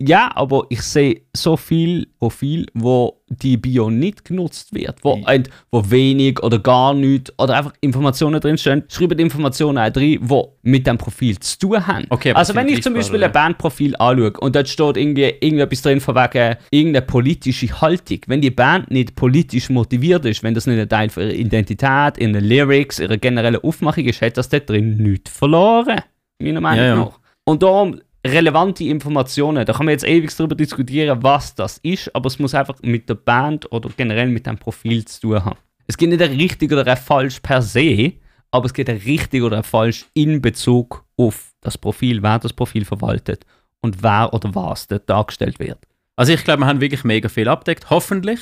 [0.00, 5.24] Ja, aber ich sehe so viel Profil, wo die Bio nicht genutzt wird, wo, Mhm.
[5.26, 8.84] ent- wo wenig oder gar nichts oder einfach Informationen drinstehen.
[9.00, 12.04] Die Informationen auch drin, die mit dem Profil zu tun haben.
[12.10, 13.40] Okay, also wenn ich zum Beispiel ein oder?
[13.40, 18.50] Bandprofil anschaue und dort steht irgendwie irgendetwas drin von wegen irgendeine politische Haltung, wenn die
[18.50, 22.98] Band nicht politisch motiviert ist, wenn das nicht ein Teil von ihrer Identität, ihrer Lyrics,
[22.98, 26.00] ihrer generellen Aufmachung ist, hat das dort drin nichts verloren.
[26.40, 26.96] Meiner Meinung Ja, ja.
[26.96, 27.18] nach.
[27.44, 32.28] Und darum relevante Informationen, da kann man jetzt ewig darüber diskutieren, was das ist, aber
[32.28, 35.58] es muss einfach mit der Band oder generell mit dem Profil zu tun haben.
[35.86, 38.12] Es gibt nicht ein richtig oder ein falsch per se,
[38.50, 42.52] aber es gibt ein richtig oder ein falsch in Bezug auf das Profil, wer das
[42.52, 43.44] Profil verwaltet
[43.80, 45.78] und wer oder was dort dargestellt wird.
[46.14, 47.90] Also ich glaube, wir haben wirklich mega viel abdeckt.
[47.90, 48.40] Hoffentlich.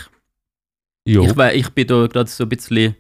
[1.07, 1.25] Jo.
[1.25, 2.97] Ich, ich bin da gerade so ein bisschen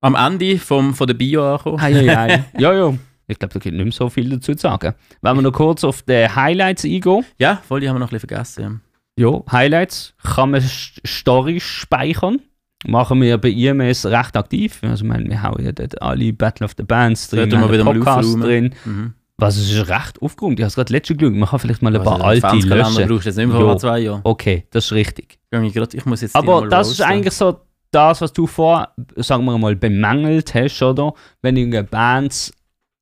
[0.00, 1.80] am Ende vom, von der Bio angekommen.
[1.80, 2.44] Hei.
[2.58, 2.94] ja, ja.
[3.26, 4.94] Ich glaube, da gibt nicht mehr so viel dazu zu sagen.
[5.22, 7.24] Wenn wir noch kurz auf die Highlights eingehen.
[7.38, 8.80] Ja, voll, die haben wir noch ein bisschen vergessen.
[9.18, 12.40] Ja, Highlights kann man St- Stories speichern.
[12.86, 14.80] Machen wir bei IMS recht aktiv.
[14.82, 17.86] Also, ich meine, wir haben ja dort alle Battle of the Bands drin, wir wieder
[17.86, 18.40] aufräumen.
[18.42, 18.74] drin.
[18.84, 19.14] Mhm.
[19.38, 20.58] Was es ist recht aufgeräumt.
[20.60, 21.34] Ich habe es gerade letztes geschaut.
[21.34, 23.08] Man kann vielleicht mal ein Also, paar alte löschen.
[23.08, 23.66] brauchst du jetzt nicht mehr Jo.
[23.68, 24.20] vor zwei Jahren.
[24.22, 25.38] Okay, das ist richtig.
[25.50, 27.60] Ich, muss jetzt Aber das ist eigentlich so
[27.90, 31.14] das, was du vor, sagen wir mal, bemängelt hast, oder?
[31.42, 32.52] Wenn irgendeine Bands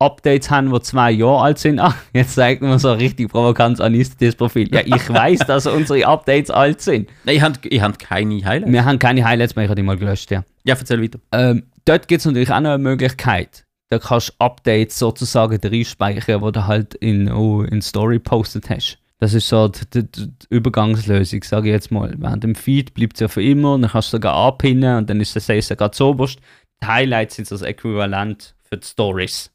[0.02, 1.80] Updates haben, die zwei Jahre alt sind.
[1.80, 4.72] Ah, jetzt zeigt man so richtig provokant an das Profil.
[4.72, 7.08] Ja, ich weiß, dass unsere Updates alt sind.
[7.24, 8.72] Nein, ich habe ich hab keine Highlights.
[8.72, 10.44] Wir haben keine Highlights mehr, ich habe die mal gelöscht, ja.
[10.64, 11.18] Ja, erzähl weiter.
[11.32, 13.64] Ähm, dort gibt es natürlich auch noch eine Möglichkeit.
[13.90, 18.98] Da kannst du Updates sozusagen reinspeichern, die du halt in, oh, in Story postet hast.
[19.22, 22.12] Das ist so die, die, die Übergangslösung, sage ich jetzt mal.
[22.18, 25.20] Während dem Feed bleibt es ja für immer, dann kannst du sogar anpinnen und dann
[25.20, 26.40] ist das Safe gerade so oberst.
[26.82, 29.51] Die Highlights sind so das Äquivalent für die Stories.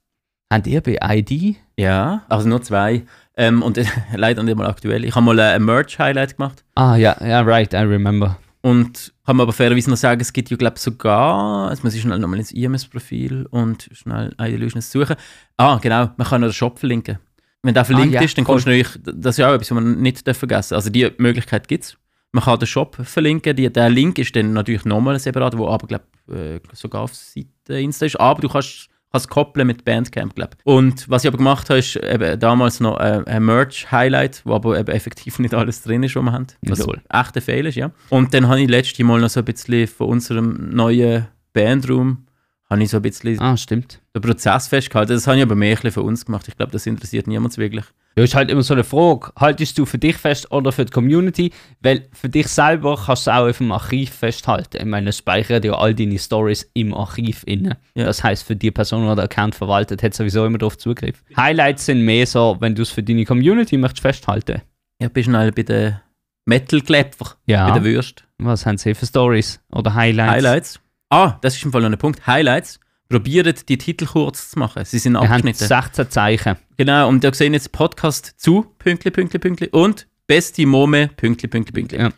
[0.51, 1.57] Habt ihr bei ID?
[1.77, 3.03] Ja, also nur zwei.
[3.35, 3.79] Ähm, und
[4.15, 5.03] leider nicht mal aktuell.
[5.03, 6.63] Ich habe mal äh, ein Merch-Highlight gemacht.
[6.75, 8.37] Ah, ja, ja, right, I remember.
[8.61, 11.93] Und kann man aber fairerweise noch sagen, es gibt ja, glaube ich, sogar, jetzt muss
[11.93, 15.15] ich schnell nochmal ins IMS-Profil und schnell eine Illusion suchen.
[15.57, 17.19] Ah, genau, man kann noch den Shop verlinken.
[17.61, 19.75] Wenn der verlinkt ja, ist, dann kannst du natürlich, das ist ja auch etwas, was
[19.75, 21.97] man nicht darf vergessen Also die Möglichkeit gibt es.
[22.31, 25.87] Man kann den Shop verlinken, die, der Link ist dann natürlich nochmal separat, wo aber,
[25.87, 28.19] glaube äh, sogar auf der Seite Insta ist.
[28.19, 28.89] Aber du kannst
[29.23, 32.99] kannst koppeln mit Bandcamp, glaube Und was ich aber gemacht habe, ist eben damals noch
[32.99, 36.47] äh, ein Merch-Highlight, wo aber eben effektiv nicht alles drin ist, was wir haben.
[36.61, 37.01] Was Jawohl.
[37.09, 37.91] echter Fail ist, ja.
[38.09, 42.26] Und dann habe ich letztes Mal noch so ein bisschen von unserem neuen Bandroom
[42.69, 44.01] habe ich so ein bisschen Ah, stimmt.
[44.15, 45.13] den Prozess festgehalten.
[45.13, 46.47] Das habe ich aber mehr für uns gemacht.
[46.47, 47.85] Ich glaube, das interessiert niemand wirklich.
[48.17, 49.31] Ja, ist halt immer so eine Frage.
[49.37, 51.51] Haltest du für dich fest oder für die Community?
[51.81, 54.77] Weil für dich selber kannst du auch auf dem Archiv festhalten.
[54.79, 57.77] Ich meine, speichert ja all deine Stories im Archiv inne.
[57.93, 58.05] Ja.
[58.05, 61.23] Das heißt, für die Person, die den Account verwaltet, hat sowieso immer darauf Zugriff.
[61.37, 64.61] Highlights sind mehr so, wenn du es für deine Community möchtest festhalten.
[64.97, 65.99] Ich bin schnell bei den
[66.45, 67.69] Metal-Klepfer, Ja.
[67.69, 68.23] bei den Würst.
[68.39, 70.31] Was haben sie für Stories oder Highlights?
[70.33, 70.79] Highlights.
[71.09, 72.27] Ah, das ist im Fall noch ein Punkt.
[72.27, 72.79] Highlights.
[73.09, 74.83] Probiert die Titel kurz zu machen.
[74.83, 75.65] Sie sind Wir haben abgeschnitten.
[75.65, 76.55] 16 Zeichen.
[76.75, 81.71] Genau, und da sehen jetzt Podcast zu, Pünktli, Pünktli, Pünktli, und Beste Mome, Pünktli, Pünktli,
[81.71, 81.99] Pünktli.
[81.99, 82.09] Ja.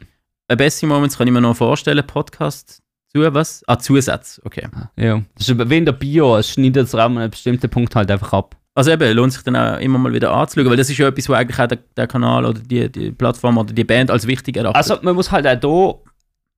[0.47, 2.81] Ein Beste Moments kann ich mir noch vorstellen, Podcast
[3.13, 3.63] zu, was?
[3.67, 4.67] Ah, Zusatz, okay.
[4.95, 5.21] Ja.
[5.37, 8.33] Das ist wie in der Bio, es schneidet es an einem bestimmten Punkt halt einfach
[8.33, 8.55] ab.
[8.73, 11.29] Also eben, lohnt sich dann auch immer mal wieder anzuschauen, weil das ist ja etwas,
[11.29, 14.57] wo eigentlich auch der, der Kanal oder die, die Plattform oder die Band als wichtig
[14.57, 14.77] erachtet.
[14.77, 16.08] Also man muss halt auch hier,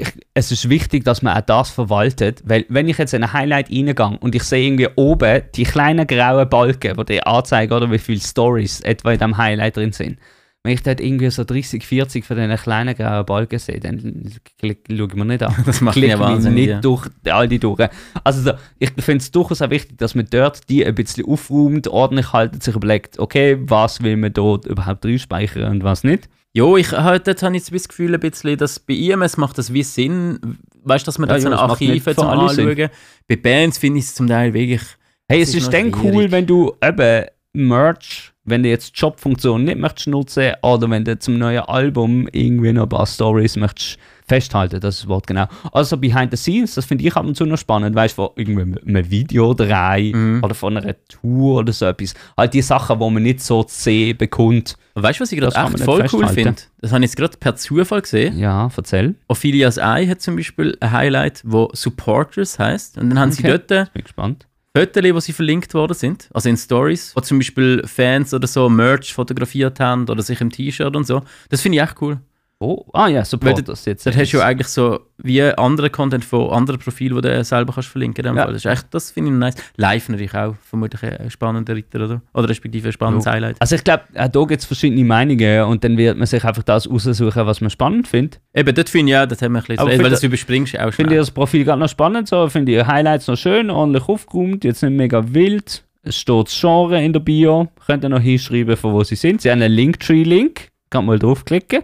[0.01, 3.33] ich, es ist wichtig, dass man auch das verwaltet, weil wenn ich jetzt in ein
[3.33, 7.91] Highlight reingehe und ich sehe irgendwie oben die kleinen grauen Balken, die dir anzeigen, oder
[7.91, 10.17] wie viele Stories etwa in diesem Highlight drin sind.
[10.63, 14.75] wenn ich dort irgendwie so 30, 40 von diesen kleinen grauen Balken sehe, dann schaue
[14.89, 15.55] ich mir nicht an.
[15.65, 16.79] Das macht Klick mich nicht ja.
[16.81, 17.87] durch all die durch.
[18.23, 21.87] Also so, ich finde es durchaus auch wichtig, dass man dort die ein bisschen aufräumt,
[21.87, 26.29] ordentlich haltet, sich überlegt, okay, was will man dort überhaupt reinspeichern und was nicht.
[26.53, 29.57] Jo, ich halt, dort habe ich jetzt das Gefühl, ein bisschen, dass bei IMS macht
[29.57, 32.03] das wie Sinn, weißt du, dass man Ja, da so ja, ein es macht Archiv
[32.15, 32.27] zum.
[32.27, 32.89] Anschauen.
[33.27, 34.81] Bei Bands finde ich es zum Teil wirklich.
[35.29, 36.13] Hey, es ist dann schwierig.
[36.13, 41.05] cool, wenn du eben Merch, wenn du jetzt die Shop-Funktion nicht möchtest nutzen oder wenn
[41.05, 43.97] du zum neuen Album irgendwie noch ein paar Stories möchtest
[44.27, 45.47] festhalten, das ist das Wort genau.
[45.71, 48.29] Also behind the scenes, das finde ich ab und zu noch spannend, weißt du, von
[48.35, 50.43] irgendwie einem Videodreh Mhm.
[50.43, 52.13] oder von einer Tour oder so etwas.
[52.37, 54.75] Halt die Sachen, die man nicht so zu sehen bekommt.
[54.95, 56.55] Weißt du, was ich gerade echt voll cool finde?
[56.81, 58.37] Das habe ich jetzt gerade per Zufall gesehen.
[58.37, 59.15] Ja, erzähl.
[59.27, 62.97] Ophilias Eye hat zum Beispiel ein Highlight, wo Supporters heißt.
[62.97, 63.59] Und dann haben sie Okay.
[63.67, 64.47] dort Bin gespannt.
[64.75, 68.69] Fotos, die sie verlinkt worden sind, also in Stories, wo zum Beispiel Fans oder so
[68.69, 71.21] Merch fotografiert haben oder sich im T-Shirt und so.
[71.49, 72.19] Das finde ich echt cool.
[72.61, 74.05] Oh, ah ja, Supporters jetzt.
[74.05, 77.73] Dort hast du ja eigentlich so wie andere Content von anderen Profilen, die du selber
[77.73, 78.37] kannst verlinken kannst.
[78.37, 78.45] Ja.
[78.45, 79.55] Das, ist echt, das finde ich nice.
[79.77, 82.21] Live natürlich auch vermutlich ein spannender Ritter, oder?
[82.35, 83.31] Oder respektive ein spannendes Ja.
[83.31, 83.55] Highlight.
[83.59, 86.61] Also ich glaube, auch da gibt es verschiedene Meinungen und dann wird man sich einfach
[86.61, 88.39] das aussuchen, was man spannend findet.
[88.53, 90.93] Eben, dort finde ich auch, das haben wir ein bisschen Aber weil das überspringst auch
[90.93, 94.63] Finde ich das Profil gerade noch spannend, so finde ich Highlights noch schön, ordentlich aufgeräumt,
[94.63, 95.83] jetzt nicht mega wild.
[96.03, 99.41] Es steht das Genre in der Bio, könnt ihr noch hinschreiben, von wo sie sind.
[99.41, 101.83] Sie haben einen Linktree-Link, kann mal draufklicken.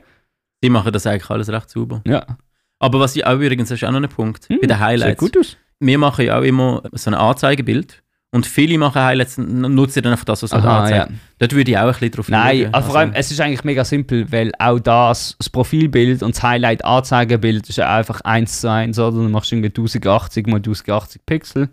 [0.63, 2.01] Die machen das eigentlich alles recht sauber.
[2.07, 2.25] Ja,
[2.79, 4.79] Aber was ich auch übrigens, das ist auch noch ein Punkt, Hm, bei den sieht
[4.85, 5.19] Highlights.
[5.19, 5.57] gut aus.
[5.79, 8.03] Wir machen ja auch immer so ein Anzeigebild.
[8.31, 11.13] Und viele machen Highlights und nutzen dann einfach das, was sie Aha, anzeigen.
[11.13, 11.19] ja.
[11.39, 12.73] Dort würde ich auch ein bisschen drauf Nein, schauen.
[12.73, 16.43] also vor allem, es ist eigentlich mega simpel, weil auch das, das Profilbild und das
[16.43, 19.11] Highlight-Anzeigebild ist ja einfach eins zu eins, oder?
[19.17, 21.69] Du machst irgendwie 1080 mal 1080 Pixel.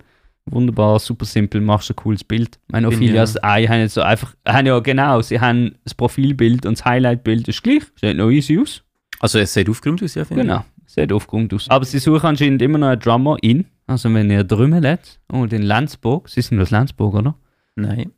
[0.47, 2.59] Wunderbar, super simpel, machst ein cooles Bild.
[2.69, 6.67] Meine Bin Ophilias Eye haben jetzt so einfach, haben ja genau, sie haben das Profilbild
[6.67, 8.83] und das Highlight-Bild ist gleich, sieht noch easy aus.
[9.21, 10.49] Also es sieht aufgeräumt aus, ja, finde ich.
[10.49, 11.71] Genau, sieht aufgeräumt aus.
[11.71, 13.65] Aber sie suchen anscheinend immer noch einen Drummer in.
[13.87, 17.35] Also wenn ihr Drümmel hat, oh, den Lenzburg, sie sind aus Lenzburg, oder?
[17.75, 18.13] Nein.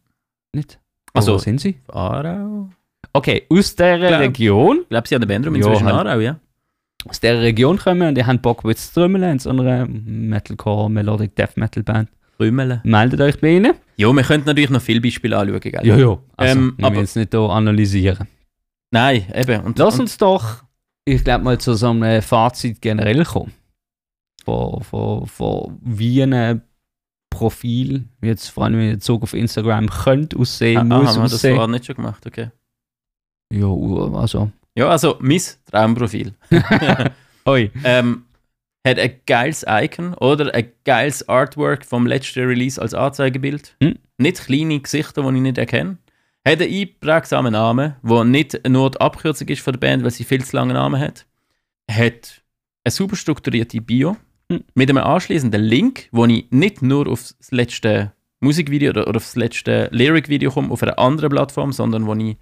[0.52, 0.80] Nicht?
[1.14, 1.76] Also- wo sind sie?
[1.88, 2.70] Aarau?
[3.12, 5.88] Okay, aus dieser Region Ich glaube, sie haben Bandroom Ja, inzwischen.
[5.88, 6.38] Aarau, ja.
[7.08, 10.90] Aus dieser Region kommen und die haben Bock mit zu trümmeln in so einer Metalcore,
[10.90, 12.08] Melodic Death Metal Band.
[12.38, 12.80] Rümmelen.
[12.84, 13.72] Meldet euch bei ihnen.
[13.96, 15.86] Ja, wir könnten natürlich noch viele Beispiele anschauen, gell?
[15.86, 16.18] ja.
[16.36, 18.28] Also, Ähm, wir aber- jetzt nicht hier analysieren.
[18.90, 19.62] Nein, eben.
[19.64, 20.62] Und, Lass und, uns doch,
[21.06, 23.52] ich glaube mal, zu so einem Fazit generell kommen.
[24.44, 26.60] Von, von, von wie ein
[27.30, 31.34] Profil, jetzt vor allem in Bezug auf Instagram, könnte aussehen, ah, muss haben wir das
[31.34, 31.54] aussehen.
[31.56, 32.50] vorher nicht schon gemacht, okay.
[33.52, 33.66] Ja,
[34.14, 34.50] also.
[34.76, 36.34] Ja, also, mein Traumprofil.
[37.46, 37.70] Oi.
[37.84, 38.24] ähm,
[38.86, 43.76] hat ein geiles Icon oder ein geiles Artwork vom letzten Release als Anzeigebild.
[43.82, 43.98] Hm.
[44.18, 45.98] Nicht kleine Gesichter, die ich nicht erkenne.
[46.46, 50.24] Hat einen einprägsamen Namen, der nicht nur die Abkürzung ist von der Band, weil sie
[50.24, 51.26] viel zu langen Namen hat.
[51.90, 52.42] Hat
[52.84, 54.16] eine super strukturierte Bio
[54.50, 54.62] Hm.
[54.74, 59.24] mit einem anschließenden Link, wo ich nicht nur auf das letzte Musikvideo oder, oder auf
[59.24, 62.36] das letzte Lyric-Video komme, auf einer anderen Plattform, sondern wo ich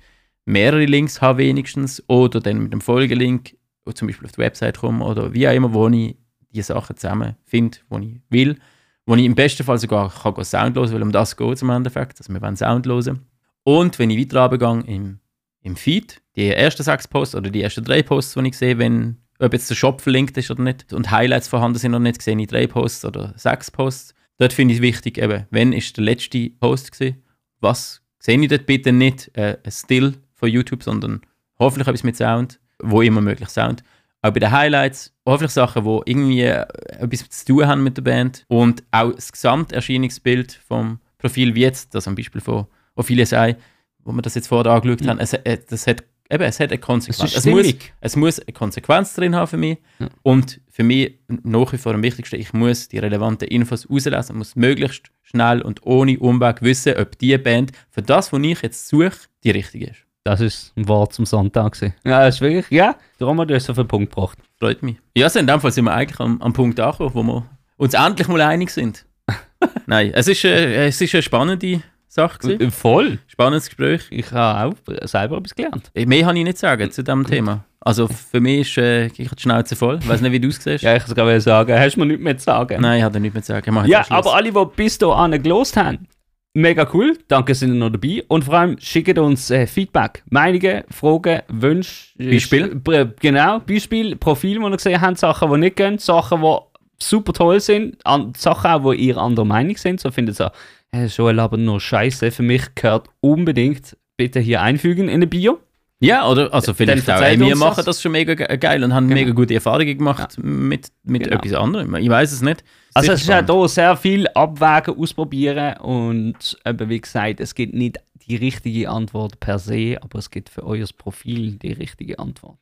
[0.45, 3.57] mehrere Links habe wenigstens oder dann mit dem Folgelink
[3.95, 6.16] zum Beispiel auf die Website komme oder wie auch immer, wo ich
[6.51, 8.59] die Sachen zusammen finde, wo ich will,
[9.07, 11.70] wo ich im besten Fall sogar kann Sound hören, weil um das geht es im
[11.70, 13.26] Endeffekt, also wir wollen Sound hören.
[13.64, 15.18] Und wenn ich weiter runtergehe im,
[15.62, 19.18] im Feed, die ersten sechs Posts oder die ersten drei Posts, die ich sehe, wenn,
[19.38, 22.38] ob jetzt der Shop verlinkt ist oder nicht und Highlights vorhanden sind oder nicht, sehe
[22.38, 24.14] ich drei Posts oder sechs Posts.
[24.38, 27.22] Dort finde ich es wichtig, eben, wenn ist der letzte Post gewesen,
[27.61, 31.20] was sehe ich dort bitte nicht äh, ein Still von YouTube, sondern
[31.59, 33.82] hoffentlich etwas mit Sound, wo immer möglich Sound.
[34.22, 36.66] Auch bei den Highlights, hoffentlich Sachen, die irgendwie äh,
[36.99, 41.95] etwas zu tun haben mit der Band und auch das Gesamterscheinungsbild vom Profil, wie jetzt,
[41.95, 43.57] das am Beispiel von Ophelia Sei,
[44.05, 46.78] wo wir das jetzt vorher angeschaut haben, es, äh, das hat, eben, es hat eine
[46.78, 47.32] Konsequenz.
[47.35, 49.78] Es ist muss, es muss eine Konsequenz drin haben für mich.
[49.99, 50.09] Ja.
[50.22, 54.57] Und für mich nach wie vor am wichtigsten, ich muss die relevanten Infos rauslesen, muss
[54.57, 59.12] möglichst schnell und ohne Umweg wissen, ob die Band für das, was ich jetzt suche,
[59.43, 60.03] die richtige ist.
[60.24, 61.72] Das ist ein Wort zum Sonntag.
[61.72, 61.94] gewesen.
[62.04, 64.38] Ja, das ist wirklich, ja, darum hat es auf den Punkt gebracht.
[64.58, 64.96] Freut mich.
[65.14, 67.44] Ja, so in dem Fall sind wir eigentlich am, am Punkt angekommen, wo wir
[67.76, 69.04] uns endlich mal einig sind.
[69.86, 72.38] Nein, es ist, äh, es ist eine spannende Sache.
[72.38, 72.60] Gewesen.
[72.60, 73.18] Äh, Voll.
[73.26, 74.06] Spannendes Gespräch.
[74.10, 75.90] Ich habe auch selber etwas gelernt.
[75.94, 77.64] Äh, Mehr kann ich nicht sagen zu diesem Thema.
[77.80, 79.98] Also für mich ist äh, ich habe die Schnauze voll.
[80.00, 80.84] Ich weiß nicht, wie du es siehst.
[80.84, 82.80] Ja, ich kann gerade sagen, hast du mir nichts mehr zu sagen?
[82.80, 83.86] Nein, ich habe nichts mehr zu sagen.
[83.86, 86.08] Ja, aber alle, die bis dahin gelost haben,
[86.55, 87.18] mega cool.
[87.28, 88.24] Danke, sind ihr noch dabei.
[88.28, 92.12] Und vor allem schickt uns äh, Feedback, Meinungen, Fragen, Wünsche.
[92.18, 92.80] äh, Beispiel?
[93.20, 96.57] Genau, Beispiel, Profil, die ihr gesehen habt, Sachen, die nicht gehen, Sachen, die
[97.02, 100.00] super toll sind, an, Sachen auch, wo ihr anderer Meinung sind.
[100.00, 100.52] So findet ihr,
[100.92, 102.30] äh, Joel, aber nur Scheiße.
[102.30, 105.59] Für mich gehört unbedingt bitte hier einfügen in der Bio.
[106.00, 106.52] Ja, oder?
[106.52, 108.00] Also vielleicht auch, hey, wir machen das.
[108.02, 109.20] schon mega ge- geil und haben Genau.
[109.20, 111.36] mega gute Erfahrungen gemacht mit, mit Genau.
[111.36, 111.94] etwas anderem.
[111.96, 112.62] Ich weiß es nicht.
[112.95, 113.51] Also es ist ja spannend.
[113.61, 119.40] hier sehr viel abwägen, ausprobieren und eben wie gesagt, es gibt nicht die richtige Antwort
[119.40, 122.59] per se, aber es gibt für euer Profil die richtige Antwort.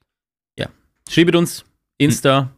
[1.08, 1.64] Schreibt uns
[1.98, 2.50] Insta,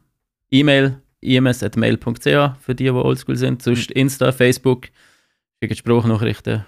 [0.51, 3.63] E-Mail, ims.mail.ch für die, die oldschool sind.
[3.63, 4.89] Sonst Insta, Facebook,
[5.61, 6.65] schickt Sprachnachrichten.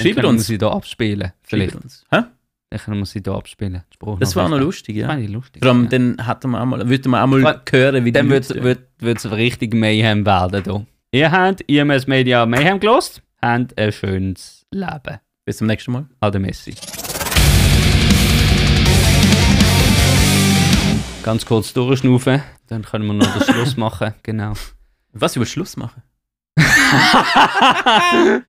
[0.00, 0.46] Schreibt uns.
[0.46, 1.32] sie hier abspielen.
[1.42, 1.72] Vielleicht.
[1.72, 2.04] Schreibt uns.
[2.10, 2.22] Hä?
[2.70, 3.82] Dann können wir sie hier abspielen.
[4.20, 5.06] Das war noch lustig, Das ja.
[5.08, 5.62] fand ich lustig.
[5.64, 5.88] Vor allem, ja.
[5.90, 8.44] dann hätten wir auch mal, würden wir auch mal Vor- hören, wie die Dann wird
[9.00, 10.62] es richtig Mayhem werden.
[10.64, 10.86] Hier.
[11.12, 15.18] Ihr habt IMS Media Mayhem gelost, habt ein schönes Leben.
[15.46, 16.06] Bis zum nächsten Mal.
[16.20, 16.74] Ade Messi.
[21.22, 24.14] Ganz kurz durchschnaufen, dann können wir noch den Schluss machen.
[24.22, 24.52] Genau.
[25.12, 26.02] Was über Schluss machen?